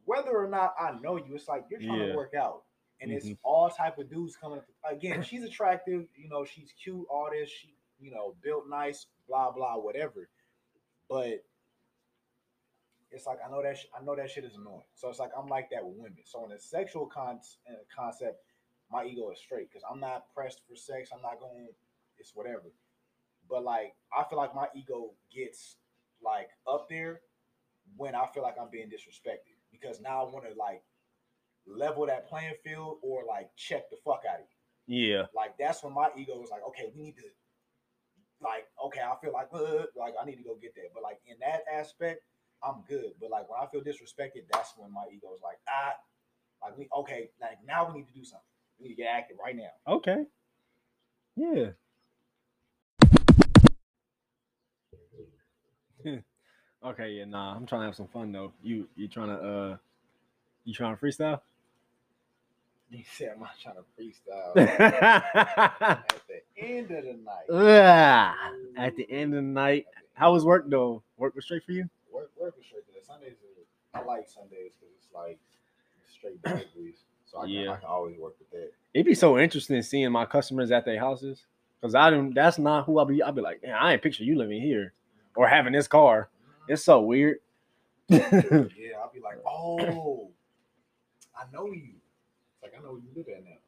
whether 0.06 0.30
or 0.36 0.48
not 0.48 0.74
I 0.80 0.92
know 1.00 1.16
you, 1.18 1.34
it's 1.34 1.46
like 1.46 1.66
you're 1.70 1.80
trying 1.80 2.00
Yeah. 2.00 2.06
to 2.08 2.16
work 2.16 2.34
out. 2.34 2.64
And 3.00 3.12
it's 3.12 3.26
Mhm. 3.26 3.38
all 3.44 3.70
type 3.70 3.98
of 3.98 4.10
dudes 4.10 4.34
coming 4.36 4.58
up. 4.58 4.66
Again, 4.84 5.22
she's 5.22 5.44
attractive, 5.44 6.08
you 6.16 6.28
know, 6.28 6.44
she's 6.44 6.72
cute, 6.72 7.06
all 7.08 7.28
this, 7.30 7.48
she, 7.48 7.74
you 8.00 8.10
know, 8.10 8.34
built 8.42 8.64
nice, 8.68 9.06
blah, 9.28 9.50
blah, 9.50 9.76
whatever. 9.76 10.28
But 11.08 11.44
it's 13.10 13.26
like 13.26 13.38
I 13.46 13.50
know 13.50 13.62
that 13.62 13.78
sh- 13.78 13.86
I 13.98 14.04
know 14.04 14.14
that 14.16 14.30
shit 14.30 14.44
is 14.44 14.56
annoying. 14.56 14.82
So 14.94 15.08
it's 15.08 15.18
like 15.18 15.30
I'm 15.36 15.48
like 15.48 15.70
that 15.70 15.84
with 15.84 15.96
women. 15.96 16.18
So 16.24 16.44
in 16.44 16.52
a 16.52 16.58
sexual 16.58 17.06
con- 17.06 17.40
uh, 17.68 17.74
concept, 17.94 18.42
my 18.90 19.04
ego 19.04 19.30
is 19.30 19.38
straight 19.38 19.68
because 19.70 19.82
I'm 19.90 20.00
not 20.00 20.32
pressed 20.34 20.60
for 20.68 20.76
sex. 20.76 21.10
I'm 21.12 21.22
not 21.22 21.40
going. 21.40 21.68
It's 22.18 22.32
whatever. 22.34 22.72
But 23.48 23.64
like 23.64 23.94
I 24.16 24.24
feel 24.28 24.38
like 24.38 24.54
my 24.54 24.66
ego 24.74 25.12
gets 25.34 25.76
like 26.22 26.48
up 26.70 26.88
there 26.88 27.20
when 27.96 28.14
I 28.14 28.26
feel 28.34 28.42
like 28.42 28.56
I'm 28.60 28.70
being 28.70 28.88
disrespected 28.88 29.56
because 29.72 30.00
now 30.00 30.26
I 30.26 30.30
want 30.30 30.44
to 30.44 30.54
like 30.58 30.82
level 31.66 32.06
that 32.06 32.28
playing 32.28 32.54
field 32.64 32.98
or 33.02 33.24
like 33.26 33.50
check 33.56 33.88
the 33.90 33.96
fuck 34.04 34.22
out 34.28 34.40
of 34.40 34.46
you. 34.48 34.56
Yeah, 34.90 35.24
Like 35.34 35.56
that's 35.58 35.82
when 35.84 35.92
my 35.94 36.08
ego 36.16 36.42
is 36.42 36.50
like, 36.50 36.62
okay, 36.68 36.90
we 36.94 37.02
need 37.02 37.16
to 37.16 37.22
like, 38.42 38.66
okay, 38.86 39.00
I 39.00 39.14
feel 39.22 39.32
like 39.32 39.48
uh, 39.52 39.86
like 39.96 40.14
I 40.20 40.24
need 40.24 40.36
to 40.36 40.42
go 40.44 40.56
get 40.60 40.74
that. 40.74 40.90
But 40.94 41.02
like 41.02 41.20
in 41.26 41.36
that 41.40 41.64
aspect, 41.72 42.22
I'm 42.62 42.82
good. 42.88 43.12
But 43.20 43.30
like 43.30 43.48
when 43.48 43.58
I 43.60 43.66
feel 43.66 43.80
disrespected, 43.80 44.46
that's 44.50 44.74
when 44.76 44.92
my 44.92 45.04
ego 45.12 45.28
is 45.34 45.42
like, 45.42 45.58
ah, 45.68 45.94
like 46.62 46.78
we 46.78 46.88
okay, 46.98 47.30
like 47.40 47.58
now 47.66 47.88
we 47.88 47.98
need 47.98 48.08
to 48.08 48.14
do 48.14 48.24
something. 48.24 48.44
We 48.78 48.88
need 48.88 48.94
to 48.94 49.02
get 49.02 49.08
active 49.10 49.36
right 49.42 49.56
now. 49.56 49.72
okay. 49.94 50.24
Yeah. 51.36 51.70
okay, 56.84 57.10
yeah, 57.10 57.24
nah. 57.24 57.54
I'm 57.54 57.66
trying 57.66 57.82
to 57.82 57.86
have 57.86 57.96
some 57.96 58.08
fun 58.08 58.32
though. 58.32 58.52
You 58.62 58.88
you 58.96 59.08
trying 59.08 59.28
to 59.28 59.34
uh 59.34 59.76
you 60.64 60.74
trying 60.74 60.96
to 60.96 61.02
freestyle? 61.02 61.40
You 62.90 63.04
said 63.12 63.32
I'm 63.34 63.40
not 63.40 63.50
trying 63.62 63.76
to 63.76 63.84
freestyle. 63.96 64.54
At 66.60 66.64
At 66.64 66.68
the 66.68 66.74
end 66.76 66.90
of 66.90 67.04
the 67.04 67.12
night, 67.12 67.64
Yeah. 67.64 68.34
At 68.76 68.96
the 68.96 69.10
end 69.10 69.34
of 69.34 69.36
the 69.36 69.48
night, 69.48 69.86
how 70.14 70.32
was 70.32 70.44
work 70.44 70.68
though? 70.68 71.02
Work 71.16 71.34
was 71.34 71.44
straight 71.44 71.64
for 71.64 71.72
you? 71.72 71.88
work 72.12 72.30
work 72.40 72.54
is 72.58 72.66
straight 72.66 72.86
today. 72.86 72.98
Sundays 73.06 73.36
are, 73.94 74.00
I 74.00 74.04
like 74.04 74.28
Sundays 74.28 74.72
because 74.78 74.94
it's 74.96 75.08
like 75.14 75.38
straight 76.12 76.42
deliveries, 76.42 77.04
so 77.26 77.38
I 77.38 77.42
can, 77.42 77.50
Yeah. 77.50 77.72
I 77.72 77.76
can 77.76 77.84
always 77.86 78.18
work 78.18 78.34
with 78.38 78.50
that. 78.50 78.72
It'd 78.94 79.06
be 79.06 79.14
so 79.14 79.38
interesting 79.38 79.80
seeing 79.82 80.10
my 80.10 80.24
customers 80.24 80.70
at 80.70 80.84
their 80.84 80.98
houses. 80.98 81.46
Cause 81.80 81.94
I 81.94 82.10
don't 82.10 82.34
that's 82.34 82.58
not 82.58 82.86
who 82.86 82.98
I 82.98 83.04
be. 83.04 83.22
I'll 83.22 83.30
be 83.30 83.40
like, 83.40 83.62
man, 83.62 83.74
I 83.78 83.92
ain't 83.92 84.02
picture 84.02 84.24
you 84.24 84.36
living 84.36 84.60
here 84.60 84.94
or 85.36 85.46
having 85.46 85.72
this 85.72 85.86
car. 85.86 86.28
It's 86.66 86.82
so 86.82 87.00
weird. 87.00 87.38
Yeah, 88.08 88.18
I'll 89.00 89.12
be 89.14 89.20
like, 89.22 89.38
oh, 89.46 90.30
I 91.36 91.44
know 91.52 91.66
you. 91.66 91.94
Like 92.62 92.72
I 92.76 92.82
know 92.82 92.92
where 92.94 93.00
you 93.00 93.10
live 93.14 93.26
at 93.28 93.44
now. 93.44 93.58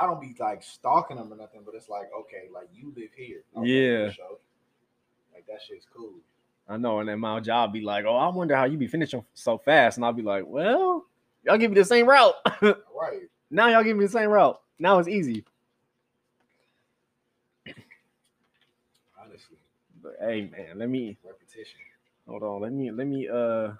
I 0.00 0.06
don't 0.06 0.20
be 0.20 0.34
like 0.38 0.62
stalking 0.62 1.16
them 1.16 1.32
or 1.32 1.36
nothing, 1.36 1.62
but 1.64 1.74
it's 1.74 1.88
like, 1.88 2.08
okay, 2.20 2.48
like 2.52 2.68
you 2.72 2.92
live 2.96 3.10
here. 3.16 3.42
Okay, 3.56 3.66
Yeah. 4.06 4.10
Like 5.34 5.46
that 5.48 5.60
shit's 5.66 5.86
cool. 5.94 6.14
I 6.68 6.76
know, 6.76 7.00
and 7.00 7.08
then 7.08 7.18
my 7.18 7.40
job 7.40 7.72
be 7.72 7.80
like, 7.80 8.04
"Oh, 8.06 8.14
I 8.16 8.28
wonder 8.28 8.54
how 8.54 8.64
you 8.64 8.78
be 8.78 8.86
finishing 8.86 9.24
so 9.34 9.58
fast," 9.58 9.98
and 9.98 10.04
I'll 10.04 10.12
be 10.12 10.22
like, 10.22 10.44
"Well, 10.46 11.06
y'all 11.44 11.58
give 11.58 11.70
me 11.72 11.74
the 11.78 11.84
same 11.84 12.06
route. 12.08 12.34
Right. 12.62 13.22
now 13.50 13.66
y'all 13.68 13.82
give 13.82 13.96
me 13.96 14.04
the 14.04 14.10
same 14.12 14.30
route. 14.30 14.60
Now 14.78 14.98
it's 15.00 15.08
easy." 15.08 15.44
Honestly, 19.20 19.56
But 20.02 20.16
hey, 20.20 20.48
man, 20.56 20.78
let 20.78 20.88
me 20.88 21.16
repetition. 21.24 21.78
hold 22.28 22.42
on. 22.42 22.60
Let 22.62 22.72
me 22.72 22.90
let 22.92 23.06
me 23.06 23.28
uh 23.28 23.68
let 23.72 23.76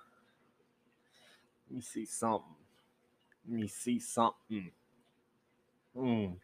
me 1.70 1.80
see 1.80 2.04
something. 2.04 2.54
Let 3.48 3.60
me 3.60 3.68
see 3.68 3.98
something. 3.98 4.70
Hmm. 5.96 6.34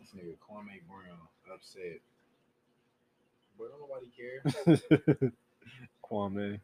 This 0.00 0.10
nigga 0.16 0.36
Kwame 0.38 0.80
Brown 0.88 1.18
upset. 1.54 2.00
But 3.58 3.68
don't 3.70 3.80
nobody 3.80 4.10
care. 4.16 5.32
Kwame. 6.10 6.60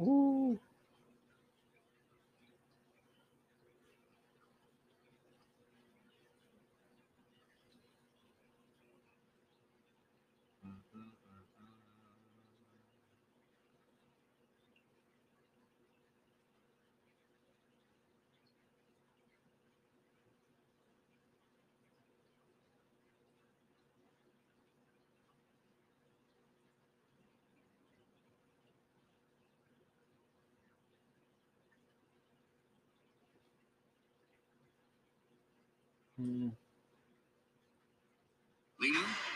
Ooh. 0.00 0.58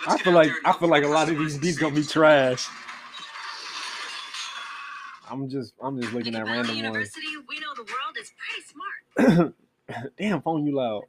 I 0.07 0.19
feel 0.19 0.33
like 0.33 0.51
I 0.65 0.73
feel 0.73 0.89
like 0.89 1.05
a 1.05 1.09
lot 1.09 1.29
of 1.31 1.39
these 1.39 1.59
beats 1.59 1.79
gonna 1.79 1.95
be 1.95 2.05
trash. 2.05 2.69
I'm 5.31 5.49
just 5.49 5.75
I'm 5.83 6.01
just 6.01 6.13
looking 6.13 6.35
at 6.35 6.45
random 6.45 6.69
ones. 6.69 6.77
University, 6.77 7.27
we 7.49 7.61
know 7.61 7.75
the 7.77 7.83
world 7.83 8.17
is 8.21 8.33
pretty 9.17 9.37
smart. 9.37 9.55
Damn, 10.19 10.43
phone 10.43 10.67
you 10.67 10.75
loud. 10.75 11.05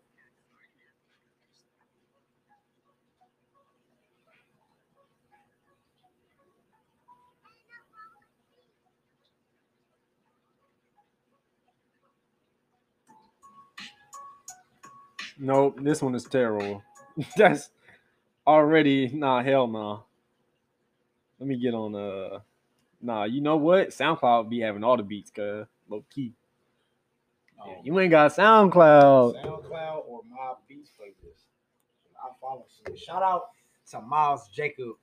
Nope, 15.41 15.79
this 15.81 16.03
one 16.03 16.13
is 16.13 16.23
terrible. 16.25 16.83
That's 17.35 17.71
already 18.45 19.09
nah 19.11 19.41
hell 19.41 19.65
nah. 19.67 20.01
Let 21.39 21.47
me 21.49 21.57
get 21.57 21.73
on 21.73 21.95
uh 21.95 22.39
nah, 23.01 23.23
you 23.23 23.41
know 23.41 23.57
what? 23.57 23.89
SoundCloud 23.89 24.49
be 24.49 24.59
having 24.59 24.83
all 24.83 24.97
the 24.97 25.03
beats, 25.03 25.31
cuz 25.31 25.65
low 25.89 26.05
key. 26.13 26.33
Yeah, 27.57 27.73
Um, 27.73 27.79
you 27.83 27.99
ain't 27.99 28.11
got 28.11 28.31
SoundCloud. 28.33 29.43
SoundCloud 29.43 30.03
or 30.07 30.21
Mob 30.29 30.59
Beats 30.67 30.91
playlist. 30.91 31.45
I 32.23 32.29
follow 32.39 32.65
some. 32.67 32.95
Shout 32.95 33.23
out 33.23 33.45
to 33.89 34.01
Miles 34.01 34.47
Jacob 34.49 34.93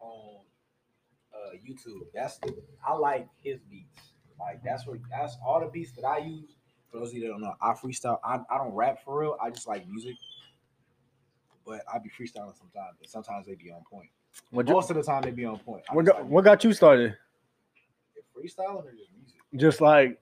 on 0.00 0.40
uh, 1.34 1.50
YouTube. 1.68 2.06
That's 2.14 2.40
I 2.86 2.94
like 2.94 3.28
his 3.42 3.60
beats. 3.70 3.98
Like 4.40 4.62
that's 4.64 4.86
what 4.86 5.00
that's 5.10 5.36
all 5.46 5.60
the 5.60 5.66
beats 5.66 5.92
that 5.92 6.06
I 6.06 6.18
use. 6.18 6.56
For 6.92 6.98
those 6.98 7.08
of 7.08 7.14
you 7.14 7.22
that 7.22 7.28
don't 7.28 7.40
know, 7.40 7.54
I 7.60 7.72
freestyle. 7.72 8.18
I, 8.22 8.38
I 8.50 8.58
don't 8.58 8.74
rap 8.74 9.02
for 9.02 9.18
real. 9.18 9.36
I 9.42 9.50
just 9.50 9.66
like 9.66 9.88
music. 9.88 10.14
But 11.64 11.80
I 11.92 11.98
be 11.98 12.10
freestyling 12.10 12.56
sometimes, 12.58 12.96
but 13.00 13.08
sometimes 13.08 13.46
they 13.46 13.54
be 13.54 13.70
on 13.70 13.82
point. 13.90 14.10
What, 14.50 14.68
you- 14.68 14.74
Most 14.74 14.90
of 14.90 14.96
the 14.96 15.02
time 15.02 15.22
they 15.22 15.30
be 15.30 15.44
on 15.46 15.58
point. 15.58 15.82
I 15.90 15.94
what, 15.94 16.04
got, 16.04 16.16
like 16.16 16.26
what 16.26 16.44
got 16.44 16.64
you 16.64 16.72
started? 16.72 17.16
freestyling 18.36 18.84
or 18.84 18.92
just 18.92 19.10
music? 19.16 19.36
Just 19.56 19.80
like 19.80 20.18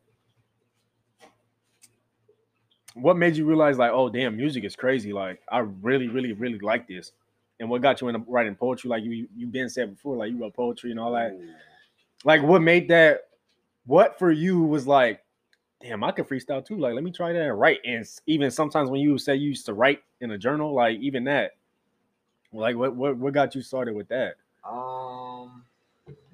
what 2.94 3.16
made 3.16 3.36
you 3.36 3.44
realize 3.44 3.78
like, 3.78 3.92
oh 3.92 4.08
damn, 4.08 4.36
music 4.36 4.64
is 4.64 4.76
crazy. 4.76 5.12
Like 5.12 5.40
I 5.50 5.60
really, 5.60 6.08
really, 6.08 6.32
really 6.32 6.58
like 6.58 6.86
this. 6.86 7.12
And 7.58 7.68
what 7.68 7.82
got 7.82 8.00
you 8.00 8.08
into 8.08 8.20
writing 8.26 8.54
poetry? 8.54 8.90
Like 8.90 9.02
you 9.04 9.28
you 9.36 9.46
been 9.46 9.68
said 9.68 9.94
before, 9.94 10.16
like 10.16 10.30
you 10.30 10.38
wrote 10.38 10.54
poetry 10.54 10.90
and 10.90 11.00
all 11.00 11.12
that. 11.12 11.32
Ooh. 11.32 11.48
Like 12.24 12.42
what 12.42 12.62
made 12.62 12.88
that 12.88 13.28
what 13.86 14.18
for 14.18 14.30
you 14.30 14.60
was 14.62 14.86
like, 14.86 15.20
damn, 15.80 16.04
I 16.04 16.12
could 16.12 16.28
freestyle 16.28 16.64
too. 16.64 16.76
Like, 16.78 16.94
let 16.94 17.04
me 17.04 17.10
try 17.10 17.32
that 17.32 17.42
and 17.42 17.58
write. 17.58 17.80
And 17.84 18.06
even 18.26 18.50
sometimes 18.50 18.90
when 18.90 19.00
you 19.00 19.16
say 19.18 19.36
you 19.36 19.48
used 19.48 19.66
to 19.66 19.74
write 19.74 20.00
in 20.20 20.30
a 20.32 20.38
journal, 20.38 20.74
like 20.74 20.98
even 21.00 21.24
that, 21.24 21.52
like 22.52 22.76
what 22.76 22.94
what 22.96 23.16
what 23.16 23.32
got 23.32 23.54
you 23.54 23.62
started 23.62 23.94
with 23.94 24.08
that? 24.08 24.34
Um, 24.68 25.64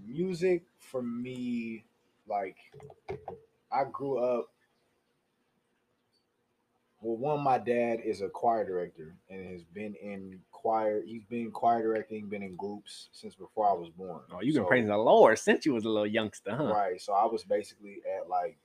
music 0.05 0.63
for 0.79 1.03
me, 1.03 1.85
like 2.29 2.57
I 3.71 3.85
grew 3.93 4.19
up. 4.19 4.51
Well, 7.03 7.17
one, 7.19 7.41
my 7.45 7.59
dad 7.59 8.01
is 8.05 8.23
a 8.23 8.29
choir 8.29 8.67
director 8.67 9.15
and 9.31 9.47
has 9.53 9.63
been 9.63 9.95
in 10.03 10.41
choir. 10.51 11.03
He's 11.07 11.23
been 11.25 11.53
choir 11.53 11.83
directing, 11.83 12.27
been 12.29 12.43
in 12.43 12.57
groups 12.57 13.11
since 13.13 13.35
before 13.37 13.69
I 13.69 13.75
was 13.75 13.91
born. 13.91 14.23
Oh, 14.33 14.41
you've 14.41 14.55
been 14.55 14.65
So- 14.65 14.69
praising 14.69 14.89
the 14.89 14.97
Lord 14.97 15.39
since 15.39 15.67
you 15.67 15.75
was 15.75 15.85
a 15.85 15.89
little 15.89 16.07
youngster, 16.07 16.57
huh? 16.57 16.65
Right. 16.73 17.01
So 17.01 17.13
I 17.13 17.27
was 17.27 17.45
basically 17.45 17.99
at 18.19 18.29
like 18.29 18.57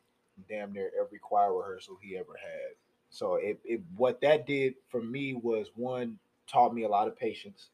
damn 0.49 0.73
near 0.73 0.91
every 0.99 1.19
choir 1.19 1.53
rehearsal 1.53 1.97
he 2.01 2.17
ever 2.17 2.37
had. 2.41 2.75
So 3.09 3.35
it, 3.35 3.59
it 3.65 3.81
what 3.95 4.21
that 4.21 4.45
did 4.45 4.75
for 4.89 5.01
me 5.01 5.33
was 5.33 5.67
one 5.75 6.17
taught 6.47 6.73
me 6.73 6.83
a 6.83 6.89
lot 6.89 7.07
of 7.07 7.17
patience. 7.17 7.69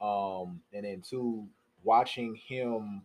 Um, 0.00 0.60
and 0.72 0.84
then 0.84 1.02
two, 1.02 1.46
watching 1.82 2.34
him 2.34 3.02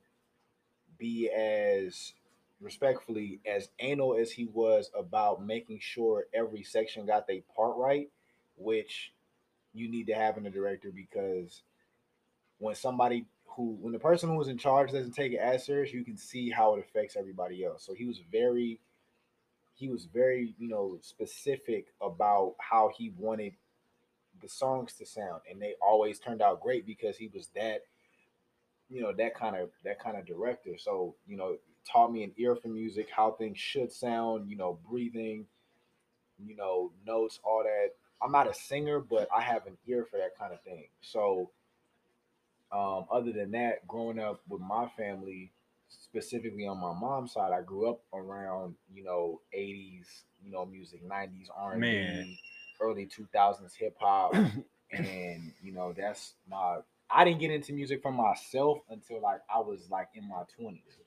be 0.97 1.29
as 1.29 2.13
respectfully 2.61 3.41
as 3.45 3.69
anal 3.79 4.15
as 4.15 4.31
he 4.31 4.45
was 4.45 4.89
about 4.97 5.45
making 5.45 5.79
sure 5.81 6.25
every 6.33 6.63
section 6.63 7.05
got 7.05 7.27
their 7.27 7.41
part 7.55 7.75
right, 7.77 8.09
which 8.57 9.11
you 9.73 9.89
need 9.89 10.07
to 10.07 10.13
have 10.13 10.37
in 10.37 10.45
a 10.45 10.49
director 10.49 10.89
because 10.95 11.63
when 12.59 12.75
somebody 12.75 13.25
who 13.55 13.77
when 13.81 13.93
the 13.93 13.99
person 13.99 14.29
who 14.29 14.41
is 14.41 14.47
in 14.47 14.57
charge 14.57 14.91
doesn't 14.91 15.13
take 15.13 15.33
it 15.33 15.39
as 15.39 15.65
serious, 15.65 15.93
you 15.93 16.03
can 16.03 16.17
see 16.17 16.49
how 16.49 16.75
it 16.75 16.79
affects 16.79 17.15
everybody 17.15 17.63
else. 17.63 17.85
So 17.85 17.93
he 17.93 18.05
was 18.05 18.19
very 18.31 18.79
he 19.75 19.89
was 19.89 20.05
very, 20.05 20.55
you 20.57 20.69
know, 20.69 20.97
specific 21.01 21.87
about 22.01 22.55
how 22.59 22.91
he 22.97 23.11
wanted 23.17 23.53
the 24.41 24.47
songs 24.47 24.93
to 24.93 25.05
sound. 25.05 25.41
And 25.49 25.61
they 25.61 25.75
always 25.81 26.17
turned 26.19 26.41
out 26.41 26.61
great 26.61 26.85
because 26.85 27.17
he 27.17 27.29
was 27.33 27.49
that 27.55 27.81
you 28.89 29.01
know 29.01 29.11
that 29.13 29.35
kind 29.35 29.55
of 29.55 29.69
that 29.83 29.99
kind 29.99 30.17
of 30.17 30.25
director. 30.25 30.77
So 30.77 31.15
you 31.27 31.37
know 31.37 31.57
taught 31.89 32.11
me 32.11 32.23
an 32.23 32.31
ear 32.37 32.55
for 32.55 32.67
music 32.67 33.07
how 33.15 33.31
things 33.31 33.59
should 33.59 33.91
sound 33.91 34.49
you 34.49 34.57
know 34.57 34.79
breathing 34.89 35.45
you 36.43 36.55
know 36.55 36.91
notes 37.05 37.39
all 37.43 37.63
that. 37.63 37.91
I'm 38.21 38.31
not 38.31 38.49
a 38.49 38.53
singer 38.53 38.99
but 38.99 39.27
i 39.35 39.41
have 39.41 39.67
an 39.67 39.77
ear 39.87 40.05
for 40.09 40.17
that 40.17 40.37
kind 40.37 40.53
of 40.53 40.61
thing. 40.61 40.87
So 41.01 41.51
um, 42.75 43.05
other 43.11 43.33
than 43.33 43.51
that, 43.51 43.87
growing 43.87 44.19
up 44.19 44.41
with 44.49 44.61
my 44.61 44.89
family, 44.97 45.53
specifically 45.89 46.67
on 46.67 46.79
my 46.79 46.93
mom's 46.93 47.33
side, 47.33 47.53
I 47.53 47.61
grew 47.61 47.89
up 47.89 48.01
around 48.13 48.75
you 48.93 49.03
know 49.03 49.41
'80s, 49.53 50.23
you 50.43 50.51
know 50.51 50.65
music, 50.65 51.03
'90s 51.03 51.49
R&B, 51.55 52.39
early 52.81 53.05
2000s 53.07 53.75
hip 53.75 53.97
hop, 53.99 54.39
and 54.91 55.53
you 55.61 55.73
know 55.73 55.93
that's 55.95 56.35
my. 56.49 56.79
I 57.09 57.23
didn't 57.23 57.39
get 57.39 57.51
into 57.51 57.73
music 57.73 58.01
for 58.01 58.11
myself 58.11 58.79
until 58.89 59.21
like 59.21 59.41
I 59.53 59.59
was 59.59 59.89
like 59.89 60.09
in 60.15 60.27
my 60.27 60.43
20s. 60.57 60.97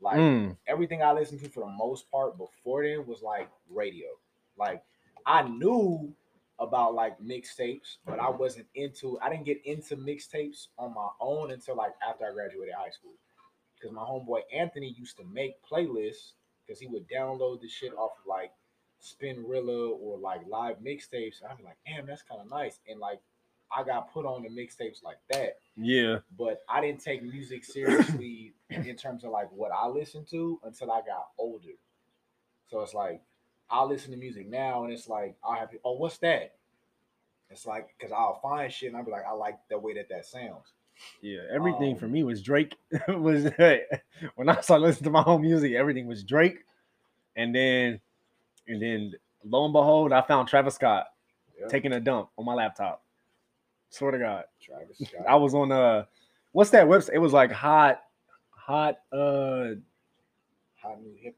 Like 0.00 0.28
Mm, 0.28 0.56
everything 0.66 1.02
I 1.02 1.12
listened 1.12 1.40
to 1.42 1.48
for 1.50 1.60
the 1.60 1.70
most 1.72 2.10
part 2.10 2.38
before 2.38 2.84
then 2.84 3.06
was 3.06 3.22
like 3.22 3.50
radio. 3.70 4.08
Like 4.56 4.84
I 5.26 5.42
knew 5.42 6.14
about 6.58 6.94
like 6.94 7.18
mixtapes, 7.20 7.96
but 8.06 8.20
I 8.20 8.30
wasn't 8.30 8.66
into 8.74 9.18
I 9.20 9.30
didn't 9.30 9.46
get 9.46 9.64
into 9.64 9.96
mixtapes 9.96 10.68
on 10.78 10.94
my 10.94 11.08
own 11.20 11.50
until 11.50 11.76
like 11.76 11.92
after 12.08 12.26
I 12.26 12.32
graduated 12.32 12.74
high 12.74 12.90
school. 12.90 13.14
Because 13.74 13.94
my 13.94 14.02
homeboy 14.02 14.42
Anthony 14.54 14.94
used 14.96 15.16
to 15.16 15.24
make 15.24 15.54
playlists 15.68 16.32
because 16.64 16.80
he 16.80 16.86
would 16.86 17.08
download 17.08 17.60
the 17.60 17.68
shit 17.68 17.92
off 17.94 18.12
of 18.20 18.26
like 18.28 18.52
Spinrilla 19.02 19.90
or 19.98 20.18
like 20.18 20.40
live 20.48 20.76
mixtapes. 20.76 21.42
I'd 21.48 21.58
be 21.58 21.64
like, 21.64 21.78
damn, 21.84 22.06
that's 22.06 22.22
kind 22.22 22.40
of 22.40 22.48
nice. 22.48 22.78
And 22.88 23.00
like 23.00 23.20
I 23.74 23.82
got 23.82 24.12
put 24.12 24.26
on 24.26 24.42
the 24.42 24.48
mixtapes 24.48 25.02
like 25.02 25.16
that 25.30 25.56
yeah. 25.76 26.18
but 26.36 26.60
I 26.68 26.80
didn't 26.80 27.00
take 27.00 27.22
music 27.22 27.64
seriously 27.64 28.54
in 28.70 28.96
terms 28.96 29.24
of 29.24 29.30
like 29.30 29.50
what 29.52 29.70
I 29.72 29.86
listened 29.88 30.28
to 30.30 30.60
until 30.64 30.90
I 30.92 31.00
got 31.00 31.28
older. 31.38 31.68
So 32.68 32.80
it's 32.80 32.94
like 32.94 33.20
I'll 33.72 33.88
listen 33.88 34.10
to 34.12 34.16
music 34.18 34.48
now 34.48 34.84
and 34.84 34.92
it's 34.92 35.08
like 35.08 35.34
I'll 35.42 35.56
have 35.56 35.70
oh 35.84 35.94
what's 35.94 36.18
that? 36.18 36.54
It's 37.50 37.66
like 37.66 37.88
because 37.98 38.12
I'll 38.12 38.38
find 38.40 38.70
shit 38.72 38.88
and 38.88 38.96
I'll 38.96 39.04
be 39.04 39.10
like 39.10 39.24
I 39.26 39.32
like 39.32 39.58
the 39.70 39.78
way 39.78 39.94
that 39.94 40.08
that 40.10 40.26
sounds. 40.26 40.74
Yeah, 41.22 41.40
everything 41.50 41.96
for 41.96 42.04
Um, 42.04 42.12
me 42.12 42.22
was 42.22 42.42
Drake. 42.42 42.76
was 43.08 43.44
when 44.36 44.48
I 44.48 44.60
started 44.60 44.84
listening 44.84 45.04
to 45.04 45.10
my 45.10 45.24
own 45.26 45.40
music, 45.40 45.72
everything 45.72 46.06
was 46.06 46.22
Drake, 46.22 46.58
and 47.34 47.54
then 47.54 47.98
and 48.68 48.80
then 48.80 49.12
lo 49.44 49.64
and 49.64 49.72
behold, 49.72 50.12
I 50.12 50.20
found 50.22 50.48
Travis 50.48 50.74
Scott 50.74 51.06
Yeah. 51.58 51.66
taking 51.68 51.92
a 51.92 52.00
dump 52.00 52.28
on 52.38 52.44
my 52.44 52.54
laptop. 52.54 53.02
Swear 53.88 54.12
to 54.12 54.18
God, 54.18 54.44
Travis 54.60 54.98
Scott. 55.08 55.26
I 55.28 55.34
was 55.36 55.54
on 55.54 55.72
uh, 55.72 56.04
what's 56.52 56.70
that 56.70 56.86
website? 56.86 57.14
It 57.14 57.18
was 57.18 57.32
like 57.32 57.50
hot, 57.52 58.02
hot, 58.50 58.98
uh, 59.12 59.74
hot 60.76 61.00
new 61.02 61.14
hip 61.20 61.36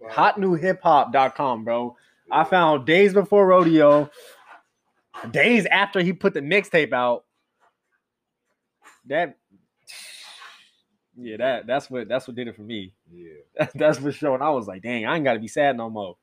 hop. 0.83 1.13
hotnewhiphop.com, 1.13 1.65
bro. 1.65 1.97
I 2.31 2.45
found 2.45 2.87
days 2.87 3.13
before 3.13 3.47
rodeo, 3.47 4.11
days 5.31 5.67
after 5.67 6.01
he 6.01 6.13
put 6.13 6.35
the 6.35 6.41
mixtape 6.41 6.93
out. 6.93 7.25
That 9.07 9.37
yeah, 11.17 11.37
that 11.37 11.67
that's 11.67 11.91
what 11.91 12.09
that's 12.09 12.27
what 12.27 12.35
did 12.37 12.49
it 12.49 12.57
for 12.57 12.63
me. 12.63 12.93
Yeah, 13.13 13.67
that's 13.75 13.99
for 13.99 14.11
sure. 14.13 14.35
And 14.35 14.43
I 14.43 14.51
was 14.51 14.67
like, 14.67 14.83
dang, 14.83 15.07
I 15.07 15.17
ain't 15.17 15.25
gotta 15.25 15.41
be 15.41 15.49
sad 15.49 15.77
no 15.77 15.91
more. 15.91 16.17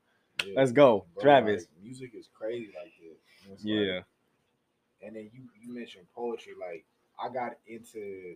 yeah. 0.44 0.54
Let's 0.56 0.72
go, 0.72 1.06
Bro, 1.14 1.22
Travis. 1.22 1.62
like, 1.62 1.84
music 1.84 2.10
is 2.14 2.28
crazy 2.36 2.72
like 2.78 2.92
this. 3.00 3.64
Yeah. 3.64 3.96
like- 3.96 4.04
and 5.04 5.16
then 5.16 5.30
you 5.32 5.42
you 5.60 5.74
mentioned 5.74 6.06
poetry. 6.14 6.52
Like 6.60 6.84
I 7.22 7.32
got 7.32 7.52
into, 7.66 8.34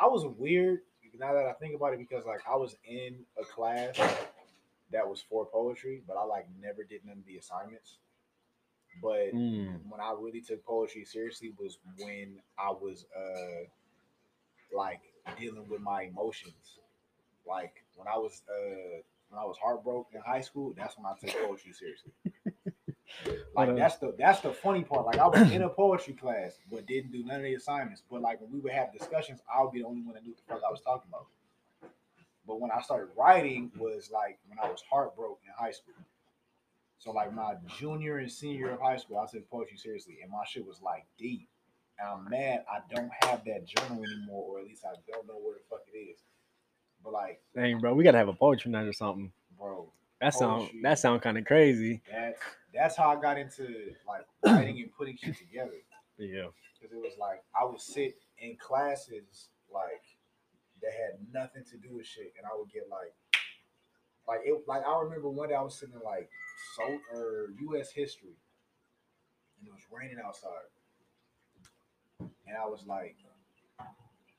I 0.00 0.06
was 0.06 0.24
weird 0.38 0.80
now 1.18 1.32
that 1.32 1.46
I 1.46 1.52
think 1.54 1.74
about 1.74 1.92
it 1.94 1.98
because 1.98 2.24
like 2.26 2.40
I 2.50 2.56
was 2.56 2.76
in 2.86 3.16
a 3.40 3.44
class 3.44 3.96
that 4.92 5.08
was 5.08 5.20
for 5.22 5.46
poetry, 5.46 6.02
but 6.06 6.16
I 6.16 6.24
like 6.24 6.46
never 6.60 6.84
did 6.84 7.04
none 7.04 7.18
of 7.18 7.24
the 7.26 7.36
assignments. 7.36 7.98
But 9.02 9.34
Mm. 9.34 9.80
when 9.90 10.00
I 10.00 10.12
really 10.18 10.40
took 10.40 10.64
poetry 10.64 11.04
seriously 11.04 11.52
was 11.58 11.78
when 11.98 12.40
I 12.58 12.70
was 12.70 13.04
uh 13.16 13.64
like 14.74 15.00
dealing 15.38 15.68
with 15.68 15.80
my 15.80 16.02
emotions. 16.02 16.78
Like 17.46 17.84
when 17.96 18.08
I 18.08 18.16
was 18.18 18.42
uh 18.48 19.00
when 19.28 19.40
I 19.40 19.44
was 19.44 19.56
heartbroken 19.58 20.16
in 20.16 20.22
high 20.22 20.40
school, 20.40 20.72
that's 20.76 20.96
when 20.96 21.06
I 21.06 21.14
took 21.18 21.46
poetry 21.46 21.72
seriously. 21.72 22.12
Like 23.54 23.74
that's 23.74 23.96
the 23.96 24.14
that's 24.18 24.40
the 24.40 24.52
funny 24.52 24.84
part. 24.84 25.06
Like 25.06 25.18
I 25.18 25.26
was 25.26 25.50
in 25.50 25.62
a 25.62 25.68
poetry 25.68 26.12
class, 26.14 26.58
but 26.70 26.86
didn't 26.86 27.12
do 27.12 27.24
none 27.24 27.36
of 27.36 27.42
the 27.42 27.54
assignments. 27.54 28.02
But 28.10 28.20
like 28.20 28.40
when 28.40 28.52
we 28.52 28.60
would 28.60 28.72
have 28.72 28.92
discussions, 28.92 29.40
I 29.52 29.62
would 29.62 29.72
be 29.72 29.80
the 29.80 29.86
only 29.86 30.02
one 30.02 30.14
that 30.14 30.22
knew 30.22 30.30
what 30.32 30.38
the 30.46 30.54
fuck 30.54 30.62
I 30.66 30.70
was 30.70 30.80
talking 30.82 31.08
about. 31.08 31.26
But 32.46 32.60
when 32.60 32.70
I 32.70 32.80
started 32.80 33.08
writing 33.16 33.70
mm-hmm. 33.70 33.80
was 33.80 34.10
like 34.12 34.38
when 34.48 34.58
I 34.58 34.70
was 34.70 34.82
heartbroken 34.88 35.46
in 35.46 35.64
high 35.64 35.72
school. 35.72 35.94
So 36.98 37.12
like 37.12 37.32
my 37.32 37.54
junior 37.78 38.18
and 38.18 38.30
senior 38.30 38.70
of 38.70 38.80
high 38.80 38.96
school, 38.96 39.18
I 39.18 39.26
took 39.30 39.48
poetry 39.50 39.76
seriously, 39.76 40.18
and 40.22 40.30
my 40.30 40.44
shit 40.46 40.66
was 40.66 40.80
like 40.82 41.04
deep. 41.18 41.48
And 41.98 42.08
I'm 42.08 42.28
mad 42.28 42.64
I 42.70 42.80
don't 42.94 43.10
have 43.22 43.44
that 43.44 43.66
journal 43.66 44.02
anymore, 44.04 44.44
or 44.48 44.60
at 44.60 44.66
least 44.66 44.84
I 44.84 44.94
don't 45.10 45.26
know 45.26 45.38
where 45.38 45.54
the 45.54 45.60
fuck 45.70 45.82
it 45.92 45.96
is. 45.96 46.18
But 47.02 47.12
like, 47.12 47.40
Dang, 47.54 47.78
bro, 47.78 47.94
we 47.94 48.04
gotta 48.04 48.18
have 48.18 48.28
a 48.28 48.34
poetry 48.34 48.70
night 48.70 48.86
or 48.86 48.92
something. 48.92 49.32
bro, 49.58 49.90
That 50.20 50.34
sound 50.34 50.62
Poetry. 50.62 50.80
that 50.82 50.98
sound 50.98 51.22
kind 51.22 51.38
of 51.38 51.44
crazy. 51.44 52.00
that's 52.10 52.40
that's 52.74 52.96
how 52.96 53.10
I 53.10 53.20
got 53.20 53.38
into 53.38 53.92
like 54.06 54.26
writing 54.44 54.80
and 54.80 54.92
putting 54.92 55.16
shit 55.16 55.36
together. 55.38 55.72
Yeah. 56.18 56.46
because 56.74 56.94
it 56.94 57.00
was 57.00 57.12
like 57.18 57.42
I 57.58 57.64
would 57.64 57.80
sit 57.80 58.16
in 58.38 58.56
classes 58.56 59.48
like 59.72 60.02
that 60.82 60.92
had 60.92 61.18
nothing 61.32 61.64
to 61.70 61.76
do 61.76 61.96
with 61.96 62.06
shit, 62.06 62.32
and 62.36 62.46
I 62.46 62.56
would 62.56 62.70
get 62.70 62.88
like, 62.90 63.14
like 64.28 64.40
it, 64.44 64.54
like 64.66 64.82
I 64.86 65.00
remember 65.00 65.28
one 65.28 65.48
day 65.48 65.54
I 65.54 65.62
was 65.62 65.78
sitting 65.78 65.94
in 65.94 66.02
like 66.02 66.28
so 66.76 66.98
or 67.14 67.48
U.S. 67.72 67.90
history, 67.90 68.36
and 69.58 69.68
it 69.68 69.72
was 69.72 69.82
raining 69.90 70.18
outside, 70.24 70.70
and 72.20 72.56
I 72.56 72.66
was 72.66 72.84
like, 72.86 73.16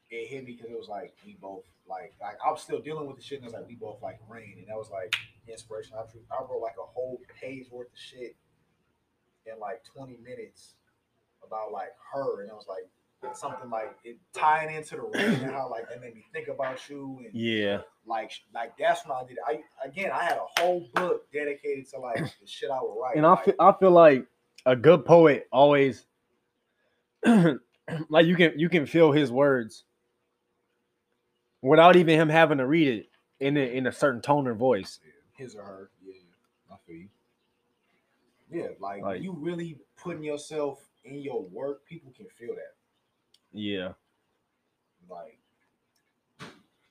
it 0.10 0.28
hit 0.28 0.46
me 0.46 0.54
because 0.54 0.72
it 0.72 0.78
was 0.78 0.88
like 0.88 1.14
we 1.26 1.38
both 1.42 1.64
like 1.90 2.14
like 2.22 2.38
I 2.46 2.52
was 2.52 2.62
still 2.62 2.80
dealing 2.80 3.08
with 3.08 3.18
the 3.18 3.24
shit, 3.24 3.40
and 3.40 3.46
it 3.46 3.52
was 3.52 3.60
like 3.60 3.68
we 3.68 3.76
both 3.76 4.02
like 4.02 4.20
rain, 4.30 4.56
and 4.58 4.68
that 4.68 4.78
was 4.78 4.90
like 4.90 5.16
inspiration. 5.48 5.94
I, 5.96 6.02
I 6.02 6.42
wrote 6.42 6.62
like 6.62 6.76
a 6.82 6.86
whole 6.86 7.20
page 7.42 7.68
worth 7.72 7.88
of 7.88 7.98
shit 7.98 8.36
in 9.46 9.60
like 9.60 9.84
20 9.96 10.18
minutes 10.24 10.76
about 11.46 11.72
like 11.72 11.96
her, 12.14 12.42
and 12.42 12.52
I 12.52 12.54
was 12.54 12.68
like 12.68 12.88
something 13.34 13.70
like 13.70 13.96
it 14.04 14.18
tying 14.34 14.76
into 14.76 14.96
the 14.96 15.02
rain 15.02 15.34
and 15.44 15.52
how 15.52 15.70
like 15.70 15.90
that 15.90 16.00
made 16.02 16.14
me 16.16 16.24
think 16.32 16.48
about 16.48 16.88
you 16.90 17.20
and 17.26 17.34
Yeah. 17.34 17.82
like 18.06 18.32
like 18.54 18.78
that's 18.78 19.06
when 19.08 19.18
I 19.18 19.24
did 19.28 19.38
it. 19.38 19.44
I 19.46 19.88
again 19.88 20.12
I 20.12 20.24
had 20.24 20.38
a 20.38 20.62
whole 20.62 20.88
book 20.94 21.30
dedicated 21.32 21.90
to 21.92 22.00
like 22.00 22.18
the 22.18 22.48
shit 22.48 22.70
I 22.70 22.80
would 22.82 22.96
write. 23.02 23.18
And 23.18 23.26
I 23.26 23.32
like, 23.32 23.46
feel 23.46 23.54
I 23.60 23.74
feel 23.80 23.92
like 23.92 24.26
a 24.66 24.76
good 24.76 25.04
poet 25.06 25.48
always 25.52 26.06
like 27.26 28.26
you 28.26 28.36
can 28.36 28.54
you 28.58 28.70
can 28.70 28.86
feel 28.86 29.12
his 29.12 29.32
words 29.32 29.84
without 31.62 31.96
even 31.96 32.20
him 32.20 32.30
having 32.30 32.60
to 32.60 32.68
read 32.68 32.88
it 32.88 33.10
in 33.40 33.58
a, 33.58 33.62
in 33.62 33.88
a 33.88 33.92
certain 33.92 34.22
tone 34.22 34.48
or 34.48 34.54
voice. 34.54 35.00
his 35.38 35.56
or 35.56 35.64
her. 35.64 35.90
Yeah, 36.06 36.14
I 36.72 36.76
feel 36.86 36.96
you. 36.96 37.10
Yeah, 38.50 38.68
like, 38.80 39.02
Like- 39.02 39.22
you 39.22 39.34
really 39.34 39.78
putting 39.98 40.24
yourself 40.24 40.80
in 41.04 41.16
your 41.20 41.42
work, 41.44 41.86
people 41.86 42.12
can 42.16 42.28
feel 42.28 42.56
that. 42.56 42.76
Yeah. 43.54 43.94
Like 45.10 45.40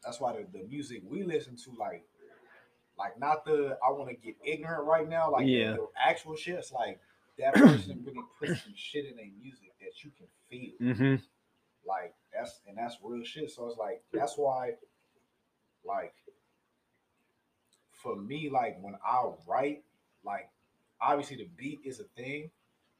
that's 0.04 0.20
why 0.20 0.32
the, 0.32 0.58
the 0.58 0.64
music 0.64 1.02
we 1.08 1.24
listen 1.24 1.56
to, 1.56 1.72
like, 1.78 2.04
like 2.98 3.18
not 3.18 3.44
the 3.44 3.76
I 3.86 3.90
want 3.90 4.08
to 4.08 4.14
get 4.14 4.36
ignorant 4.44 4.84
right 4.86 5.08
now, 5.08 5.30
like 5.32 5.46
Yeah. 5.46 5.72
the, 5.72 5.86
actual 6.02 6.36
shit. 6.36 6.54
It's 6.54 6.72
like 6.72 7.00
that 7.38 7.54
person 7.54 8.02
really 8.04 8.24
put 8.38 8.48
some 8.48 8.74
shit 8.74 9.06
in 9.06 9.16
their 9.16 9.26
music 9.40 9.72
that 9.80 10.02
you 10.04 10.10
can 10.16 10.26
feel. 10.48 10.72
Mm-hmm. 10.80 11.22
Like 11.86 12.14
that's 12.32 12.60
and 12.66 12.78
that's 12.78 12.96
real 13.02 13.24
shit. 13.24 13.50
So 13.50 13.66
it's 13.66 13.76
like 13.76 14.02
that's 14.12 14.36
why, 14.36 14.72
like, 15.84 16.14
for 17.92 18.16
me, 18.16 18.50
like 18.50 18.78
when 18.80 18.94
I 19.06 19.30
write, 19.46 19.82
like 20.24 20.48
obviously 21.00 21.36
the 21.36 21.48
beat 21.56 21.80
is 21.84 22.00
a 22.00 22.04
thing, 22.16 22.50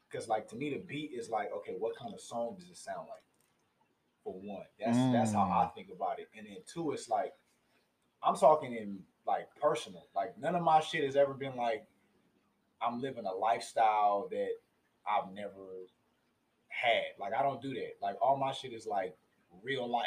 because 0.09 0.27
like 0.27 0.47
to 0.49 0.55
me 0.55 0.71
the 0.71 0.83
beat 0.85 1.11
is 1.13 1.29
like 1.29 1.51
okay, 1.57 1.75
what 1.77 1.95
kind 1.97 2.13
of 2.13 2.21
song 2.21 2.55
does 2.59 2.69
it 2.69 2.77
sound 2.77 3.07
like? 3.09 3.23
For 4.27 4.33
one, 4.33 4.65
that's 4.77 4.97
that's 5.13 5.31
how 5.31 5.43
I 5.43 5.69
mm. 5.71 5.73
think 5.73 5.87
about 5.95 6.19
it, 6.19 6.27
and 6.37 6.45
then 6.45 6.57
two, 6.67 6.91
it's 6.91 7.07
like 7.07 7.31
I'm 8.21 8.35
talking 8.35 8.73
in 8.73 8.99
like 9.25 9.47
personal. 9.61 10.03
Like 10.13 10.37
none 10.37 10.53
of 10.53 10.63
my 10.63 10.81
shit 10.81 11.05
has 11.05 11.15
ever 11.15 11.33
been 11.33 11.55
like 11.55 11.87
I'm 12.81 13.01
living 13.01 13.23
a 13.25 13.33
lifestyle 13.33 14.27
that 14.31 14.49
I've 15.07 15.33
never 15.33 15.85
had. 16.67 17.15
Like 17.17 17.31
I 17.33 17.41
don't 17.41 17.61
do 17.61 17.73
that. 17.75 17.91
Like 18.01 18.17
all 18.21 18.35
my 18.35 18.51
shit 18.51 18.73
is 18.73 18.85
like 18.85 19.15
real 19.63 19.89
life. 19.89 20.03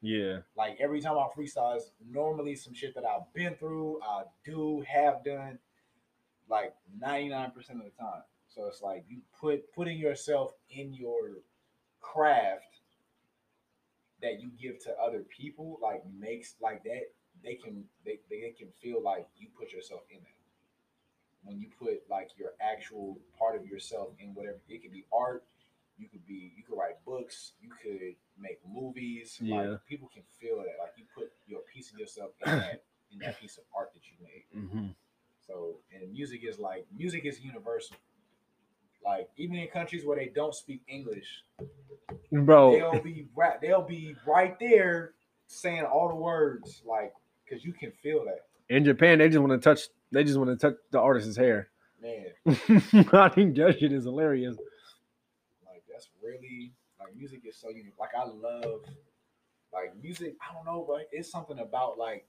Yeah. 0.00 0.38
Like 0.56 0.76
every 0.78 1.00
time 1.00 1.16
I 1.18 1.26
freestyle, 1.36 1.76
is 1.76 1.90
normally 2.08 2.54
some 2.54 2.72
shit 2.72 2.94
that 2.94 3.04
I've 3.04 3.32
been 3.34 3.56
through, 3.56 4.00
I 4.00 4.22
do, 4.44 4.84
have 4.86 5.24
done, 5.24 5.58
like 6.48 6.72
99% 7.02 7.48
of 7.48 7.64
the 7.66 7.90
time. 7.98 8.22
So 8.46 8.66
it's 8.66 8.80
like 8.80 9.06
you 9.08 9.22
put 9.40 9.72
putting 9.74 9.98
yourself 9.98 10.52
in 10.70 10.94
your 10.94 11.38
craft 12.00 12.75
that 14.26 14.36
you 14.42 14.50
give 14.60 14.76
to 14.86 14.90
other 15.06 15.22
people, 15.38 15.78
like 15.80 16.02
makes 16.18 16.48
like 16.60 16.82
that, 16.84 17.04
they 17.44 17.54
can 17.54 17.84
they, 18.04 18.18
they 18.28 18.54
can 18.58 18.68
feel 18.82 19.00
like 19.02 19.26
you 19.40 19.48
put 19.58 19.72
yourself 19.72 20.02
in 20.10 20.18
it. 20.18 20.38
When 21.44 21.56
you 21.62 21.68
put 21.78 22.02
like 22.10 22.30
your 22.36 22.52
actual 22.60 23.18
part 23.38 23.54
of 23.58 23.64
yourself 23.72 24.08
in 24.18 24.34
whatever 24.34 24.58
it 24.68 24.82
could 24.82 24.92
be 24.92 25.04
art, 25.12 25.44
You 25.98 26.08
could 26.12 26.26
be, 26.26 26.52
you 26.56 26.62
could 26.66 26.76
write 26.76 26.98
books, 27.06 27.36
you 27.64 27.70
could 27.82 28.16
make 28.36 28.58
movies. 28.68 29.38
Yeah. 29.40 29.54
Like 29.54 29.86
people 29.88 30.08
can 30.12 30.24
feel 30.40 30.56
that. 30.58 30.76
Like 30.82 30.92
you 30.98 31.04
put 31.18 31.32
your 31.46 31.62
piece 31.72 31.88
of 31.92 31.98
yourself 31.98 32.30
in 32.44 32.52
that 32.52 32.84
in 33.12 33.18
that 33.24 33.40
piece 33.40 33.56
of 33.56 33.64
art 33.78 33.90
that 33.94 34.04
you 34.10 34.16
made. 34.20 34.44
Mm-hmm. 34.52 34.88
So 35.46 35.80
and 35.94 36.12
music 36.12 36.40
is 36.44 36.58
like 36.58 36.84
music 37.02 37.22
is 37.24 37.40
universal. 37.40 37.96
Like 39.04 39.28
even 39.36 39.56
in 39.56 39.68
countries 39.68 40.04
where 40.04 40.16
they 40.16 40.30
don't 40.34 40.54
speak 40.54 40.82
English, 40.88 41.26
Bro, 42.32 42.72
they'll 42.72 43.02
be 43.02 43.26
right, 43.36 43.60
they'll 43.60 43.82
be 43.82 44.16
right 44.26 44.58
there 44.58 45.12
saying 45.46 45.84
all 45.84 46.08
the 46.08 46.14
words, 46.16 46.82
like 46.84 47.14
because 47.44 47.64
you 47.64 47.72
can 47.72 47.92
feel 48.02 48.24
that. 48.24 48.46
in 48.68 48.84
Japan, 48.84 49.18
they 49.18 49.28
just 49.28 49.38
want 49.40 49.52
to 49.52 49.58
touch. 49.58 49.88
They 50.12 50.24
just 50.24 50.38
want 50.38 50.50
to 50.50 50.56
touch 50.56 50.78
the 50.90 51.00
artist's 51.00 51.36
hair. 51.36 51.68
Man, 52.02 52.26
I 53.12 53.28
think 53.28 53.56
that 53.56 53.76
shit 53.78 53.92
is 53.92 54.04
hilarious. 54.04 54.56
like 55.64 55.82
that's 55.90 56.08
really 56.22 56.72
like 57.00 57.14
music 57.16 57.42
is 57.44 57.56
so 57.56 57.68
unique. 57.70 57.94
Like 57.98 58.10
I 58.16 58.24
love 58.24 58.80
like 59.72 59.94
music. 60.02 60.36
I 60.40 60.52
don't 60.52 60.64
know, 60.64 60.84
but 60.86 61.08
it's 61.12 61.30
something 61.30 61.58
about 61.58 61.96
like 61.96 62.26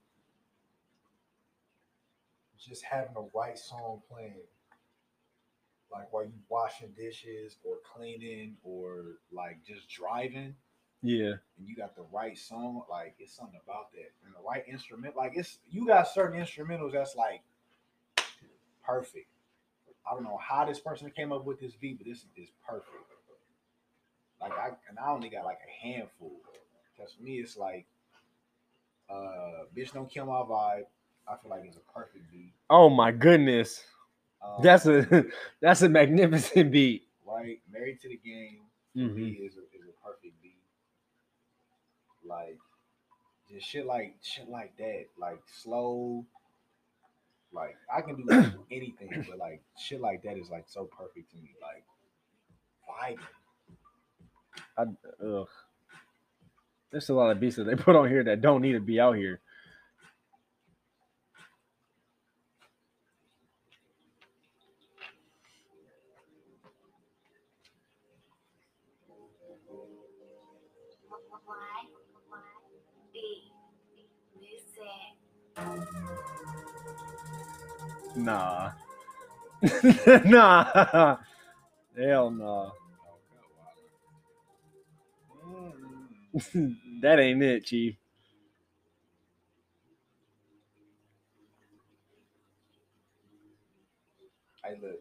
just 2.59 2.83
having 2.83 3.13
the 3.13 3.27
right 3.33 3.57
song 3.57 4.01
playing. 4.11 4.33
Like 5.91 6.11
while 6.11 6.25
you 6.25 6.33
washing 6.49 6.89
dishes 6.97 7.57
or 7.63 7.77
cleaning 7.95 8.57
or 8.63 9.19
like 9.31 9.59
just 9.65 9.87
driving 9.89 10.55
Yeah, 11.01 11.33
and 11.57 11.67
you 11.67 11.75
got 11.75 11.95
the 11.95 12.05
right 12.11 12.37
song, 12.37 12.83
like 12.89 13.15
it's 13.19 13.33
something 13.35 13.59
about 13.63 13.91
that. 13.93 14.11
And 14.25 14.33
the 14.33 14.47
right 14.47 14.63
instrument, 14.67 15.15
like 15.15 15.33
it's 15.35 15.59
you 15.69 15.87
got 15.87 16.07
certain 16.07 16.39
instrumentals 16.39 16.91
that's 16.93 17.15
like 17.15 17.41
perfect. 18.85 19.27
I 20.09 20.13
don't 20.13 20.23
know 20.23 20.39
how 20.41 20.65
this 20.65 20.79
person 20.79 21.11
came 21.15 21.31
up 21.31 21.45
with 21.45 21.59
this 21.59 21.75
beat, 21.75 21.97
but 21.97 22.07
this 22.07 22.25
is 22.35 22.49
perfect. 22.67 22.91
Like 24.39 24.53
I 24.53 24.67
and 24.89 24.99
I 24.99 25.09
only 25.11 25.29
got 25.29 25.45
like 25.45 25.59
a 25.67 25.85
handful. 25.87 26.31
Cause 26.97 27.13
for 27.17 27.23
me 27.23 27.39
it's 27.39 27.57
like 27.57 27.85
uh 29.09 29.65
Bitch 29.75 29.93
Don't 29.93 30.09
Kill 30.09 30.25
My 30.25 30.41
Vibe. 30.41 30.83
I 31.27 31.35
feel 31.41 31.51
like 31.51 31.63
it's 31.65 31.77
a 31.77 31.93
perfect 31.93 32.31
beat. 32.31 32.53
Oh 32.69 32.89
my 32.89 33.11
goodness, 33.11 33.83
Um, 34.41 34.61
that's 34.63 34.85
a 34.85 35.25
that's 35.61 35.81
a 35.81 35.89
magnificent 35.89 36.71
beat. 36.71 37.07
right. 37.25 37.59
Married 37.71 37.99
to 38.01 38.09
the 38.09 38.17
Game 38.17 38.61
for 38.93 38.99
Mhm. 38.99 39.15
me 39.15 39.29
is 39.45 39.55
a, 39.57 39.61
is 39.75 39.83
a 39.87 40.05
perfect 40.05 40.41
beat. 40.41 40.57
Like 42.25 42.57
just 43.51 43.67
shit 43.67 43.85
like 43.85 44.15
shit 44.21 44.49
like 44.49 44.75
that, 44.77 45.05
like 45.19 45.41
slow. 45.61 46.25
Like 47.51 47.77
I 47.95 48.01
can 48.01 48.15
do 48.17 48.23
anything, 48.71 49.25
but 49.29 49.37
like 49.37 49.61
shit 49.77 50.01
like 50.01 50.21
that 50.23 50.37
is 50.37 50.49
like 50.49 50.65
so 50.67 50.85
perfect 50.85 51.31
to 51.31 51.37
me. 51.37 51.55
Like 51.61 51.83
vibing. 52.89 53.19
Ugh. 55.25 55.47
There's 56.91 57.09
a 57.09 57.13
lot 57.13 57.31
of 57.31 57.39
beats 57.39 57.55
that 57.57 57.65
they 57.65 57.75
put 57.75 57.95
on 57.95 58.07
here 58.09 58.23
that 58.23 58.41
don't 58.41 58.61
need 58.61 58.73
to 58.73 58.79
be 58.79 58.99
out 58.99 59.15
here. 59.15 59.41
Y, 69.07 69.15
Y, 69.15 69.55
B. 69.67 69.73
Listen. 70.75 70.96
Nah. 78.15 78.71
nah. 80.25 81.17
Hell 81.97 82.31
no. 82.31 82.71
Mm. 85.47 86.75
that 87.01 87.19
ain't 87.19 87.43
it, 87.43 87.65
Chief. 87.65 87.95
Hey, 94.63 94.77
look, 94.81 94.99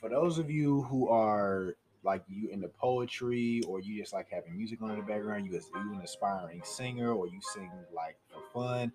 for 0.00 0.08
those 0.08 0.38
of 0.38 0.50
you 0.50 0.82
who 0.82 1.08
are 1.08 1.74
like 2.04 2.22
you 2.28 2.48
into 2.50 2.68
poetry 2.68 3.62
or 3.66 3.80
you 3.80 4.00
just 4.00 4.12
like 4.12 4.28
having 4.30 4.56
music 4.56 4.82
on 4.82 4.90
in 4.90 4.96
the 4.96 5.02
background, 5.02 5.46
you 5.46 5.52
you 5.52 5.92
an 5.92 6.00
aspiring 6.02 6.62
singer 6.64 7.12
or 7.12 7.26
you 7.26 7.40
sing 7.54 7.70
like 7.94 8.16
for 8.30 8.42
fun, 8.52 8.92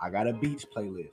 I 0.00 0.10
got 0.10 0.26
a 0.26 0.32
beats 0.32 0.64
playlist 0.64 1.10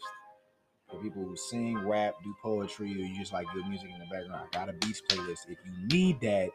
for 0.89 0.97
people 1.01 1.23
who 1.23 1.35
sing, 1.35 1.77
rap, 1.79 2.15
do 2.23 2.33
poetry, 2.41 2.87
or 2.91 3.05
you 3.05 3.17
just 3.17 3.33
like 3.33 3.45
good 3.53 3.67
music 3.67 3.89
in 3.91 3.99
the 3.99 4.05
background. 4.05 4.47
I 4.53 4.57
got 4.57 4.69
a 4.69 4.73
beats 4.73 5.01
playlist. 5.01 5.49
If 5.49 5.57
you 5.65 5.87
need 5.87 6.21
that, 6.21 6.49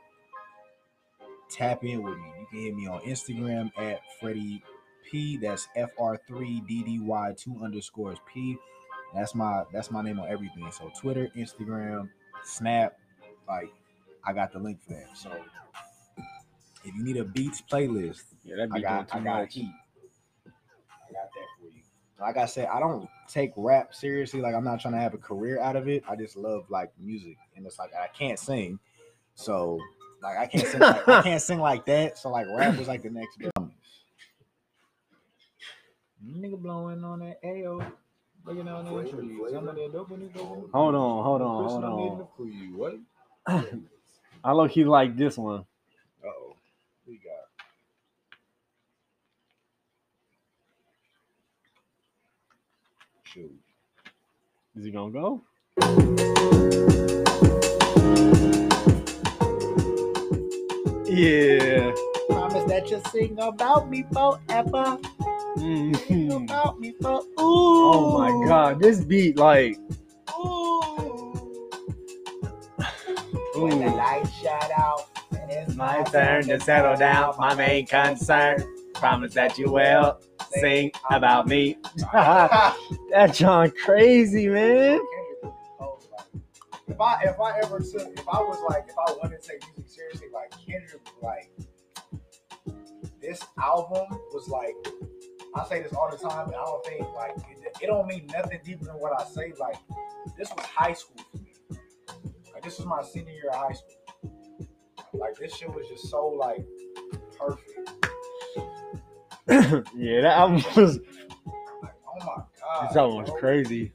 tap 1.50 1.84
in 1.84 2.02
with 2.02 2.16
me. 2.16 2.32
You 2.40 2.46
can 2.50 2.60
hit 2.60 2.74
me 2.74 2.86
on 2.86 3.00
Instagram 3.00 3.70
at 3.76 4.00
Freddie 4.20 4.62
P. 5.10 5.36
That's 5.36 5.68
FR3DDY2 5.76 7.62
underscores 7.62 8.18
P. 8.32 8.56
That's 9.14 9.34
my 9.34 9.64
that's 9.72 9.90
my 9.90 10.02
name 10.02 10.18
on 10.20 10.28
everything. 10.28 10.70
So 10.72 10.90
Twitter, 10.98 11.28
Instagram, 11.36 12.08
Snap, 12.44 12.96
like 13.46 13.72
I 14.24 14.32
got 14.32 14.52
the 14.52 14.58
link 14.58 14.82
for 14.82 14.90
that. 14.92 15.16
So 15.16 15.30
if 16.84 16.94
you 16.94 17.02
need 17.02 17.16
a 17.16 17.24
beats 17.24 17.62
playlist, 17.62 18.22
Yeah, 18.44 18.56
that'd 18.56 18.72
be 18.72 18.80
doing 18.80 18.82
got 18.82 19.08
too 19.08 19.18
I 19.18 19.20
got 19.20 19.40
much. 19.42 19.54
heat. 19.54 19.72
I 20.46 21.12
got 21.12 21.30
that 21.34 21.48
for 21.58 21.66
you. 21.66 21.82
Like 22.20 22.36
I 22.36 22.46
said, 22.46 22.68
I 22.72 22.78
don't 22.78 23.08
take 23.28 23.52
rap 23.56 23.94
seriously. 23.94 24.40
Like 24.40 24.54
I'm 24.54 24.64
not 24.64 24.80
trying 24.80 24.94
to 24.94 25.00
have 25.00 25.14
a 25.14 25.18
career 25.18 25.60
out 25.60 25.76
of 25.76 25.88
it. 25.88 26.04
I 26.08 26.16
just 26.16 26.36
love 26.36 26.64
like 26.70 26.92
music, 26.98 27.36
and 27.56 27.66
it's 27.66 27.78
like 27.78 27.90
I 27.94 28.06
can't 28.08 28.38
sing, 28.38 28.78
so 29.34 29.78
like 30.22 30.38
I 30.38 30.46
can't 30.46 30.66
sing. 30.66 30.80
Like, 30.80 31.08
I 31.08 31.22
can't 31.24 31.42
sing 31.42 31.58
like 31.58 31.84
that. 31.86 32.18
So 32.18 32.30
like 32.30 32.46
rap 32.48 32.76
was 32.76 32.86
like 32.88 33.02
the 33.02 33.10
next 33.10 33.38
best. 33.38 33.52
Nigga 36.24 36.60
blowing 36.60 37.02
on 37.02 37.18
that 37.20 37.38
AO. 37.44 37.84
Looking 38.44 38.68
on 38.68 38.84
that 38.84 39.10
tree. 39.10 39.36
flavor. 39.36 39.50
Some 39.50 39.68
of 39.68 39.74
that 39.74 39.92
dope 39.92 40.10
in 40.12 40.22
it, 40.22 40.34
dope 40.34 40.58
in 40.58 40.64
it. 40.64 40.70
Hold 40.72 40.94
on, 40.94 41.24
hold 41.24 41.42
on, 41.42 41.68
hold 41.68 41.84
on. 41.84 42.20
it 42.20 42.26
For 42.36 42.46
you, 42.46 42.76
what? 42.76 42.94
I 44.44 44.52
low 44.52 44.66
he 44.66 44.84
like 44.84 45.16
this 45.16 45.38
one. 45.38 45.64
Oh. 46.24 46.56
We 47.06 47.18
got. 47.18 47.48
Shoot. 53.24 53.52
Is 54.76 54.84
he 54.84 54.90
gonna 54.90 55.12
go? 55.12 55.42
Yeah. 61.06 61.92
Promise 62.28 62.64
that 62.64 62.88
you'll 62.90 63.04
sing 63.04 63.38
about 63.38 63.90
me 63.90 64.04
forever. 64.12 64.98
Sing 65.56 65.92
Mhm. 65.94 66.44
about 66.44 66.80
me 66.80 66.92
for 67.00 67.20
ooh. 67.20 67.24
Oh 67.38 68.18
my 68.18 68.46
god, 68.46 68.80
this 68.80 69.04
beat 69.04 69.36
like 69.36 69.78
When 73.54 73.80
the 73.80 73.90
lights 73.90 74.32
shut 74.40 74.70
out, 74.78 75.08
and 75.38 75.50
it's 75.50 75.74
My 75.74 76.02
turn 76.04 76.44
to 76.44 76.58
settle 76.60 76.96
down. 76.96 77.34
My 77.38 77.54
main 77.54 77.86
concern. 77.86 78.64
Promise 78.94 79.34
that 79.34 79.58
you 79.58 79.70
will 79.70 80.20
sing 80.60 80.92
about 81.10 81.48
me. 81.48 81.76
that 82.12 83.32
John 83.34 83.70
crazy, 83.84 84.48
man. 84.48 85.00
If 86.88 87.00
I 87.00 87.22
if 87.24 87.40
I 87.40 87.58
ever 87.62 87.80
took 87.80 88.18
if 88.18 88.28
I 88.28 88.38
was 88.38 88.58
like 88.68 88.84
if 88.88 88.94
I 88.98 89.12
wanted 89.12 89.42
to 89.42 89.48
take 89.48 89.62
music 89.66 89.92
seriously, 89.92 90.28
like 90.32 90.52
Kendrick, 90.66 91.02
like 91.22 91.50
this 93.20 93.42
album 93.60 94.06
was 94.32 94.48
like 94.48 94.74
I 95.54 95.64
say 95.68 95.82
this 95.82 95.92
all 95.92 96.10
the 96.10 96.16
time, 96.16 96.46
and 96.46 96.56
I 96.56 96.64
don't 96.64 96.84
think 96.84 97.06
like 97.14 97.36
it, 97.50 97.76
it 97.82 97.86
don't 97.86 98.06
mean 98.06 98.26
nothing 98.32 98.60
deeper 98.64 98.84
than 98.84 98.94
what 98.94 99.18
I 99.20 99.24
say. 99.24 99.52
Like 99.58 99.76
this 100.38 100.48
was 100.56 100.64
high 100.64 100.94
school 100.94 101.24
for 101.30 101.38
me. 101.38 101.41
Like 102.62 102.70
this 102.70 102.78
was 102.78 102.86
my 102.86 103.02
senior 103.02 103.32
year 103.32 103.48
of 103.50 103.56
high 103.56 103.72
school. 103.72 104.32
Like 105.14 105.34
this 105.36 105.56
shit 105.56 105.68
was 105.74 105.84
just 105.88 106.08
so 106.08 106.28
like 106.28 106.64
perfect. 107.36 108.06
yeah, 109.96 110.20
that 110.20 110.36
album 110.36 110.62
was 110.76 111.00
Like 111.82 111.94
oh 112.06 112.18
my 112.20 112.42
god, 112.60 112.88
this 112.88 112.96
album 112.96 113.16
was 113.22 113.30
bro. 113.30 113.38
crazy. 113.40 113.92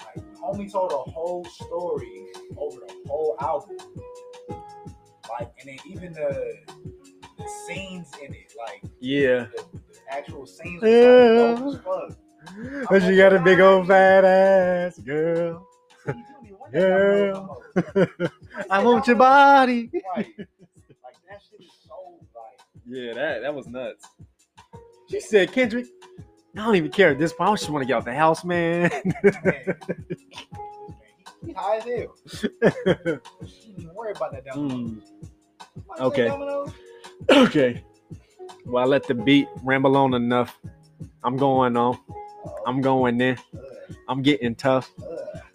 Like, 0.00 0.24
homie 0.42 0.72
told 0.72 0.90
a 0.90 0.96
whole 0.96 1.44
story 1.44 2.26
over 2.56 2.80
the 2.80 2.94
whole 3.06 3.36
album. 3.40 3.76
Like, 4.50 5.52
and 5.60 5.68
then 5.68 5.78
even 5.86 6.12
the 6.14 6.56
the 7.38 7.48
scenes 7.68 8.10
in 8.20 8.34
it, 8.34 8.52
like 8.58 8.82
Yeah. 9.00 9.46
the, 9.56 9.64
the 9.72 10.00
actual 10.10 10.46
scenes, 10.46 10.82
was 10.82 10.90
like, 10.90 11.58
dope 11.62 11.74
as 11.74 12.10
fuck. 12.80 12.90
But 12.90 13.02
she 13.02 13.16
got 13.16 13.32
a 13.32 13.38
big 13.38 13.60
old 13.60 13.86
fat 13.86 14.24
ass 14.24 14.98
girl. 14.98 15.64
See, 16.72 16.78
you 16.78 16.86
don't 16.86 17.18
even 17.18 17.46
want 17.46 17.74
that 17.74 17.94
no 17.94 18.04
more, 18.04 18.08
no 18.08 18.08
more. 18.18 18.30
I 18.70 18.84
want 18.84 19.06
your 19.06 19.16
body. 19.16 19.90
Right. 20.16 20.26
Like 20.38 21.14
that 21.28 21.40
shit 21.50 21.60
is 21.60 21.72
so 21.86 21.94
like. 22.34 22.60
Yeah, 22.86 23.14
that 23.14 23.42
that 23.42 23.54
was 23.54 23.66
nuts. 23.66 24.06
She 25.10 25.20
said, 25.20 25.52
Kendrick, 25.52 25.86
I 26.56 26.64
don't 26.64 26.76
even 26.76 26.90
care 26.90 27.10
at 27.10 27.18
this 27.18 27.32
point. 27.32 27.50
I 27.50 27.54
just 27.54 27.70
want 27.70 27.82
to 27.82 27.86
get 27.86 27.96
out 27.96 28.04
the 28.04 28.14
house, 28.14 28.44
man. 28.44 28.90
Man, 29.22 29.34
man, 29.44 29.76
he 30.08 31.46
He 31.46 31.52
high 31.52 31.76
as 31.76 31.84
hell. 31.84 32.14
Don't 32.62 33.22
even 33.78 33.94
worry 33.94 34.12
about 34.12 34.32
that 34.32 34.44
down. 34.44 34.70
Mm, 34.70 36.00
okay. 36.00 36.30
okay. 37.30 37.84
Well, 38.66 38.84
I 38.84 38.86
let 38.86 39.04
the 39.06 39.14
beat 39.14 39.48
ramble 39.62 39.96
on 39.96 40.14
enough. 40.14 40.58
I'm 41.22 41.36
going 41.36 41.76
on. 41.76 41.98
I'm 42.66 42.80
going 42.80 43.20
in. 43.20 43.38
I'm 44.08 44.22
getting 44.22 44.54
tough. 44.54 44.90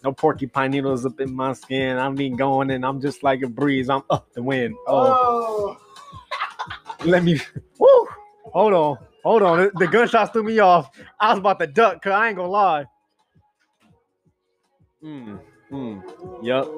No 0.02 0.12
porcupine 0.12 0.72
needles 0.72 1.06
up 1.06 1.20
in 1.20 1.34
my 1.34 1.52
skin. 1.52 1.96
I'm 1.98 2.14
been 2.14 2.36
going 2.36 2.70
and 2.70 2.84
I'm 2.84 3.00
just 3.00 3.22
like 3.22 3.42
a 3.42 3.48
breeze. 3.48 3.88
I'm 3.88 4.02
up 4.10 4.32
the 4.32 4.42
wind. 4.42 4.74
Oh, 4.86 5.76
Oh, 5.76 7.06
let 7.06 7.24
me. 7.24 7.40
Woo! 7.78 8.08
Hold 8.52 8.72
on. 8.72 8.98
Hold 9.24 9.42
on. 9.42 9.70
The, 9.74 9.86
gunshots 9.86 10.32
threw 10.32 10.42
me 10.42 10.58
off. 10.58 10.90
I 11.18 11.30
was 11.30 11.38
about 11.38 11.58
to 11.60 11.66
duck 11.66 11.94
because 11.94 12.12
I 12.12 12.28
ain't 12.28 12.36
gonna 12.36 12.48
lie. 12.48 12.84
Mm, 15.02 15.40
mm. 15.72 16.02
Yup. 16.44 16.68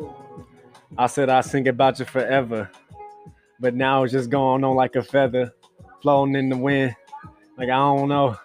I 0.97 1.07
said 1.07 1.29
I 1.29 1.41
sing 1.41 1.69
about 1.69 1.99
you 1.99 2.05
forever. 2.05 2.71
But 3.59 3.75
now 3.75 4.05
it's 4.05 4.13
just 4.13 4.31
going 4.31 4.65
on 4.65 4.77
like 4.77 4.97
a 4.97 5.03
feather, 5.03 5.55
floating 6.03 6.37
in 6.37 6.49
the 6.49 6.57
wind. 6.57 6.95
Like 7.59 7.69
I 7.69 7.77
don't 7.77 8.09
know. 8.09 8.37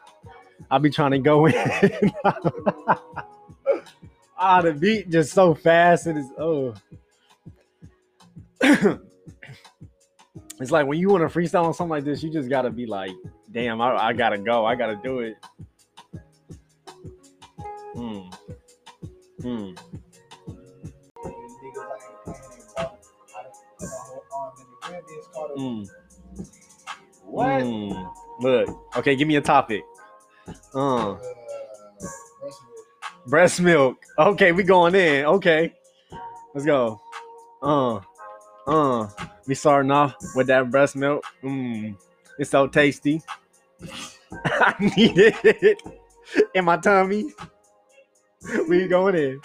I 0.69 0.77
be 0.77 0.89
trying 0.89 1.11
to 1.11 1.19
go 1.19 1.45
in. 1.47 1.53
ah, 4.37 4.61
the 4.61 4.73
beat 4.73 5.09
just 5.09 5.33
so 5.33 5.53
fast. 5.53 6.07
And 6.07 6.17
It 6.17 6.21
is 6.21 6.31
oh. 6.37 6.73
it's 10.59 10.71
like 10.71 10.85
when 10.87 10.99
you 10.99 11.09
want 11.09 11.29
to 11.29 11.39
freestyle 11.39 11.65
on 11.65 11.73
something 11.73 11.89
like 11.89 12.03
this, 12.03 12.21
you 12.21 12.31
just 12.31 12.49
gotta 12.49 12.69
be 12.69 12.85
like, 12.85 13.11
damn, 13.51 13.81
I, 13.81 13.95
I 13.95 14.13
gotta 14.13 14.37
go. 14.37 14.65
I 14.65 14.75
gotta 14.75 14.99
do 15.03 15.19
it. 15.19 15.35
Hmm. 17.95 18.29
Hmm. 19.41 19.71
Mm. 25.57 25.87
What? 27.25 27.63
Mm. 27.63 28.13
Look. 28.39 28.97
Okay, 28.97 29.15
give 29.15 29.27
me 29.27 29.35
a 29.35 29.41
topic. 29.41 29.83
Uh, 30.73 31.11
Uh, 31.11 31.17
breast 33.27 33.59
milk. 33.61 33.97
Okay, 34.17 34.51
we 34.51 34.63
going 34.63 34.95
in. 34.95 35.25
Okay. 35.25 35.73
Let's 36.53 36.65
go. 36.65 36.99
Uh. 37.61 37.99
Uh. 38.67 39.07
We 39.47 39.55
starting 39.55 39.91
off 39.91 40.15
with 40.35 40.47
that 40.47 40.69
breast 40.71 40.95
milk. 40.95 41.23
Mmm. 41.43 41.95
It's 42.39 42.49
so 42.51 42.67
tasty. 42.67 43.21
I 44.45 44.75
need 44.79 45.17
it 45.17 45.81
in 46.53 46.65
my 46.65 46.77
tummy. 46.77 47.33
We 48.67 48.87
going 48.87 49.15
in. 49.15 49.41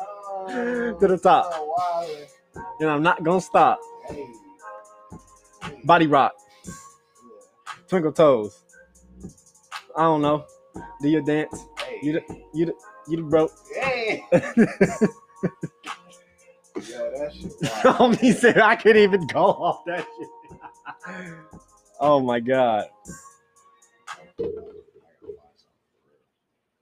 Oh, 0.00 0.96
To 1.00 1.06
the 1.08 1.18
top. 1.18 1.50
oh, 1.54 1.74
wow. 1.76 2.62
And 2.80 2.90
I'm 2.90 3.02
not 3.02 3.22
gonna 3.22 3.40
stop. 3.40 3.78
Hey. 4.08 4.26
Body 5.84 6.06
rock. 6.06 6.32
Twinkle 7.88 8.12
toes. 8.12 8.62
I 9.96 10.02
don't 10.02 10.22
know. 10.22 10.44
Do 11.00 11.08
your 11.08 11.22
dance. 11.22 11.66
Hey. 11.78 11.98
You 12.02 12.12
the 12.12 12.22
you 12.52 12.66
the 12.66 12.74
you 13.08 13.16
the 13.18 13.22
broke. 13.22 13.52
Hey. 13.80 14.24
Yo, 14.32 14.38
that 16.72 17.32
shit. 17.32 17.52
Homie 17.62 18.34
said 18.34 18.58
I 18.58 18.76
couldn't 18.76 19.02
even 19.02 19.26
go 19.26 19.44
off 19.44 19.84
that 19.86 20.06
shit. 20.18 20.28
oh 22.00 22.20
my 22.20 22.40
god. 22.40 22.86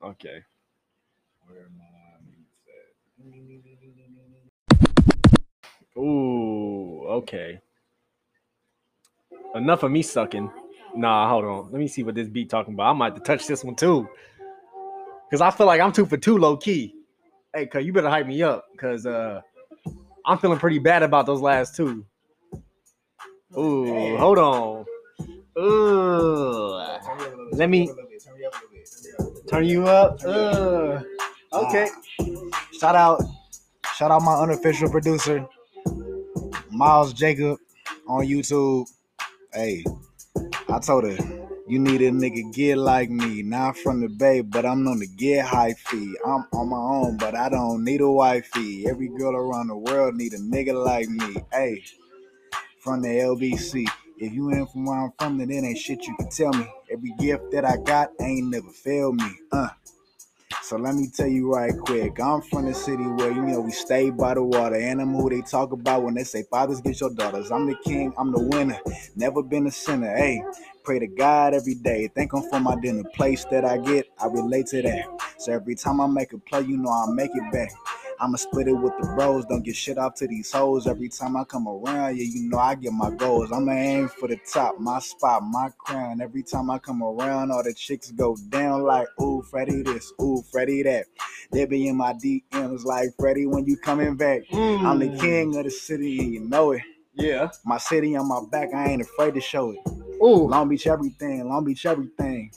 Okay. 0.02 0.42
Where 1.46 1.68
my 1.76 1.84
meat 2.26 2.46
at? 4.82 4.88
Ooh, 5.98 7.04
okay. 7.08 7.60
Enough 9.54 9.82
of 9.82 9.90
me 9.90 10.02
sucking. 10.02 10.50
Nah, 10.94 11.28
hold 11.28 11.44
on. 11.44 11.64
Let 11.72 11.78
me 11.78 11.88
see 11.88 12.02
what 12.02 12.14
this 12.14 12.28
beat 12.28 12.50
talking 12.50 12.74
about. 12.74 12.90
I 12.90 12.92
might 12.92 13.12
have 13.12 13.14
to 13.14 13.20
touch 13.20 13.46
this 13.46 13.64
one 13.64 13.74
too. 13.74 14.08
Cause 15.30 15.40
I 15.40 15.50
feel 15.50 15.66
like 15.66 15.80
I'm 15.80 15.92
two 15.92 16.04
for 16.04 16.18
two 16.18 16.36
low 16.36 16.56
key. 16.56 16.94
Hey, 17.54 17.66
cuz 17.66 17.84
you 17.86 17.92
better 17.92 18.10
hype 18.10 18.26
me 18.26 18.42
up. 18.42 18.66
Cause 18.78 19.06
uh 19.06 19.40
I'm 20.26 20.38
feeling 20.38 20.58
pretty 20.58 20.78
bad 20.78 21.02
about 21.02 21.26
those 21.26 21.40
last 21.40 21.74
two. 21.74 22.04
Ooh, 23.56 24.16
hold 24.18 24.38
on. 24.38 24.84
Ooh. 25.58 26.84
Let 27.52 27.68
me- 27.70 27.90
turn 29.48 29.64
you 29.66 29.86
up. 29.86 30.22
Okay. 31.52 31.88
Shout 32.78 32.96
out, 32.96 33.22
shout 33.94 34.10
out 34.10 34.22
my 34.22 34.34
unofficial 34.34 34.90
producer, 34.90 35.46
Miles 36.70 37.12
Jacob 37.12 37.58
on 38.08 38.26
YouTube. 38.26 38.86
Hey, 39.52 39.84
I 40.72 40.78
told 40.78 41.04
her, 41.04 41.18
you 41.68 41.78
need 41.78 42.00
a 42.00 42.10
nigga 42.10 42.50
get 42.54 42.78
like 42.78 43.10
me. 43.10 43.42
Not 43.42 43.76
from 43.76 44.00
the 44.00 44.08
bay, 44.08 44.40
but 44.40 44.64
I'm 44.64 44.88
on 44.88 45.00
the 45.00 45.06
get 45.06 45.44
high 45.44 45.74
fee. 45.74 46.16
I'm 46.24 46.46
on 46.54 46.70
my 46.70 46.78
own, 46.78 47.18
but 47.18 47.34
I 47.34 47.50
don't 47.50 47.84
need 47.84 48.00
a 48.00 48.10
wifey. 48.10 48.88
Every 48.88 49.08
girl 49.08 49.36
around 49.36 49.66
the 49.66 49.76
world 49.76 50.14
need 50.14 50.32
a 50.32 50.38
nigga 50.38 50.72
like 50.82 51.10
me. 51.10 51.36
Hey, 51.52 51.84
from 52.78 53.02
the 53.02 53.08
LBC. 53.08 53.86
If 54.16 54.32
you 54.32 54.50
ain't 54.50 54.72
from 54.72 54.86
where 54.86 54.98
I'm 54.98 55.12
from, 55.18 55.36
then 55.36 55.50
it 55.50 55.62
ain't 55.62 55.76
shit 55.76 56.06
you 56.06 56.16
can 56.16 56.30
tell 56.30 56.52
me. 56.54 56.66
Every 56.90 57.12
gift 57.18 57.50
that 57.52 57.66
I 57.66 57.76
got 57.76 58.08
ain't 58.18 58.48
never 58.48 58.70
failed 58.70 59.16
me. 59.16 59.30
Uh. 59.52 59.68
So 60.62 60.76
let 60.76 60.94
me 60.94 61.08
tell 61.08 61.26
you 61.26 61.52
right 61.52 61.72
quick. 61.78 62.20
I'm 62.20 62.40
from 62.42 62.66
the 62.66 62.74
city 62.74 63.02
where 63.02 63.32
you 63.32 63.42
know 63.42 63.60
we 63.60 63.72
stay 63.72 64.10
by 64.10 64.34
the 64.34 64.42
water. 64.42 64.76
And 64.76 65.00
I'm 65.00 65.14
who 65.14 65.28
they 65.30 65.42
talk 65.42 65.72
about 65.72 66.02
when 66.04 66.14
they 66.14 66.24
say 66.24 66.44
fathers 66.50 66.80
get 66.80 67.00
your 67.00 67.10
daughters. 67.10 67.50
I'm 67.50 67.66
the 67.66 67.76
king, 67.84 68.14
I'm 68.16 68.32
the 68.32 68.40
winner. 68.40 68.80
Never 69.16 69.42
been 69.42 69.66
a 69.66 69.70
sinner. 69.70 70.16
Hey, 70.16 70.42
pray 70.84 71.00
to 71.00 71.06
God 71.06 71.54
every 71.54 71.74
day. 71.74 72.08
Thank 72.14 72.32
him 72.32 72.42
for 72.48 72.60
my 72.60 72.76
dinner. 72.80 73.02
Place 73.14 73.44
that 73.50 73.64
I 73.64 73.78
get, 73.78 74.06
I 74.18 74.26
relate 74.26 74.66
to 74.68 74.82
that. 74.82 75.06
So 75.38 75.52
every 75.52 75.74
time 75.74 76.00
I 76.00 76.06
make 76.06 76.32
a 76.32 76.38
play, 76.38 76.62
you 76.62 76.76
know 76.76 76.90
I 76.90 77.06
make 77.12 77.30
it 77.34 77.52
back. 77.52 77.70
I'ma 78.20 78.36
split 78.36 78.68
it 78.68 78.72
with 78.72 78.92
the 79.00 79.06
bros. 79.14 79.44
Don't 79.46 79.62
get 79.62 79.76
shit 79.76 79.98
off 79.98 80.14
to 80.16 80.26
these 80.26 80.50
hoes. 80.52 80.86
Every 80.86 81.08
time 81.08 81.36
I 81.36 81.44
come 81.44 81.66
around, 81.68 82.16
yeah, 82.16 82.24
you 82.24 82.48
know 82.48 82.58
I 82.58 82.74
get 82.74 82.92
my 82.92 83.10
goals. 83.10 83.50
I'ma 83.52 83.72
aim 83.72 84.08
for 84.08 84.28
the 84.28 84.38
top, 84.52 84.78
my 84.78 84.98
spot, 85.00 85.42
my 85.42 85.70
crown. 85.78 86.20
Every 86.20 86.42
time 86.42 86.70
I 86.70 86.78
come 86.78 87.02
around, 87.02 87.50
all 87.50 87.62
the 87.62 87.74
chicks 87.74 88.10
go 88.12 88.36
down 88.48 88.82
like, 88.82 89.08
ooh, 89.20 89.42
Freddie 89.50 89.82
this, 89.82 90.12
ooh, 90.20 90.42
Freddie 90.52 90.82
that. 90.84 91.06
They 91.50 91.64
be 91.66 91.88
in 91.88 91.96
my 91.96 92.12
DMs 92.14 92.84
like, 92.84 93.10
Freddie, 93.18 93.46
when 93.46 93.66
you 93.66 93.76
coming 93.76 94.16
back? 94.16 94.42
I'm 94.52 94.98
the 94.98 95.08
Mm. 95.08 95.20
king 95.20 95.56
of 95.56 95.64
the 95.64 95.70
city 95.70 96.18
and 96.20 96.32
you 96.32 96.40
know 96.40 96.72
it. 96.72 96.82
Yeah. 97.14 97.50
My 97.64 97.78
city 97.78 98.16
on 98.16 98.26
my 98.28 98.40
back, 98.50 98.72
I 98.74 98.88
ain't 98.88 99.02
afraid 99.02 99.34
to 99.34 99.40
show 99.40 99.70
it. 99.70 99.78
Ooh. 100.22 100.46
Long 100.48 100.68
Beach 100.68 100.86
everything, 100.86 101.46
Long 101.48 101.64
Beach 101.64 101.84
everything. 101.84 102.50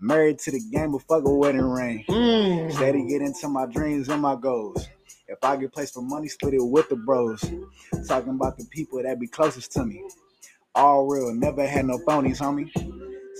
Married 0.00 0.40
to 0.40 0.50
the 0.50 0.60
game, 0.72 0.90
but 0.90 1.02
fuck 1.02 1.24
a 1.24 1.30
wedding 1.32 1.60
ring. 1.60 2.04
Mm. 2.08 2.72
Steady 2.72 3.06
get 3.06 3.22
into 3.22 3.46
my 3.48 3.66
dreams 3.66 4.08
and 4.08 4.20
my 4.20 4.34
goals. 4.34 4.88
If 5.32 5.42
I 5.42 5.56
get 5.56 5.72
placed 5.72 5.94
for 5.94 6.02
money, 6.02 6.28
split 6.28 6.52
it 6.52 6.62
with 6.62 6.90
the 6.90 6.96
bros. 6.96 7.40
Talking 8.06 8.34
about 8.34 8.58
the 8.58 8.66
people 8.66 9.02
that 9.02 9.18
be 9.18 9.26
closest 9.26 9.72
to 9.72 9.84
me. 9.84 10.06
All 10.74 11.06
real, 11.06 11.34
never 11.34 11.66
had 11.66 11.86
no 11.86 11.96
phonies, 12.06 12.38
homie. 12.38 12.70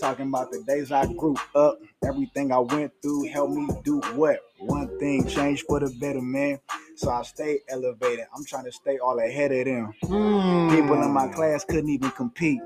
Talking 0.00 0.28
about 0.28 0.50
the 0.50 0.62
days 0.66 0.90
I 0.90 1.04
grew 1.12 1.36
up, 1.54 1.78
everything 2.02 2.50
I 2.50 2.60
went 2.60 2.92
through 3.02 3.28
helped 3.28 3.52
me 3.52 3.68
do 3.84 4.00
what? 4.14 4.40
One 4.58 4.98
thing 4.98 5.26
changed 5.26 5.64
for 5.68 5.80
the 5.80 5.94
better, 6.00 6.22
man. 6.22 6.60
So 6.96 7.10
I 7.10 7.22
stay 7.24 7.60
elevated. 7.68 8.24
I'm 8.34 8.44
trying 8.46 8.64
to 8.64 8.72
stay 8.72 8.96
all 8.96 9.18
ahead 9.18 9.52
of 9.52 9.64
them. 9.66 9.92
Mm. 10.04 10.70
People 10.70 11.02
in 11.02 11.10
my 11.10 11.28
class 11.28 11.62
couldn't 11.62 11.90
even 11.90 12.10
compete. 12.12 12.62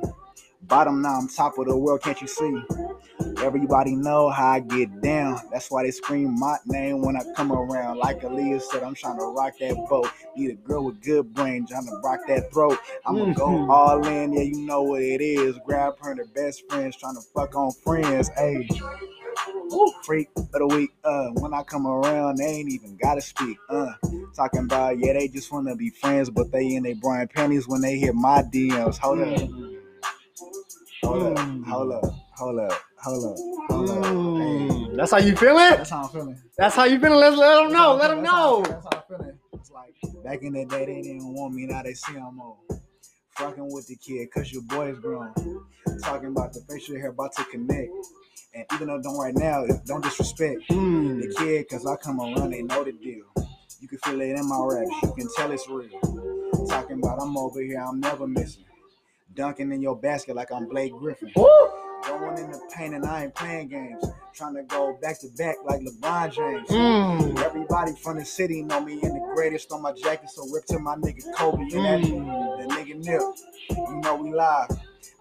Bottom 0.69 1.03
now, 1.03 1.19
I'm 1.19 1.29
top 1.29 1.59
of 1.59 1.67
the 1.67 1.77
world, 1.77 2.03
can't 2.03 2.21
you 2.21 2.27
see? 2.29 2.62
Everybody 3.43 3.95
know 3.95 4.31
how 4.31 4.49
I 4.53 4.61
get 4.61 5.01
down. 5.03 5.41
That's 5.53 5.71
why 5.71 5.85
they 5.85 5.91
scream 5.91 6.39
my 6.39 6.57
name 6.67 7.03
when 7.03 7.17
I 7.17 7.23
come 7.37 7.53
around. 7.53 7.99
Like 7.99 8.23
Aaliyah 8.23 8.62
said, 8.62 8.83
I'm 8.83 8.95
trying 8.95 9.19
to 9.19 9.27
rock 9.27 9.55
that 9.61 9.77
boat. 9.89 10.09
Need 10.37 10.51
a 10.51 10.55
girl 10.55 10.85
with 10.87 11.03
good 11.03 11.33
brain, 11.35 11.67
trying 11.67 11.87
to 11.87 11.97
rock 12.03 12.21
that 12.29 12.53
throat. 12.53 12.79
I'ma 13.07 13.33
go 13.35 13.47
Mhm. 13.49 13.71
all 13.71 14.07
in, 14.07 14.33
yeah, 14.33 14.43
you 14.43 14.57
know 14.67 14.83
what 14.83 15.03
it 15.03 15.21
is. 15.21 15.57
Grab 15.67 15.99
her 16.01 16.11
and 16.11 16.19
her 16.21 16.27
best 16.35 16.69
friends, 16.69 16.97
trying 16.97 17.17
to 17.17 17.23
fuck 17.35 17.55
on 17.55 17.73
friends. 17.73 18.31
Hey, 18.37 18.69
Woo, 19.71 19.93
freak 20.03 20.29
of 20.37 20.51
the 20.53 20.67
week. 20.67 20.91
Uh, 21.05 21.29
when 21.35 21.53
I 21.53 21.62
come 21.62 21.87
around, 21.87 22.37
they 22.39 22.45
ain't 22.47 22.71
even 22.71 22.97
gotta 22.97 23.21
speak. 23.21 23.59
Uh, 23.69 23.93
talking 24.35 24.61
about 24.61 24.99
yeah, 24.99 25.12
they 25.14 25.29
just 25.29 25.53
wanna 25.53 25.75
be 25.77 25.91
friends, 25.91 26.31
but 26.31 26.53
they 26.53 26.75
in 26.75 26.85
their 26.85 26.95
Brian 26.95 27.29
panties 27.29 27.67
when 27.69 27.81
they 27.81 27.99
hit 27.99 28.14
my 28.14 28.43
DMs. 28.43 28.99
Hold 28.99 29.21
up, 29.21 29.49
hold 31.03 31.22
up, 31.38 31.38
hold 31.66 31.92
up, 31.92 32.05
hold 32.36 32.61
up, 32.61 32.72
hold 33.03 33.24
up, 33.24 33.36
hold 33.70 33.90
up. 33.90 34.05
Hey, 34.05 34.12
Mm. 34.12 34.97
That's 34.97 35.11
how 35.12 35.18
you 35.18 35.36
feeling? 35.36 35.57
that's 35.57 35.90
how 35.90 36.05
I'm 36.05 36.09
feeling. 36.09 36.42
That's 36.57 36.74
how 36.74 36.84
you 36.84 36.99
feeling? 36.99 37.18
Let's 37.18 37.36
let 37.36 37.62
them 37.62 37.72
know. 37.72 37.94
Let 37.97 38.09
them 38.09 38.22
That's 38.22 38.30
how- 38.32 38.51
know. 38.59 38.62
That's 38.62 38.84
how 38.84 38.90
I'm 38.92 39.03
feeling. 39.18 39.38
It's 39.53 39.70
like 39.70 39.94
back 40.24 40.42
in 40.42 40.53
the 40.55 40.64
day, 40.64 40.86
they 40.86 41.03
didn't 41.03 41.34
want 41.34 41.55
me. 41.55 41.66
Now 41.66 41.82
they 41.82 41.92
see 41.94 42.16
I'm 42.16 42.40
on. 42.40 42.57
Fucking 43.32 43.70
with 43.70 43.86
the 43.88 43.97
kid, 43.97 44.30
cause 44.32 44.51
your 44.51 44.62
boy 44.62 44.92
is 44.92 44.99
grown. 44.99 45.34
Talking 46.03 46.28
about 46.28 46.55
the 46.55 46.61
facial 46.70 46.97
hair 46.97 47.09
about 47.11 47.32
to 47.36 47.44
connect. 47.44 47.90
And 48.55 48.64
even 48.72 48.88
though 48.88 49.03
don't 49.03 49.18
right 49.18 49.34
now, 49.34 49.66
don't 49.84 50.03
disrespect. 50.03 50.62
Mm. 50.70 51.20
the 51.20 51.34
kid, 51.36 51.68
cause 51.68 51.84
I 51.84 51.97
come 51.97 52.18
around, 52.20 52.51
they 52.51 52.62
know 52.62 52.82
the 52.84 52.92
deal. 52.92 53.24
You 53.80 53.88
can 53.88 53.99
feel 53.99 54.18
it 54.22 54.30
in 54.30 54.49
my 54.49 54.59
raps. 54.64 54.90
You 55.03 55.12
can 55.12 55.28
tell 55.36 55.51
it's 55.53 55.68
real. 55.68 55.90
Talking 56.66 56.99
about 56.99 57.20
I'm 57.20 57.36
over 57.36 57.61
here, 57.61 57.84
I'm 57.86 58.01
never 58.01 58.26
missing. 58.26 58.64
Dunking 59.37 59.70
in 59.70 59.82
your 59.82 59.95
basket 59.95 60.34
like 60.34 60.51
I'm 60.51 60.66
Blake 60.66 60.93
Griffin. 60.93 61.30
Going 61.34 62.39
in 62.39 62.51
the 62.51 62.61
paint 62.74 62.95
and 62.95 63.05
I 63.05 63.24
ain't 63.24 63.34
playing 63.34 63.68
games. 63.68 64.03
Trying 64.32 64.55
to 64.55 64.62
go 64.62 64.99
back 65.03 65.20
to 65.20 65.28
back 65.37 65.57
like 65.66 65.80
LeBron 65.82 66.32
James. 66.32 66.68
Mm. 66.70 67.39
Everybody 67.45 67.93
from 68.03 68.18
the 68.18 68.24
city 68.24 68.62
know 68.62 68.80
me 68.80 68.95
and 69.03 69.14
the 69.14 69.32
greatest 69.34 69.70
on 69.72 69.82
my 69.82 69.93
jacket, 69.93 70.30
so 70.30 70.47
rip 70.51 70.64
to 70.66 70.78
my 70.78 70.95
nigga 70.97 71.22
Kobe 71.34 71.59
and 71.62 71.70
that, 71.70 72.01
Mm. 72.01 72.59
that 72.61 72.68
nigga 72.78 73.05
Nip. 73.05 73.20
You 73.70 74.01
know 74.03 74.16
we 74.16 74.32
live. 74.32 74.70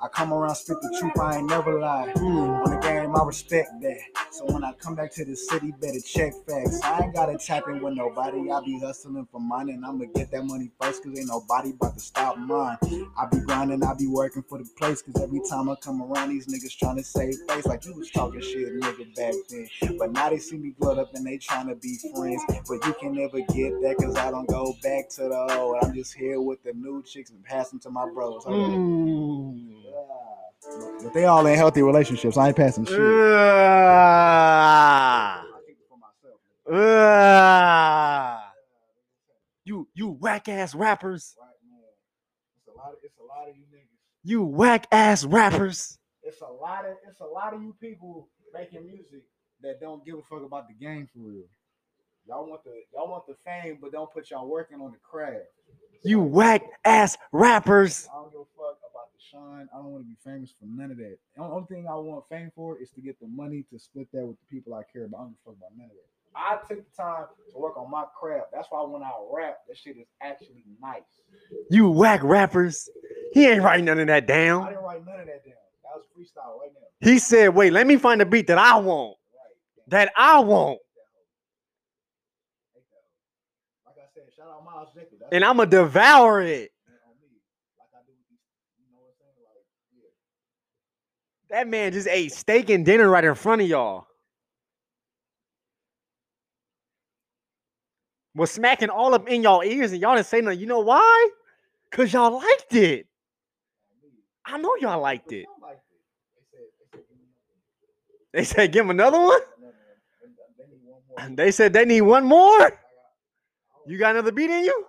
I 0.01 0.07
come 0.07 0.33
around, 0.33 0.55
spit 0.55 0.77
the 0.81 0.97
truth, 0.97 1.19
I 1.19 1.37
ain't 1.37 1.49
never 1.49 1.77
lie. 1.79 2.11
Mm. 2.15 2.74
I 3.15 3.23
respect 3.23 3.69
that. 3.81 3.99
So 4.31 4.45
when 4.47 4.65
I 4.65 4.73
come 4.73 4.95
back 4.95 5.13
to 5.13 5.23
the 5.23 5.37
city, 5.37 5.71
better 5.79 6.01
check 6.01 6.33
facts. 6.45 6.81
I 6.83 7.03
ain't 7.03 7.15
gotta 7.15 7.37
tap 7.37 7.63
in 7.69 7.81
with 7.81 7.93
nobody. 7.93 8.51
I 8.51 8.59
be 8.65 8.77
hustling 8.79 9.25
for 9.31 9.39
mine, 9.39 9.69
and 9.69 9.85
I'ma 9.85 10.05
get 10.13 10.31
that 10.31 10.43
money 10.43 10.69
first, 10.81 11.01
cause 11.01 11.17
ain't 11.17 11.29
nobody 11.29 11.69
about 11.69 11.93
to 11.93 12.01
stop 12.01 12.37
mine. 12.37 12.77
I 13.17 13.25
be 13.31 13.39
grinding, 13.39 13.83
I 13.83 13.93
be 13.93 14.07
working 14.07 14.43
for 14.43 14.57
the 14.57 14.65
place, 14.77 15.01
cause 15.01 15.21
every 15.23 15.39
time 15.49 15.69
I 15.69 15.75
come 15.75 16.01
around, 16.01 16.29
these 16.29 16.47
niggas 16.47 16.77
trying 16.77 16.97
to 16.97 17.03
save 17.03 17.35
face. 17.47 17.65
Like 17.65 17.85
you 17.85 17.93
was 17.93 18.11
talking 18.11 18.41
shit, 18.41 18.81
nigga, 18.81 19.15
back 19.15 19.33
then. 19.49 19.97
But 19.97 20.11
now 20.11 20.29
they 20.29 20.39
see 20.39 20.57
me 20.57 20.73
blood 20.77 20.99
up 20.99 21.13
and 21.13 21.25
they 21.25 21.37
trying 21.37 21.67
to 21.67 21.75
be 21.75 21.97
friends. 22.13 22.43
But 22.67 22.85
you 22.85 22.93
can 22.99 23.15
never 23.15 23.39
get 23.39 23.81
that, 23.81 23.95
cause 23.97 24.17
I 24.17 24.29
don't 24.29 24.49
go 24.49 24.75
back 24.83 25.07
to 25.11 25.21
the 25.29 25.57
old. 25.57 25.77
I'm 25.81 25.93
just 25.93 26.13
here 26.13 26.41
with 26.41 26.61
the 26.63 26.73
new 26.73 27.01
chicks 27.03 27.29
and 27.29 27.41
passing 27.45 27.79
to 27.79 27.89
my 27.89 28.09
bros. 28.09 28.43
Mm. 28.43 29.85
But 31.03 31.13
they 31.13 31.25
all 31.25 31.45
in 31.45 31.55
healthy 31.55 31.81
relationships. 31.81 32.37
I 32.37 32.47
ain't 32.47 32.57
passing 32.57 32.85
shit. 32.85 32.99
Ah. 32.99 34.55
Ah. 36.71 38.51
You 39.63 39.87
you 39.93 40.09
whack 40.09 40.49
ass 40.49 40.73
rappers. 40.73 41.35
It's 42.57 42.67
a 42.67 42.71
lot 42.77 42.91
of 42.91 42.97
it's 43.03 43.17
a 43.19 43.23
lot 43.23 43.47
of 43.49 43.55
you 43.55 43.63
niggas. 43.73 43.99
You 44.23 44.43
whack 44.43 44.87
ass 44.91 45.23
rappers. 45.25 45.97
It's 46.23 46.41
a 46.41 46.45
lot 46.45 46.85
of 46.85 46.95
it's 47.07 47.19
a 47.19 47.25
lot 47.25 47.53
of 47.53 47.61
you 47.61 47.75
people 47.79 48.27
making 48.53 48.85
music 48.87 49.23
that 49.61 49.79
don't 49.79 50.03
give 50.05 50.15
a 50.15 50.21
fuck 50.23 50.43
about 50.43 50.67
the 50.67 50.73
game 50.73 51.07
for 51.13 51.19
real. 51.19 51.43
Y'all 52.27 52.49
want 52.49 52.63
the 52.63 52.71
y'all 52.93 53.09
want 53.09 53.27
the 53.27 53.35
fame, 53.45 53.77
but 53.79 53.91
don't 53.91 54.11
put 54.11 54.31
y'all 54.31 54.47
working 54.47 54.81
on 54.81 54.91
the 54.91 54.97
craft. 54.97 55.45
You 56.03 56.21
whack 56.21 56.63
ass 56.83 57.17
rappers. 57.31 58.07
I 58.11 58.15
don't 58.15 58.31
give 58.31 58.41
a 58.41 58.45
fuck 58.57 58.64
shine. 59.31 59.67
I 59.73 59.77
don't 59.77 59.91
want 59.91 60.03
to 60.03 60.09
be 60.09 60.17
famous 60.23 60.51
for 60.59 60.65
none 60.65 60.91
of 60.91 60.97
that. 60.97 61.17
The 61.35 61.43
only 61.43 61.65
thing 61.67 61.87
I 61.87 61.95
want 61.95 62.25
fame 62.29 62.51
for 62.55 62.77
is 62.81 62.89
to 62.91 63.01
get 63.01 63.19
the 63.19 63.27
money 63.27 63.65
to 63.71 63.79
split 63.79 64.07
that 64.13 64.25
with 64.25 64.37
the 64.39 64.55
people 64.55 64.73
I 64.73 64.83
care 64.91 65.05
about. 65.05 65.17
I 65.17 65.21
don't 65.23 65.29
give 65.31 65.37
a 65.45 65.49
fuck 65.49 65.57
about 65.57 65.77
none 65.77 65.85
of 65.85 65.91
that. 65.91 66.09
I 66.35 66.57
took 66.67 66.83
the 66.83 66.95
time 67.01 67.25
to 67.53 67.57
work 67.57 67.77
on 67.77 67.89
my 67.89 68.03
craft. 68.19 68.47
That's 68.53 68.67
why 68.69 68.83
when 68.83 69.01
I 69.01 69.11
rap, 69.31 69.59
that 69.67 69.77
shit 69.77 69.97
is 69.97 70.07
actually 70.21 70.65
nice. 70.81 71.01
You 71.69 71.89
whack 71.89 72.21
rappers. 72.23 72.89
He 73.33 73.47
ain't 73.47 73.63
writing 73.63 73.85
none 73.85 73.99
of 73.99 74.07
that 74.07 74.27
down. 74.27 74.63
I 74.63 74.69
didn't 74.71 74.83
write 74.83 75.05
none 75.05 75.19
of 75.21 75.27
that 75.27 75.45
down. 75.45 75.53
That 75.83 75.95
was 75.95 76.05
freestyle 76.17 76.59
right 76.59 76.71
now. 76.73 76.87
He 77.09 77.19
said, 77.19 77.49
wait, 77.55 77.71
let 77.71 77.87
me 77.87 77.95
find 77.97 78.21
a 78.21 78.25
beat 78.25 78.47
that 78.47 78.57
I 78.57 78.77
want. 78.77 79.17
Right. 79.33 79.89
That 79.89 80.11
I 80.17 80.39
want. 80.39 80.79
Like 83.85 83.95
I 83.97 84.07
said, 84.13 84.23
shout 84.35 84.47
out 84.47 84.65
Miles 84.65 84.89
Jacob. 84.93 85.19
And 85.31 85.45
I'ma 85.45 85.65
devour 85.65 86.41
it. 86.41 86.71
on 87.07 87.15
me. 87.21 87.29
Like 87.79 87.89
I 87.93 88.03
do 88.05 88.11
with 88.11 88.27
these, 88.29 88.39
you 88.79 88.91
know 88.91 88.99
what 88.99 89.07
I'm 89.07 89.15
saying? 89.19 89.39
Like, 89.39 89.63
yeah. 89.95 90.11
That 91.55 91.69
man 91.69 91.93
just 91.93 92.09
ate 92.09 92.33
steak 92.33 92.69
and 92.69 92.85
dinner 92.85 93.09
right 93.09 93.23
in 93.23 93.33
front 93.33 93.61
of 93.61 93.69
y'all. 93.69 94.07
Was 98.35 98.51
smacking 98.51 98.89
all 98.89 99.13
up 99.13 99.29
in 99.29 99.41
y'all 99.41 99.63
ears 99.63 99.93
and 99.93 100.01
y'all 100.01 100.17
didn't 100.17 100.27
say 100.27 100.41
nothing. 100.41 100.59
You 100.59 100.65
know 100.65 100.81
why? 100.81 101.29
Cause 101.93 102.11
y'all 102.11 102.35
liked 102.35 102.75
it. 102.75 103.07
I 104.45 104.57
know 104.57 104.75
y'all 104.81 104.99
liked 104.99 105.31
it. 105.31 105.45
They 108.33 108.43
said, 108.43 108.73
give 108.73 108.83
him 108.83 108.91
another 108.91 109.21
one. 109.21 109.39
One. 111.07 111.35
They- 111.37 111.51
said 111.51 111.71
they 111.71 111.85
need 111.85 112.01
one 112.01 112.25
more. 112.25 112.77
You 113.87 113.97
got 113.97 114.11
another 114.11 114.33
beat 114.33 114.49
in 114.49 114.65
you? 114.65 114.85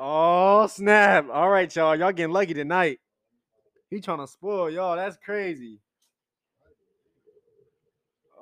Oh 0.00 0.68
snap! 0.68 1.26
All 1.30 1.50
right, 1.50 1.74
y'all. 1.76 1.96
Y'all 1.96 2.12
getting 2.12 2.32
lucky 2.32 2.54
tonight. 2.54 2.98
He 3.90 4.00
trying 4.00 4.18
to 4.18 4.26
spoil 4.26 4.70
y'all. 4.70 4.96
That's 4.96 5.16
crazy. 5.16 5.80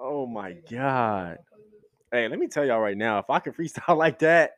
Oh 0.01 0.27
my 0.27 0.53
god. 0.71 1.39
Hey, 2.11 2.29
let 2.29 2.39
me 2.39 2.47
tell 2.47 2.65
y'all 2.65 2.81
right 2.81 2.97
now. 2.97 3.19
If 3.19 3.29
I 3.29 3.39
could 3.41 3.55
freestyle 3.57 3.97
like 3.97 4.21
that, 4.21 4.53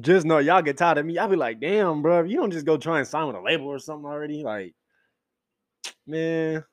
just 0.00 0.26
know 0.26 0.38
y'all 0.38 0.62
get 0.62 0.76
tired 0.76 0.98
of 0.98 1.06
me. 1.06 1.18
I'll 1.18 1.28
be 1.28 1.36
like, 1.36 1.60
damn, 1.60 2.02
bro. 2.02 2.24
You 2.24 2.36
don't 2.36 2.50
just 2.50 2.66
go 2.66 2.76
try 2.76 2.98
and 2.98 3.08
sign 3.08 3.26
with 3.26 3.36
a 3.36 3.40
label 3.40 3.66
or 3.66 3.78
something 3.78 4.06
already. 4.06 4.42
Like, 4.42 4.74
man. 6.06 6.64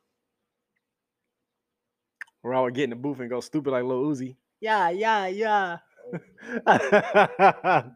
Or 2.44 2.54
I 2.54 2.62
would 2.62 2.76
get 2.76 2.86
in 2.86 2.90
the 2.90 2.96
booth 2.98 3.20
and 3.22 3.30
go 3.30 3.40
stupid 3.40 3.72
like 3.72 3.86
Lil 3.86 4.04
Uzi. 4.04 4.36
Yeah, 4.60 4.90
yeah, 4.90 5.28
yeah. 5.28 5.78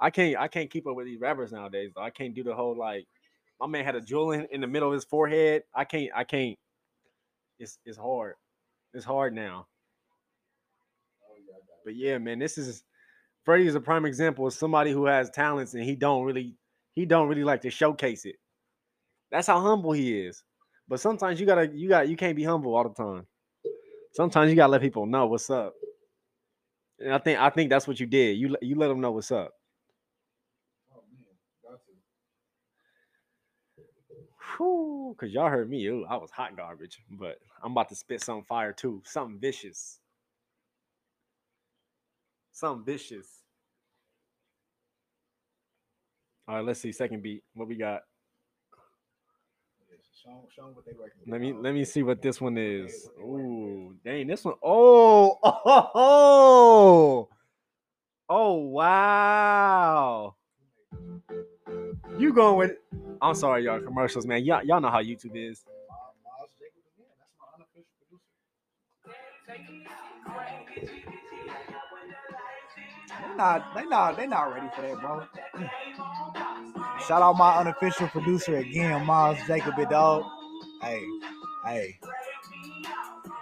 I 0.00 0.10
can't 0.10 0.36
I 0.38 0.48
can't 0.48 0.70
keep 0.70 0.86
up 0.86 0.96
with 0.96 1.06
these 1.06 1.20
rappers 1.20 1.52
nowadays 1.52 1.92
though. 1.94 2.02
I 2.02 2.10
can't 2.10 2.34
do 2.34 2.42
the 2.42 2.54
whole 2.54 2.76
like 2.76 3.06
my 3.60 3.66
man 3.66 3.84
had 3.84 3.96
a 3.96 4.00
jewel 4.00 4.32
in, 4.32 4.46
in 4.50 4.60
the 4.60 4.66
middle 4.66 4.88
of 4.88 4.94
his 4.94 5.04
forehead. 5.04 5.62
I 5.74 5.84
can't 5.84 6.10
I 6.14 6.24
can't 6.24 6.58
it's 7.58 7.78
it's 7.84 7.98
hard. 7.98 8.34
It's 8.94 9.04
hard 9.04 9.34
now. 9.34 9.66
But 11.84 11.96
yeah, 11.96 12.18
man, 12.18 12.38
this 12.38 12.58
is 12.58 12.84
Freddie 13.44 13.66
is 13.66 13.74
a 13.74 13.80
prime 13.80 14.04
example 14.04 14.46
of 14.46 14.52
somebody 14.52 14.90
who 14.90 15.06
has 15.06 15.30
talents 15.30 15.74
and 15.74 15.84
he 15.84 15.94
don't 15.96 16.24
really 16.24 16.54
he 16.94 17.06
don't 17.06 17.28
really 17.28 17.44
like 17.44 17.62
to 17.62 17.70
showcase 17.70 18.24
it. 18.24 18.36
That's 19.30 19.46
how 19.46 19.60
humble 19.60 19.92
he 19.92 20.18
is. 20.20 20.42
But 20.88 21.00
sometimes 21.00 21.40
you 21.40 21.46
gotta 21.46 21.68
you 21.72 21.88
got 21.88 22.08
you 22.08 22.16
can't 22.16 22.36
be 22.36 22.44
humble 22.44 22.74
all 22.74 22.84
the 22.84 22.94
time. 22.94 23.26
Sometimes 24.12 24.50
you 24.50 24.56
gotta 24.56 24.72
let 24.72 24.80
people 24.80 25.06
know 25.06 25.26
what's 25.26 25.50
up. 25.50 25.74
And 26.98 27.12
I 27.12 27.18
think 27.18 27.38
I 27.38 27.50
think 27.50 27.70
that's 27.70 27.86
what 27.86 28.00
you 28.00 28.06
did. 28.06 28.36
You 28.38 28.56
you 28.62 28.76
let 28.76 28.88
them 28.88 29.00
know 29.00 29.12
what's 29.12 29.30
up. 29.30 29.52
Oh 30.92 31.02
man, 31.12 31.26
got 31.64 31.80
to. 31.86 31.92
Whew, 34.56 35.14
cause 35.18 35.30
y'all 35.30 35.50
heard 35.50 35.68
me. 35.70 35.86
Ooh, 35.86 36.04
I 36.08 36.16
was 36.16 36.30
hot 36.30 36.56
garbage, 36.56 36.98
but 37.10 37.38
I'm 37.62 37.72
about 37.72 37.88
to 37.90 37.96
spit 37.96 38.22
something 38.22 38.44
fire 38.44 38.72
too. 38.72 39.02
Something 39.04 39.38
vicious. 39.38 39.98
Something 42.52 42.84
vicious. 42.84 43.28
All 46.48 46.56
right, 46.56 46.64
let's 46.64 46.80
see. 46.80 46.92
Second 46.92 47.22
beat. 47.22 47.42
What 47.54 47.68
we 47.68 47.76
got? 47.76 48.02
Yes, 49.90 50.00
Show 50.22 50.30
'em- 50.30 50.48
show 50.54 50.68
'em 50.68 50.74
what 50.74 50.84
they. 50.84 50.92
Let 51.26 51.40
me 51.40 51.52
let 51.52 51.74
me 51.74 51.84
see 51.84 52.02
what 52.02 52.22
this 52.22 52.40
one 52.40 52.56
is. 52.56 53.08
Ooh, 53.18 53.96
dang, 54.04 54.26
this 54.26 54.44
one. 54.44 54.54
Oh, 54.62 55.38
oh, 55.42 55.90
oh, 55.94 57.28
oh, 58.28 58.52
wow. 58.54 60.34
You 62.18 62.32
going 62.32 62.56
with? 62.58 62.76
I'm 63.22 63.34
sorry, 63.34 63.64
y'all. 63.64 63.80
Commercials, 63.80 64.26
man. 64.26 64.44
Y'all, 64.44 64.62
y'all 64.64 64.80
know 64.80 64.90
how 64.90 65.02
YouTube 65.02 65.34
is. 65.34 65.64
They 73.08 73.34
not, 73.36 73.74
they 73.74 73.84
not, 73.84 74.16
they 74.16 74.26
not 74.26 74.42
ready 74.44 74.66
for 74.74 74.82
that, 74.82 75.00
bro. 75.00 75.22
Shout 77.06 77.22
out 77.22 77.36
my 77.36 77.58
unofficial 77.58 78.08
producer 78.08 78.56
again, 78.56 79.04
Miles 79.06 79.38
Jacob, 79.46 79.74
dog. 79.90 80.24
Hey, 80.82 81.02
hey. 81.64 81.98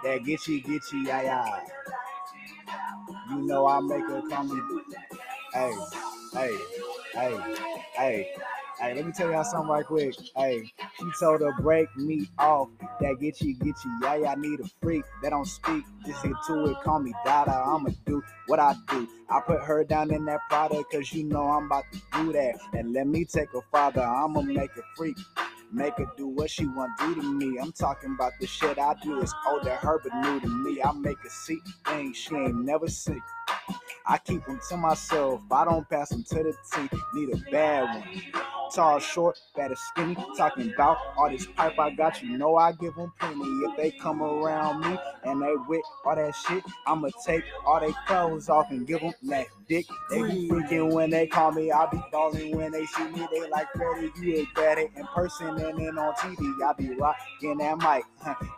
That 0.03 0.23
get 0.23 0.47
you, 0.47 0.61
get 0.61 0.81
you, 0.91 0.99
yeah, 0.99 1.21
yeah. 1.23 1.59
You 3.29 3.41
know 3.47 3.65
I 3.65 3.79
make 3.81 4.03
a 4.07 4.43
me. 4.43 4.61
Hey, 5.53 5.73
hey, 6.33 6.57
hey, 7.13 7.55
hey. 7.95 8.35
Hey, 8.79 8.93
let 8.93 9.05
me 9.05 9.13
tell 9.13 9.31
y'all 9.31 9.43
something 9.45 9.69
right 9.69 9.85
quick. 9.85 10.15
Hey, 10.35 10.63
she 10.99 11.05
told 11.17 11.39
her 11.39 11.53
break 11.61 11.87
me 11.95 12.27
off. 12.37 12.67
That 12.99 13.17
get 13.21 13.41
you, 13.41 13.55
get 13.55 13.75
you, 13.85 13.99
yeah. 14.01 14.31
I 14.31 14.35
need 14.35 14.59
a 14.59 14.65
freak 14.81 15.03
that 15.23 15.29
don't 15.29 15.45
speak. 15.45 15.83
Just 16.05 16.21
get 16.23 16.33
to 16.47 16.65
it, 16.65 16.77
call 16.83 16.99
me 16.99 17.13
Dada. 17.23 17.51
I'ma 17.51 17.91
do 18.05 18.21
what 18.47 18.59
I 18.59 18.75
do. 18.89 19.07
I 19.29 19.39
put 19.39 19.61
her 19.61 19.85
down 19.85 20.13
in 20.13 20.25
that 20.25 20.41
product 20.49 20.91
cause 20.91 21.11
you 21.13 21.23
know 21.23 21.43
I'm 21.43 21.67
about 21.67 21.85
to 21.93 21.99
do 22.17 22.33
that. 22.33 22.59
And 22.73 22.93
let 22.93 23.07
me 23.07 23.23
take 23.23 23.51
her 23.53 23.61
father, 23.71 24.01
I'ma 24.01 24.41
make 24.41 24.71
a 24.77 24.81
freak. 24.97 25.17
Make 25.71 25.97
her 25.97 26.11
do 26.17 26.27
what 26.27 26.49
she 26.49 26.65
want 26.65 26.97
do 26.99 27.15
to 27.15 27.21
me. 27.21 27.59
I'm 27.59 27.71
talking 27.71 28.13
about 28.13 28.33
the 28.39 28.47
shit 28.47 28.77
I 28.79 28.95
do 29.01 29.21
is 29.21 29.33
old 29.47 29.63
to 29.63 29.71
her 29.71 29.99
but 30.03 30.13
new 30.21 30.39
to 30.39 30.47
me. 30.47 30.81
I 30.81 30.91
make 30.93 31.17
her 31.19 31.29
see 31.29 31.59
things 31.85 32.17
she 32.17 32.35
ain't 32.35 32.63
never 32.63 32.87
seen. 32.87 33.21
I 34.07 34.17
keep 34.19 34.45
them 34.45 34.59
to 34.69 34.77
myself. 34.77 35.41
I 35.51 35.65
don't 35.65 35.89
pass 35.89 36.09
them 36.09 36.23
to 36.23 36.35
the 36.35 36.55
team. 36.73 36.89
Need 37.13 37.33
a 37.33 37.51
bad 37.51 37.83
one. 37.83 38.21
Tall, 38.73 38.99
short, 38.99 39.39
fat 39.55 39.71
or 39.71 39.75
skinny. 39.75 40.15
Talking 40.37 40.73
about 40.73 40.97
all 41.17 41.29
this 41.29 41.45
pipe 41.45 41.79
I 41.79 41.91
got. 41.91 42.21
You 42.21 42.37
know 42.37 42.55
I 42.55 42.71
give 42.73 42.95
them 42.95 43.13
plenty. 43.19 43.45
If 43.65 43.77
they 43.77 43.91
come 43.91 44.21
around 44.21 44.81
me 44.81 44.97
and 45.23 45.41
they 45.41 45.55
with 45.67 45.81
all 46.05 46.15
that 46.15 46.35
shit, 46.35 46.63
I'ma 46.85 47.09
take 47.25 47.43
all 47.65 47.79
their 47.79 47.93
clothes 48.07 48.49
off 48.49 48.69
and 48.71 48.85
give 48.85 49.01
them 49.01 49.13
that 49.23 49.47
dick. 49.67 49.85
They 50.09 50.21
be 50.21 50.49
freaking 50.49 50.93
when 50.93 51.09
they 51.09 51.27
call 51.27 51.51
me. 51.51 51.71
I 51.71 51.85
be 51.87 51.99
balling 52.11 52.55
when 52.55 52.71
they 52.71 52.85
see 52.85 53.07
me. 53.07 53.27
They 53.31 53.49
like 53.49 53.67
Freddie, 53.75 54.11
you 54.21 54.33
is 54.33 54.47
better 54.55 54.81
in 54.81 55.05
person 55.15 55.54
and 55.59 55.79
then 55.79 55.97
on 55.97 56.13
TV. 56.15 56.63
I 56.63 56.73
be 56.73 56.89
rocking 56.95 57.57
that 57.57 57.77
mic. 57.77 58.03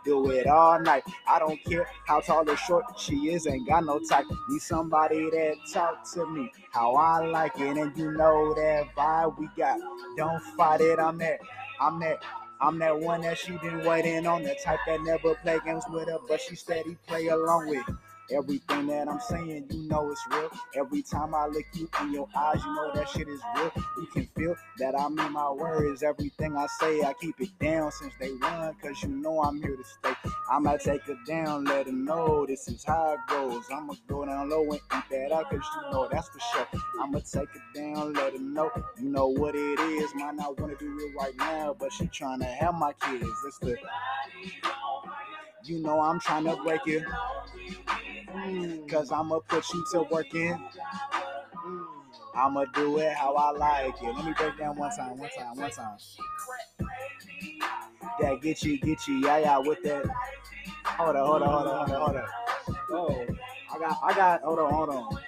Do 0.04 0.30
it 0.30 0.46
all 0.46 0.80
night. 0.80 1.04
I 1.28 1.38
don't 1.38 1.62
care 1.64 1.86
how 2.06 2.20
tall 2.20 2.48
or 2.48 2.56
short 2.56 2.84
she 2.98 3.32
is. 3.32 3.46
Ain't 3.46 3.68
got 3.68 3.84
no 3.84 3.98
type. 3.98 4.26
Need 4.48 4.60
somebody 4.60 5.30
that 5.30 5.56
talk 5.72 6.10
to 6.14 6.26
me 6.26 6.50
how 6.72 6.94
I 6.94 7.26
like 7.26 7.58
it. 7.58 7.76
And 7.76 7.96
you 7.96 8.12
know 8.12 8.54
that 8.54 8.94
vibe 8.96 9.38
we 9.38 9.48
got. 9.56 9.78
Don't 10.16 10.42
fight 10.56 10.80
it. 10.80 10.98
I'm 10.98 11.18
that. 11.18 11.40
I'm 11.80 12.00
that. 12.00 12.22
I'm 12.60 12.78
that 12.80 12.98
one 12.98 13.20
that 13.20 13.38
she 13.38 13.52
been 13.58 13.84
waiting 13.84 14.26
on. 14.26 14.42
The 14.42 14.56
type 14.64 14.80
that 14.86 15.00
never 15.02 15.34
play 15.36 15.58
games 15.64 15.84
with 15.88 16.08
her, 16.08 16.18
but 16.26 16.40
she 16.40 16.56
steady 16.56 16.96
play 17.06 17.28
along 17.28 17.68
with. 17.68 17.84
Everything 18.30 18.88
that 18.88 19.08
I'm 19.08 19.20
saying, 19.20 19.66
you 19.70 19.88
know 19.88 20.10
it's 20.10 20.20
real. 20.30 20.50
Every 20.76 21.00
time 21.00 21.34
I 21.34 21.46
look 21.46 21.64
you 21.72 21.88
in 22.02 22.12
your 22.12 22.28
eyes, 22.36 22.60
you 22.62 22.74
know 22.74 22.90
that 22.94 23.08
shit 23.08 23.26
is 23.26 23.40
real. 23.56 23.72
You 23.96 24.06
can 24.12 24.28
feel 24.36 24.54
that 24.78 24.98
I 24.98 25.08
mean 25.08 25.32
my 25.32 25.50
words. 25.50 26.02
Everything 26.02 26.54
I 26.54 26.66
say, 26.78 27.00
I 27.02 27.14
keep 27.14 27.40
it 27.40 27.58
down 27.58 27.90
since 27.90 28.12
day 28.20 28.32
one, 28.32 28.74
cause 28.82 29.02
you 29.02 29.08
know 29.08 29.42
I'm 29.42 29.62
here 29.62 29.76
to 29.76 29.84
stay. 29.84 30.12
I'ma 30.50 30.76
take 30.76 31.08
it 31.08 31.16
down, 31.26 31.64
let 31.64 31.86
her 31.86 31.92
know 31.92 32.44
this 32.46 32.68
is 32.68 32.84
how 32.84 33.14
it 33.14 33.20
goes. 33.28 33.64
I'ma 33.72 33.94
go 34.06 34.26
down 34.26 34.50
low 34.50 34.62
and 34.64 34.74
eat 34.74 35.04
that 35.10 35.32
out, 35.32 35.48
cause 35.50 35.60
you 35.76 35.90
know 35.90 36.06
that's 36.10 36.28
for 36.28 36.40
sure. 36.52 36.66
I'ma 37.00 37.20
take 37.20 37.48
it 37.54 37.78
down, 37.78 38.12
let 38.12 38.34
her 38.34 38.38
know, 38.38 38.70
you 38.98 39.08
know 39.08 39.28
what 39.28 39.54
it 39.54 39.80
is. 39.80 40.14
Might 40.14 40.34
not 40.34 40.60
wanna 40.60 40.76
do 40.76 40.98
it 40.98 41.14
right 41.18 41.36
now, 41.38 41.74
but 41.78 41.92
she 41.94 42.04
tryna 42.06 42.44
have 42.44 42.74
my 42.74 42.92
kids. 42.92 43.24
It's 43.46 43.58
the, 43.58 43.76
you 45.64 45.80
know 45.80 46.00
I'm 46.00 46.20
tryna 46.20 46.62
break 46.62 46.86
it. 46.86 47.04
Mm. 48.34 48.88
Cause 48.88 49.12
I'ma 49.12 49.40
put 49.48 49.64
you 49.72 49.84
to 49.92 50.02
work 50.10 50.34
in. 50.34 50.58
Mm. 50.58 51.86
I'ma 52.34 52.64
do 52.74 52.98
it 52.98 53.12
how 53.14 53.34
I 53.34 53.50
like 53.52 53.94
it. 54.02 54.14
Let 54.14 54.24
me 54.24 54.32
break 54.36 54.58
down 54.58 54.76
one 54.76 54.90
time, 54.96 55.18
one 55.18 55.30
time, 55.36 55.56
one 55.56 55.70
time. 55.70 55.98
That 58.20 58.40
get 58.42 58.62
you, 58.62 58.78
get 58.80 59.06
you, 59.06 59.14
yeah, 59.16 59.38
yeah, 59.38 59.58
with 59.58 59.82
that. 59.84 60.04
Hold 60.84 61.16
on, 61.16 61.26
hold 61.26 61.42
on, 61.42 61.48
hold 61.48 61.66
on, 61.66 61.88
hold 61.88 61.90
on, 61.90 62.00
hold 62.00 62.16
on. 62.16 62.28
Oh, 62.90 63.26
I 63.72 63.78
got, 63.78 63.98
I 64.02 64.14
got, 64.14 64.42
hold 64.42 64.58
on, 64.58 64.72
hold 64.72 64.88
on. 64.90 65.18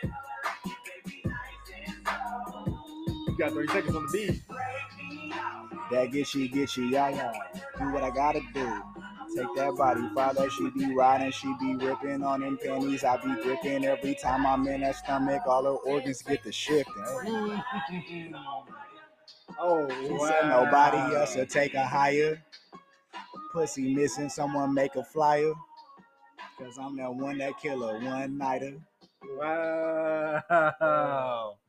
You 3.28 3.36
got 3.38 3.52
30 3.52 3.68
seconds 3.68 3.96
on 3.96 4.06
the 4.06 4.12
beat. 4.12 4.42
That 5.90 6.12
get 6.12 6.34
you, 6.34 6.48
get 6.48 6.76
you, 6.76 6.84
yeah, 6.84 7.08
yeah. 7.10 7.32
Do 7.78 7.92
what 7.92 8.02
I 8.02 8.10
gotta 8.10 8.40
do. 8.54 8.82
Take 9.36 9.54
that 9.56 9.74
body, 9.76 10.00
father. 10.14 10.48
She 10.50 10.70
be 10.70 10.92
riding, 10.94 11.30
she 11.30 11.52
be 11.60 11.76
ripping 11.76 12.22
on 12.24 12.40
them 12.40 12.58
panties. 12.62 13.04
I 13.04 13.16
be 13.18 13.34
gripping 13.42 13.84
every 13.84 14.14
time 14.14 14.46
I'm 14.46 14.66
in 14.66 14.80
that 14.82 14.96
stomach. 14.96 15.42
All 15.46 15.64
her 15.64 15.70
organs 15.70 16.22
get 16.22 16.42
the 16.44 16.52
shifting. 16.52 16.94
Oh, 19.62 19.86
oh, 19.90 20.02
She 20.02 20.08
wow. 20.08 20.26
said 20.28 20.48
nobody 20.48 21.16
else 21.16 21.36
will 21.36 21.44
take 21.44 21.74
her 21.74 21.84
higher. 21.84 22.40
Pussy 23.52 23.94
missing, 23.94 24.30
someone 24.30 24.72
make 24.72 24.96
a 24.96 25.04
flyer. 25.04 25.52
Cause 26.58 26.78
I'm 26.80 26.96
that 26.96 27.14
one 27.14 27.36
that 27.38 27.58
kill 27.60 27.82
a 27.82 27.98
one 28.00 28.38
nighter. 28.38 28.72
Wow. 29.36 31.56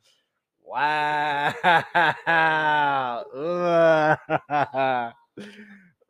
Wow. 0.63 1.53
Ugh. 4.47 5.13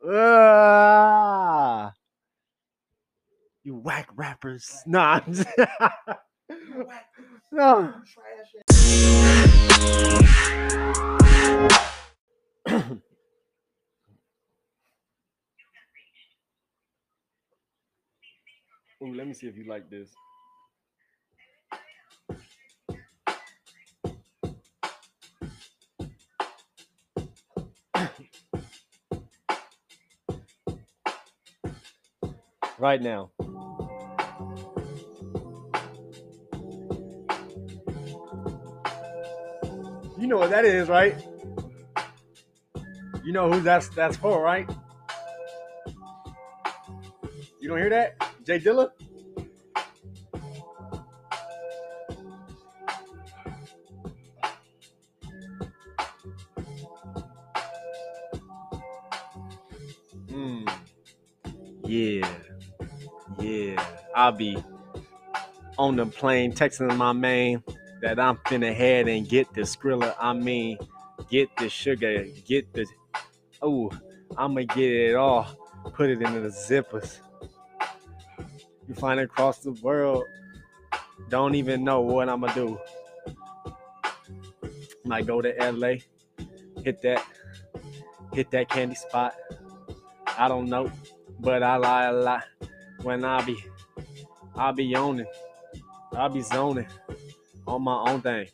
Ugh. 0.04 1.92
You 3.64 3.76
whack 3.76 4.08
rappers. 4.16 4.82
Nah. 4.86 5.20
No. 7.52 7.94
Ooh, 19.04 19.14
let 19.14 19.26
me 19.26 19.34
see 19.34 19.48
if 19.48 19.56
you 19.56 19.66
like 19.68 19.90
this. 19.90 20.10
Right 32.82 33.00
now. 33.00 33.30
You 40.18 40.26
know 40.26 40.38
what 40.38 40.50
that 40.50 40.64
is, 40.64 40.88
right? 40.88 41.14
You 43.24 43.32
know 43.32 43.52
who 43.52 43.60
that's 43.60 43.88
that's 43.90 44.16
for, 44.16 44.42
right? 44.42 44.68
You 47.60 47.68
don't 47.68 47.78
hear 47.78 47.90
that? 47.90 48.20
J 48.44 48.58
Dilla? 48.58 48.90
I'll 64.32 64.38
be 64.38 64.56
on 65.76 65.96
the 65.96 66.06
plane 66.06 66.52
texting 66.54 66.96
my 66.96 67.12
man 67.12 67.62
that 68.00 68.18
I'm 68.18 68.38
finna 68.38 68.74
head 68.74 69.06
and 69.06 69.28
get 69.28 69.52
the 69.52 69.60
Skrilla. 69.60 70.14
I 70.18 70.32
mean, 70.32 70.78
get 71.28 71.54
the 71.58 71.68
sugar, 71.68 72.24
get 72.46 72.72
the. 72.72 72.86
Oh, 73.60 73.90
I'ma 74.38 74.62
get 74.62 74.90
it 74.90 75.16
all. 75.16 75.46
Put 75.92 76.08
it 76.08 76.22
in 76.22 76.42
the 76.42 76.48
zippers. 76.48 77.18
You 78.88 78.94
find 78.94 79.20
it 79.20 79.24
across 79.24 79.58
the 79.58 79.72
world. 79.72 80.24
Don't 81.28 81.54
even 81.54 81.84
know 81.84 82.00
what 82.00 82.30
I'ma 82.30 82.54
do. 82.54 82.80
Might 85.04 85.26
go 85.26 85.42
to 85.42 85.52
LA, 85.60 85.96
hit 86.82 87.02
that, 87.02 87.22
hit 88.32 88.50
that 88.50 88.70
candy 88.70 88.94
spot. 88.94 89.34
I 90.38 90.48
don't 90.48 90.70
know, 90.70 90.90
but 91.38 91.62
I 91.62 91.76
lie 91.76 92.04
a 92.04 92.12
lot 92.14 92.44
when 93.02 93.24
I 93.26 93.44
be, 93.44 93.62
I 94.54 94.72
be 94.72 94.94
owning, 94.96 95.26
I'll 96.12 96.28
be 96.28 96.42
zoning 96.42 96.86
on 97.66 97.82
my 97.82 98.10
own 98.10 98.20
thing. 98.20 98.48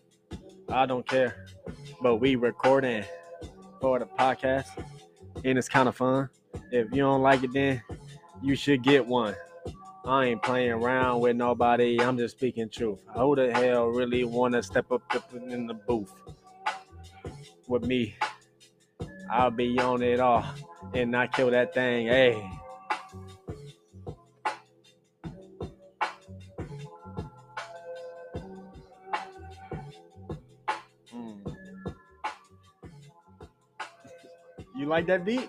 I 0.68 0.86
don't 0.86 1.06
care, 1.06 1.46
but 2.00 2.16
we 2.16 2.36
recording 2.36 3.04
for 3.80 3.98
the 3.98 4.06
podcast, 4.06 4.66
and 5.44 5.58
it's 5.58 5.68
kind 5.68 5.88
of 5.88 5.96
fun. 5.96 6.28
If 6.70 6.92
you 6.92 7.02
don't 7.02 7.22
like 7.22 7.42
it, 7.42 7.52
then 7.52 7.82
you 8.42 8.54
should 8.54 8.82
get 8.82 9.06
one. 9.06 9.34
I 10.04 10.26
ain't 10.26 10.42
playing 10.42 10.72
around 10.72 11.20
with 11.20 11.36
nobody. 11.36 12.00
I'm 12.00 12.16
just 12.16 12.36
speaking 12.36 12.68
truth. 12.68 13.00
Who 13.14 13.36
the 13.36 13.52
hell 13.52 13.86
really 13.88 14.24
want 14.24 14.54
to 14.54 14.62
step 14.62 14.90
up 14.92 15.02
in 15.34 15.66
the 15.66 15.74
booth 15.74 16.12
with 17.66 17.84
me? 17.84 18.16
I'll 19.30 19.50
be 19.50 19.78
on 19.78 20.02
it 20.02 20.20
all 20.20 20.44
and 20.94 21.10
not 21.10 21.32
kill 21.32 21.50
that 21.50 21.74
thing. 21.74 22.06
Hey. 22.06 22.42
Like 34.88 35.06
that 35.06 35.24
beat? 35.24 35.48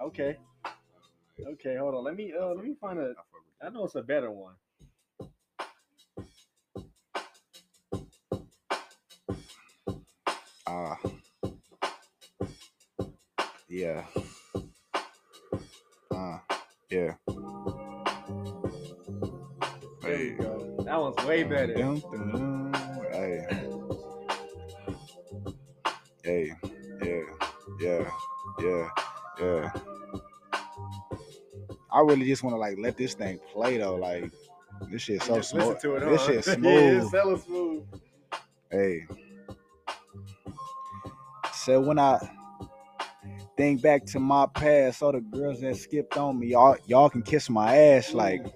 Okay. 0.00 0.36
Okay, 1.46 1.76
hold 1.76 1.94
on. 1.94 2.04
Let 2.04 2.16
me 2.16 2.32
uh 2.38 2.54
let 2.54 2.64
me 2.64 2.74
find 2.80 2.98
a 2.98 3.14
I 3.62 3.70
know 3.70 3.84
it's 3.84 3.94
a 3.94 4.02
better 4.02 4.30
one. 4.30 4.54
Ah. 10.66 10.98
yeah. 13.68 14.04
Ah. 16.12 16.42
yeah. 16.90 17.14
There 20.02 20.16
Hey. 20.16 20.36
That 20.84 21.00
one's 21.00 21.26
way 21.26 21.42
better. 21.44 21.74
Dun, 21.74 22.00
dun, 22.00 22.72
dun. 22.72 22.74
Hey. 23.12 23.46
Hey. 26.24 26.52
Yeah. 27.02 27.22
Yeah 27.80 28.10
yeah, 28.60 28.88
yeah. 29.40 29.72
I 31.92 32.00
really 32.00 32.26
just 32.26 32.42
want 32.42 32.54
to 32.54 32.58
like 32.58 32.78
let 32.78 32.96
this 32.96 33.14
thing 33.14 33.38
play 33.52 33.78
though. 33.78 33.96
Like 33.96 34.30
this 34.90 35.02
shit 35.02 35.22
so 35.22 35.40
smooth. 35.40 35.76
It, 35.82 36.00
this 36.00 36.20
huh? 36.20 36.26
shit 36.26 36.44
smooth. 36.56 37.12
yeah, 37.12 37.22
it's 37.32 37.44
smooth. 37.44 37.84
Hey. 38.70 39.06
So 41.52 41.80
when 41.80 41.98
I 41.98 42.18
think 43.56 43.82
back 43.82 44.06
to 44.06 44.20
my 44.20 44.46
past, 44.54 45.02
all 45.02 45.12
the 45.12 45.20
girls 45.20 45.60
that 45.60 45.76
skipped 45.76 46.16
on 46.16 46.38
me, 46.38 46.48
y'all 46.48 46.76
y'all 46.86 47.10
can 47.10 47.22
kiss 47.22 47.50
my 47.50 47.76
ass. 47.76 48.14
Like 48.14 48.46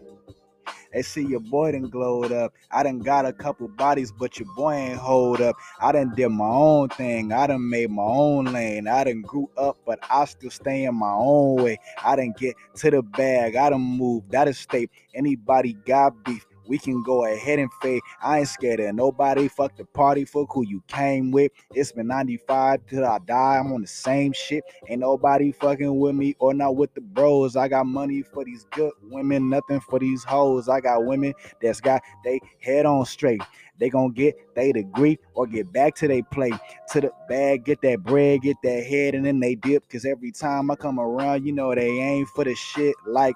they 0.95 1.03
see 1.03 1.27
your 1.27 1.41
boy 1.41 1.73
done 1.73 1.91
glowed 1.91 2.33
up. 2.33 2.55
I 2.71 2.85
done 2.85 3.01
got 3.01 3.27
a 3.27 3.35
couple 3.35 3.69
bodies, 3.69 4.13
but 4.13 4.39
your 4.39 4.49
boy 4.57 4.75
ain't 4.75 4.99
hold 4.99 5.43
up. 5.43 5.57
I 5.81 5.93
done 5.93 6.15
did 6.17 6.31
my 6.31 6.47
own 6.47 6.91
thing. 6.91 7.33
I 7.33 7.49
done 7.49 7.69
made 7.69 7.91
my 7.91 8.05
own 8.05 8.47
lane. 8.47 8.89
I 8.89 9.05
done 9.05 9.23
grew 9.23 9.51
up, 9.59 9.79
but 9.87 9.99
I 10.11 10.25
still 10.27 10.51
stay 10.51 10.85
in 10.85 10.95
my 10.95 11.13
own 11.13 11.57
way. 11.65 11.79
I 12.05 12.17
done 12.17 12.35
get 12.39 12.57
to 12.77 12.91
the 12.93 13.03
bag. 13.03 13.57
I 13.57 13.71
done 13.71 13.83
moved 13.83 14.35
out 14.35 14.49
of 14.49 14.57
state. 14.57 14.91
Anybody 15.15 15.75
got 15.87 16.25
beef? 16.25 16.47
We 16.67 16.79
can 16.79 17.03
go 17.03 17.25
ahead 17.25 17.59
and 17.59 17.71
fade. 17.83 18.01
I 18.23 18.41
ain't 18.41 18.49
scared 18.49 18.81
of 18.81 18.95
nobody. 18.95 19.49
Fuck 19.49 19.77
the 19.77 19.85
party. 19.85 20.25
Fuck 20.25 20.53
who 20.53 20.67
you 20.67 20.83
came 20.87 21.31
with. 21.31 21.53
It's 21.73 21.93
been 21.93 22.07
95 22.07 22.81
till 22.87 23.05
I 23.05 23.19
die. 23.19 23.59
I'm 23.59 23.73
on 23.73 23.83
the 23.83 23.87
same 23.87 24.33
shit. 24.33 24.65
Ain't 24.89 25.01
nobody 25.01 25.53
fucking 25.53 25.99
with 25.99 26.15
me 26.15 26.35
or 26.39 26.55
not 26.55 26.77
with 26.77 26.95
the 26.95 27.01
bros. 27.01 27.57
I 27.57 27.69
got 27.69 27.87
money 27.87 28.23
for 28.23 28.45
these 28.45 28.67
good 28.71 28.93
women, 29.03 29.49
nothing 29.49 29.81
for 29.81 29.99
these 29.99 30.25
hoes. 30.25 30.69
I 30.69 30.81
got 30.81 31.05
women 31.05 31.35
that's 31.61 31.81
got 31.81 32.03
they 32.25 32.41
head 32.61 32.87
on 32.87 33.05
straight. 33.05 33.43
They 33.79 33.91
gonna 33.91 34.13
get 34.13 34.35
they 34.55 34.73
degree 34.73 35.19
or 35.35 35.47
get 35.47 35.73
back 35.73 35.95
to 35.97 36.09
they 36.09 36.23
plate, 36.23 36.55
to 36.93 37.01
the 37.01 37.11
bag, 37.29 37.65
get 37.65 37.83
that 37.83 38.03
bread, 38.03 38.43
get 38.43 38.57
that 38.63 38.85
head, 38.85 39.15
and 39.15 39.27
then 39.27 39.41
they 39.41 39.57
dip. 39.57 39.89
Cause 39.89 40.05
every 40.05 40.31
time 40.31 40.71
I 40.71 40.77
come 40.77 41.01
around, 41.01 41.45
you 41.45 41.53
know 41.53 41.75
they 41.75 41.89
ain't 41.89 42.29
for 42.29 42.45
the 42.45 42.55
shit 42.55 42.95
like 43.07 43.35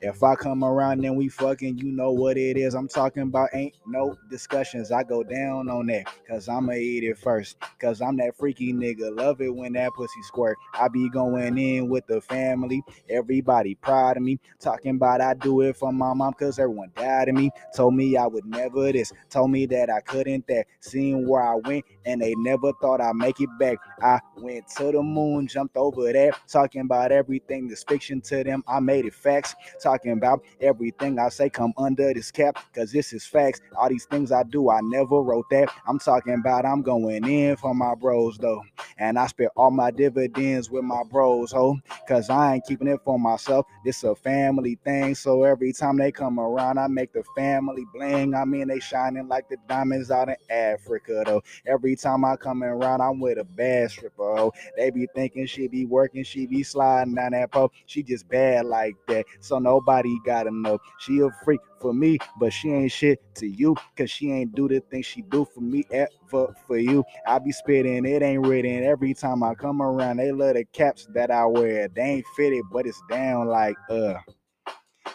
if 0.00 0.22
I 0.22 0.34
come 0.34 0.64
around 0.64 1.04
and 1.04 1.16
we 1.16 1.28
fucking, 1.28 1.78
you 1.78 1.90
know 1.90 2.12
what 2.12 2.36
it 2.36 2.56
is. 2.56 2.74
I'm 2.74 2.88
talking 2.88 3.22
about 3.22 3.50
ain't 3.54 3.74
no 3.86 4.16
discussions. 4.30 4.92
I 4.92 5.02
go 5.02 5.22
down 5.22 5.68
on 5.68 5.86
that. 5.86 6.04
Cause 6.28 6.48
I'ma 6.48 6.72
eat 6.72 7.04
it 7.04 7.18
first. 7.18 7.56
Cause 7.80 8.00
I'm 8.00 8.16
that 8.18 8.36
freaky 8.36 8.72
nigga. 8.72 9.16
Love 9.16 9.40
it 9.40 9.54
when 9.54 9.72
that 9.74 9.92
pussy 9.94 10.22
squirt. 10.22 10.56
I 10.74 10.88
be 10.88 11.08
going 11.10 11.58
in 11.58 11.88
with 11.88 12.06
the 12.06 12.20
family. 12.20 12.82
Everybody 13.08 13.74
proud 13.76 14.16
of 14.16 14.22
me. 14.22 14.38
Talking 14.60 14.96
about 14.96 15.20
I 15.20 15.34
do 15.34 15.62
it 15.62 15.76
for 15.76 15.92
my 15.92 16.12
mom. 16.14 16.34
Cause 16.34 16.58
everyone 16.58 16.92
died 16.96 17.28
of 17.28 17.34
me. 17.34 17.50
Told 17.74 17.94
me 17.94 18.16
I 18.16 18.26
would 18.26 18.44
never 18.46 18.92
this. 18.92 19.12
Told 19.30 19.50
me 19.50 19.66
that 19.66 19.90
I 19.90 20.00
couldn't 20.00 20.46
that. 20.48 20.66
Seeing 20.80 21.28
where 21.28 21.42
I 21.42 21.54
went 21.56 21.84
and 22.04 22.20
they 22.20 22.34
never 22.36 22.72
thought 22.80 23.00
I'd 23.00 23.16
make 23.16 23.40
it 23.40 23.50
back. 23.58 23.78
I 24.02 24.20
went 24.36 24.68
to 24.76 24.92
the 24.92 25.02
moon, 25.02 25.46
jumped 25.46 25.76
over 25.76 26.12
that. 26.12 26.38
Talking 26.48 26.82
about 26.82 27.12
everything 27.12 27.68
that's 27.68 27.84
fiction 27.84 28.20
to 28.22 28.44
them. 28.44 28.62
I 28.68 28.80
made 28.80 29.06
it 29.06 29.14
facts 29.14 29.54
talking 29.80 30.12
about 30.12 30.42
everything 30.60 31.18
I 31.18 31.28
say 31.28 31.48
come 31.50 31.72
under 31.76 32.12
this 32.14 32.30
cap 32.30 32.58
because 32.72 32.92
this 32.92 33.12
is 33.12 33.24
facts. 33.26 33.60
All 33.76 33.88
these 33.88 34.04
things 34.06 34.32
I 34.32 34.42
do, 34.42 34.70
I 34.70 34.80
never 34.82 35.20
wrote 35.20 35.46
that. 35.50 35.68
I'm 35.86 35.98
talking 35.98 36.34
about 36.34 36.64
I'm 36.64 36.82
going 36.82 37.24
in 37.24 37.56
for 37.56 37.74
my 37.74 37.94
bros 37.94 38.38
though. 38.38 38.62
And 38.98 39.18
I 39.18 39.26
spent 39.26 39.50
all 39.56 39.70
my 39.70 39.90
dividends 39.90 40.70
with 40.70 40.84
my 40.84 41.02
bros, 41.10 41.52
ho. 41.52 41.78
Cause 42.08 42.30
I 42.30 42.54
ain't 42.54 42.66
keeping 42.66 42.88
it 42.88 43.00
for 43.04 43.18
myself. 43.18 43.66
This 43.84 44.04
a 44.04 44.14
family 44.14 44.78
thing. 44.84 45.14
So 45.14 45.44
every 45.44 45.72
time 45.72 45.98
they 45.98 46.12
come 46.12 46.40
around, 46.40 46.78
I 46.78 46.86
make 46.86 47.12
the 47.12 47.24
family 47.36 47.84
bling. 47.92 48.34
I 48.34 48.44
mean 48.44 48.68
they 48.68 48.80
shining 48.80 49.28
like 49.28 49.48
the 49.48 49.56
diamonds 49.68 50.10
out 50.10 50.28
in 50.28 50.36
Africa 50.50 51.22
though. 51.26 51.42
Every 51.66 51.96
time 51.96 52.24
I 52.24 52.36
come 52.36 52.62
around, 52.62 53.00
I'm 53.00 53.20
with 53.20 53.38
a 53.38 53.44
bad 53.44 53.90
stripper, 53.90 54.36
ho. 54.36 54.52
They 54.76 54.90
be 54.90 55.06
thinking 55.14 55.46
she 55.46 55.68
be 55.68 55.84
working, 55.86 56.24
she 56.24 56.46
be 56.46 56.62
sliding 56.62 57.14
down 57.14 57.32
that 57.32 57.50
pole. 57.52 57.72
She 57.86 58.02
just 58.02 58.28
bad 58.28 58.66
like 58.66 58.96
that. 59.08 59.26
So 59.40 59.58
nobody 59.66 60.16
gotta 60.24 60.50
know. 60.50 60.78
She 60.98 61.18
a 61.20 61.28
freak 61.44 61.60
for 61.80 61.92
me, 61.92 62.18
but 62.38 62.52
she 62.52 62.70
ain't 62.72 62.92
shit 62.92 63.20
to 63.36 63.46
you. 63.48 63.74
Cause 63.96 64.10
she 64.10 64.30
ain't 64.30 64.54
do 64.54 64.68
the 64.68 64.80
things 64.90 65.06
she 65.06 65.22
do 65.22 65.44
for 65.44 65.60
me 65.60 65.84
ever 65.90 66.54
for 66.66 66.78
you. 66.78 67.04
I 67.26 67.38
be 67.40 67.52
spitting, 67.52 68.06
it 68.06 68.22
ain't 68.22 68.46
written. 68.46 68.84
Every 68.84 69.14
time 69.14 69.42
I 69.42 69.54
come 69.54 69.82
around, 69.82 70.18
they 70.18 70.32
love 70.32 70.54
the 70.54 70.64
caps 70.72 71.08
that 71.14 71.30
I 71.30 71.44
wear. 71.46 71.88
They 71.88 72.02
ain't 72.02 72.26
fitted, 72.36 72.64
but 72.72 72.86
it's 72.86 73.02
down 73.10 73.48
like 73.48 73.76
uh. 73.90 74.14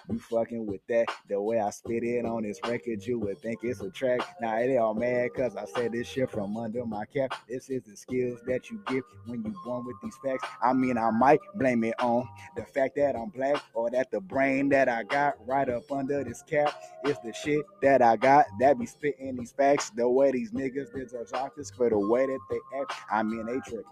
You 0.09 0.19
fucking 0.19 0.65
with 0.65 0.81
that. 0.87 1.07
The 1.29 1.41
way 1.41 1.59
I 1.59 1.69
spit 1.69 2.03
it 2.03 2.25
on 2.25 2.43
this 2.43 2.59
record, 2.65 3.05
you 3.05 3.19
would 3.19 3.39
think 3.39 3.59
it's 3.63 3.81
a 3.81 3.89
track. 3.89 4.21
Now 4.41 4.55
they 4.57 4.77
all 4.77 4.93
mad 4.93 5.33
cause 5.35 5.55
I 5.55 5.65
said 5.65 5.93
this 5.93 6.07
shit 6.07 6.29
from 6.29 6.57
under 6.57 6.85
my 6.85 7.05
cap. 7.05 7.33
This 7.47 7.69
is 7.69 7.83
the 7.83 7.95
skills 7.95 8.39
that 8.47 8.69
you 8.69 8.81
get 8.87 9.03
when 9.25 9.43
you 9.43 9.53
born 9.63 9.85
with 9.85 9.95
these 10.03 10.17
facts. 10.23 10.47
I 10.61 10.73
mean, 10.73 10.97
I 10.97 11.11
might 11.11 11.39
blame 11.55 11.83
it 11.83 11.95
on 11.99 12.27
the 12.55 12.63
fact 12.63 12.95
that 12.95 13.15
I'm 13.15 13.29
black 13.29 13.63
or 13.73 13.89
that 13.91 14.11
the 14.11 14.19
brain 14.19 14.69
that 14.69 14.89
I 14.89 15.03
got 15.03 15.35
right 15.47 15.69
up 15.69 15.91
under 15.91 16.23
this 16.23 16.41
cap 16.43 16.73
is 17.05 17.17
the 17.23 17.33
shit 17.33 17.61
that 17.81 18.01
I 18.01 18.15
got 18.15 18.45
that 18.59 18.79
be 18.79 18.85
spitting 18.85 19.35
these 19.37 19.51
facts. 19.51 19.91
The 19.91 20.07
way 20.07 20.31
these 20.31 20.51
niggas 20.51 20.93
deserve 20.93 21.33
office 21.33 21.71
for 21.71 21.89
the 21.89 21.99
way 21.99 22.25
that 22.25 22.39
they 22.49 22.79
act. 22.79 22.93
I 23.11 23.23
mean, 23.23 23.45
they 23.45 23.59
tripping. 23.59 23.85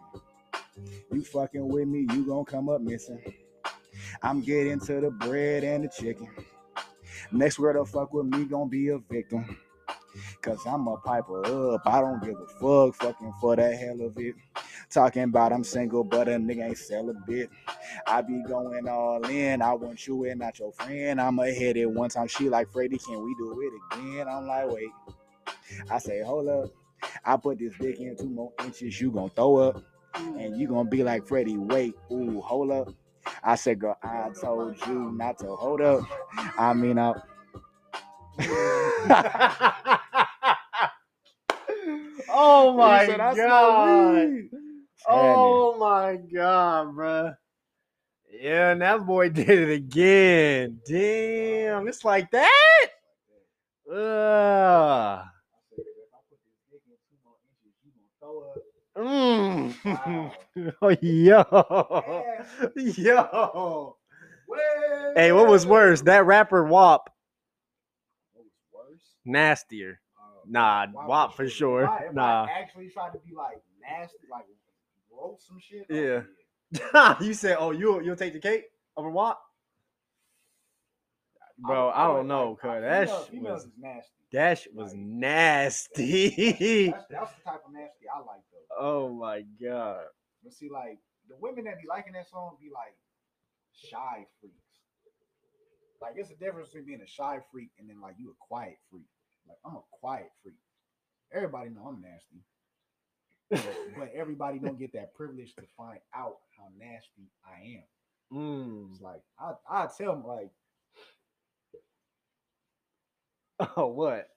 You 1.11 1.23
fucking 1.23 1.67
with 1.67 1.88
me, 1.88 2.07
you 2.13 2.26
gon' 2.26 2.45
come 2.45 2.69
up 2.69 2.81
missing. 2.81 3.21
I'm 4.22 4.41
getting 4.41 4.80
to 4.81 5.02
the 5.02 5.11
bread 5.11 5.64
and 5.64 5.84
the 5.84 5.90
chicken. 5.90 6.30
Next 7.31 7.57
girl 7.57 7.86
to 7.86 7.91
fuck 7.91 8.14
with 8.14 8.26
me 8.26 8.45
gon' 8.45 8.69
be 8.69 8.90
a 8.90 8.98
victim. 8.98 9.57
Cause 10.41 10.60
I'm 10.65 10.88
a 10.88 10.98
piper 10.98 11.45
up. 11.45 11.81
I 11.86 12.02
don't 12.02 12.22
give 12.23 12.36
a 12.36 12.48
fuck 12.60 12.95
fucking 12.95 13.34
for 13.40 13.56
the 13.56 13.76
hell 13.76 14.02
of 14.02 14.18
it. 14.18 14.36
Talking 14.90 15.23
about 15.23 15.53
I'm 15.53 15.64
single, 15.64 16.03
but 16.03 16.27
a 16.27 16.31
nigga 16.31 16.68
ain't 16.68 16.77
celibate. 16.77 17.49
I 18.07 18.22
be 18.22 18.41
going 18.48 18.88
all 18.88 19.23
in. 19.27 19.61
I 19.61 19.73
want 19.73 20.07
you 20.07 20.26
and 20.26 20.40
not 20.40 20.60
your 20.60 20.72
friend. 20.73 21.22
I'ma 21.22 21.44
hit 21.44 21.77
it 21.77 21.90
one 21.90 22.10
time. 22.10 22.27
She 22.27 22.49
like 22.49 22.72
Freddie, 22.72 22.98
can 22.98 23.23
we 23.23 23.36
do 23.36 23.61
it 23.61 23.98
again? 23.98 24.27
I'm 24.27 24.48
like, 24.48 24.69
wait. 24.69 24.90
I 25.90 25.99
say, 25.99 26.22
hold 26.23 26.48
up. 26.49 26.72
I 27.23 27.38
put 27.38 27.60
this 27.60 27.73
dick 27.80 27.99
in 27.99 28.18
two 28.18 28.30
more 28.30 28.52
inches. 28.64 28.99
You 28.99 29.11
gon' 29.11 29.30
throw 29.30 29.57
up. 29.57 29.84
And 30.15 30.57
you 30.57 30.68
gonna 30.68 30.90
be 30.90 31.03
like 31.03 31.27
Freddie, 31.27 31.57
wait, 31.57 31.95
ooh, 32.11 32.41
hold 32.41 32.72
up. 32.72 32.90
I 33.43 33.56
said, 33.56 33.80
girl, 33.80 33.97
I 34.03 34.30
told 34.39 34.76
you 34.88 35.11
not 35.15 35.39
to 35.39 35.56
hold 35.56 35.81
up. 35.81 36.03
I 36.57 36.73
mean, 36.73 36.99
I. 36.99 37.14
oh 42.30 42.73
my 42.77 43.06
said, 43.06 43.35
god. 43.35 44.30
Oh 45.07 45.77
my 45.80 46.18
god, 46.18 46.95
bro. 46.95 47.34
Yeah, 48.31 48.72
and 48.72 48.81
that 48.81 49.06
boy 49.06 49.30
did 49.30 49.49
it 49.49 49.72
again. 49.72 50.80
Damn, 50.88 51.88
it's 51.88 52.06
like 52.06 52.31
that. 52.31 52.88
Ugh. 53.91 55.26
Mm. 58.99 60.31
oh, 60.81 60.89
yo. 61.01 61.43
Yo. 62.76 63.95
Hey, 65.15 65.31
what 65.31 65.47
was 65.47 65.65
worse? 65.65 66.01
That 66.01 66.26
rapper 66.26 66.63
WAP? 66.65 67.09
What 68.34 68.43
was 68.45 68.51
worse? 68.73 69.01
Nastier. 69.26 70.01
Uh, 70.17 70.23
Nah, 70.47 70.88
why 70.91 71.05
WAP 71.05 71.34
for 71.35 71.47
sure. 71.47 71.84
if 71.84 71.89
I- 71.89 71.97
if 72.05 72.09
I 72.09 72.13
Nah. 72.13 72.47
actually 72.49 72.89
tried 72.89 73.11
to 73.13 73.19
be 73.19 73.34
like 73.34 73.61
nasty, 73.81 74.17
like 74.31 74.45
wrote 75.11 75.39
some 75.41 75.59
shit. 75.59 75.85
oh, 75.89 75.95
Yeah. 75.95 77.15
you 77.21 77.34
said, 77.34 77.57
"Oh, 77.59 77.71
you 77.71 78.01
you'll 78.01 78.15
take 78.15 78.34
the 78.34 78.39
cake 78.39 78.65
over 78.97 79.09
WAP?" 79.09 79.39
Bro, 81.59 81.89
I 81.89 82.07
would- 82.07 82.15
don't 82.17 82.27
know, 82.27 82.49
like, 82.51 82.59
cause 82.61 82.81
that 82.81 83.07
females- 83.07 83.27
females 83.27 83.63
was 83.65 83.73
nasty. 83.77 84.11
that 84.31 84.67
was 84.73 84.91
like- 84.93 84.99
nasty. 85.01 86.89
That's, 86.89 87.05
that's 87.09 87.34
the 87.35 87.41
type 87.43 87.61
of 87.65 87.71
nasty 87.73 88.05
I 88.13 88.19
like. 88.19 88.41
Oh 88.78 89.10
my 89.10 89.44
god. 89.62 90.04
But 90.44 90.54
see, 90.54 90.70
like 90.70 90.98
the 91.28 91.36
women 91.40 91.66
that 91.66 91.82
be 91.82 91.88
liking 91.88 92.14
that 92.14 92.30
song 92.30 92.58
be 92.62 92.70
like 92.74 92.96
shy 93.74 94.26
freaks. 94.40 94.56
Like 96.02 96.14
it's 96.16 96.32
a 96.32 96.36
difference 96.36 96.70
between 96.70 96.86
being 96.86 97.02
a 97.02 97.08
shy 97.08 97.40
freak 97.52 97.70
and 97.80 97.90
then 97.90 98.02
like 98.02 98.16
you 98.18 98.30
a 98.30 98.34
quiet 98.40 98.78
freak. 98.90 99.08
Like 99.48 99.58
I'm 99.66 99.76
a 99.76 99.82
quiet 100.00 100.30
freak. 100.44 100.56
Everybody 101.34 101.70
know 101.70 101.88
I'm 101.88 102.02
nasty. 102.02 102.44
But, 103.50 103.76
but 103.98 104.12
everybody 104.16 104.60
don't 104.60 104.80
get 104.80 104.94
that 104.94 105.14
privilege 105.14 105.54
to 105.56 105.64
find 105.78 106.00
out 106.16 106.38
how 106.58 106.66
nasty 106.78 107.30
I 107.46 107.78
am. 107.78 108.38
Mm. 108.38 108.91
It's 108.91 109.02
like 109.02 109.22
I 109.40 109.54
I 109.70 109.88
tell 109.98 110.14
them 110.14 110.26
like 110.26 110.52
Oh, 113.78 113.88
what? 113.88 114.30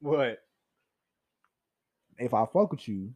What? 0.00 0.38
If 2.18 2.34
I 2.34 2.46
fuck 2.46 2.70
with 2.70 2.86
you, 2.88 3.12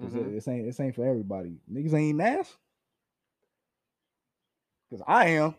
Mhm. 0.00 0.36
it 0.36 0.48
ain't 0.48 0.66
this 0.66 0.80
ain't 0.80 0.94
for 0.94 1.06
everybody. 1.06 1.58
Niggas 1.70 1.94
ain't 1.94 2.20
ass. 2.20 2.56
Cause 4.90 5.02
I 5.06 5.26
am 5.28 5.54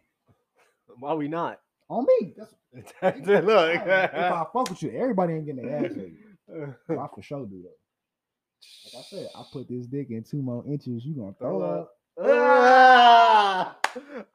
Why 0.99 1.14
we 1.14 1.28
not? 1.28 1.60
on 1.90 2.06
me. 2.06 2.34
That's, 2.38 2.53
Look. 3.03 3.76
if 3.86 3.86
I 3.86 4.45
fuck 4.53 4.70
with 4.70 4.82
you, 4.84 4.91
everybody 4.91 5.34
ain't 5.34 5.45
getting 5.45 5.66
their 5.66 5.86
ass. 5.86 5.91
I 6.90 7.08
for 7.16 7.22
sure 7.22 7.45
do 7.45 7.64
that. 7.64 7.78
Like 8.94 9.06
I 9.06 9.08
said, 9.10 9.30
I 9.36 9.44
put 9.52 9.68
this 9.70 9.86
dick 9.88 10.10
in 10.10 10.24
two 10.24 10.41
more 10.41 10.64
inches. 10.68 11.06
You 11.06 11.14
gonna 11.16 11.34
throw 11.40 11.60
Throw 11.60 11.82
up. 11.82 11.82
up. 11.82 11.95
Ah! 12.24 13.78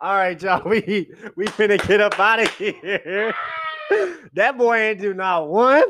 all 0.00 0.14
right, 0.16 0.40
y'all. 0.40 0.62
We 0.68 1.10
we 1.36 1.46
finna 1.46 1.84
get 1.86 2.00
up 2.00 2.18
out 2.18 2.40
of 2.40 2.50
here. 2.56 3.34
that 4.34 4.56
boy 4.58 4.76
ain't 4.76 5.00
do 5.00 5.14
not 5.14 5.48
one, 5.48 5.84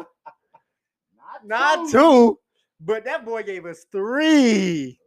not 1.45 1.89
two, 1.91 2.39
but 2.81 3.05
that 3.05 3.25
boy 3.25 3.43
gave 3.43 3.67
us 3.67 3.87
three. 3.91 4.99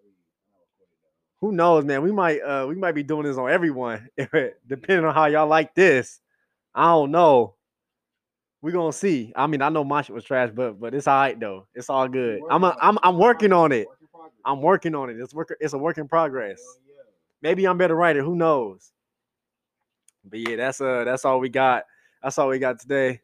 Who 1.41 1.51
knows, 1.51 1.85
man? 1.85 2.01
We 2.01 2.11
might 2.11 2.41
uh 2.41 2.65
we 2.67 2.75
might 2.75 2.95
be 2.95 3.03
doing 3.03 3.23
this 3.23 3.37
on 3.37 3.49
everyone, 3.49 4.09
depending 4.67 5.05
on 5.05 5.13
how 5.13 5.25
y'all 5.27 5.47
like 5.47 5.73
this. 5.73 6.19
I 6.75 6.85
don't 6.87 7.11
know. 7.11 7.55
We 8.61 8.73
gonna 8.73 8.91
see. 8.91 9.31
I 9.35 9.47
mean, 9.47 9.61
I 9.61 9.69
know 9.69 9.85
my 9.85 10.01
shit 10.01 10.13
was 10.13 10.25
trash, 10.25 10.49
but 10.53 10.79
but 10.79 10.93
it's 10.93 11.07
all 11.07 11.17
right 11.17 11.39
though. 11.39 11.67
It's 11.73 11.89
all 11.89 12.07
good. 12.09 12.41
I'm 12.49 12.63
a, 12.65 12.75
I'm 12.81 12.97
I'm 13.03 13.17
working 13.17 13.53
on 13.53 13.71
it. 13.71 13.87
I'm 14.43 14.61
working 14.61 14.95
on 14.95 15.09
it. 15.09 15.17
It's 15.17 15.33
work. 15.33 15.55
It's 15.61 15.73
a 15.73 15.77
work 15.77 15.97
in 15.97 16.07
progress. 16.07 16.61
Maybe 17.41 17.65
I'm 17.65 17.77
better 17.77 17.95
writer. 17.95 18.21
Who 18.21 18.35
knows? 18.35 18.91
But 20.25 20.39
yeah, 20.39 20.57
that's 20.57 20.81
uh 20.81 21.05
that's 21.05 21.23
all 21.23 21.39
we 21.39 21.47
got. 21.47 21.85
That's 22.21 22.37
all 22.37 22.49
we 22.49 22.59
got 22.59 22.79
today. 22.79 23.21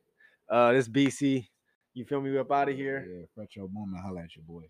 Uh, 0.50 0.72
this 0.72 0.88
BC. 0.88 1.48
You 1.96 2.06
feel 2.06 2.22
me? 2.22 2.30
We 2.30 2.38
up 2.38 2.52
out 2.52 2.70
of 2.70 2.76
here. 2.76 3.06
Yeah, 3.10 3.26
your 3.56 3.68
moment. 3.70 4.04
Holla 4.04 4.22
at 4.22 4.36
your 4.36 4.44
boys. 4.46 4.64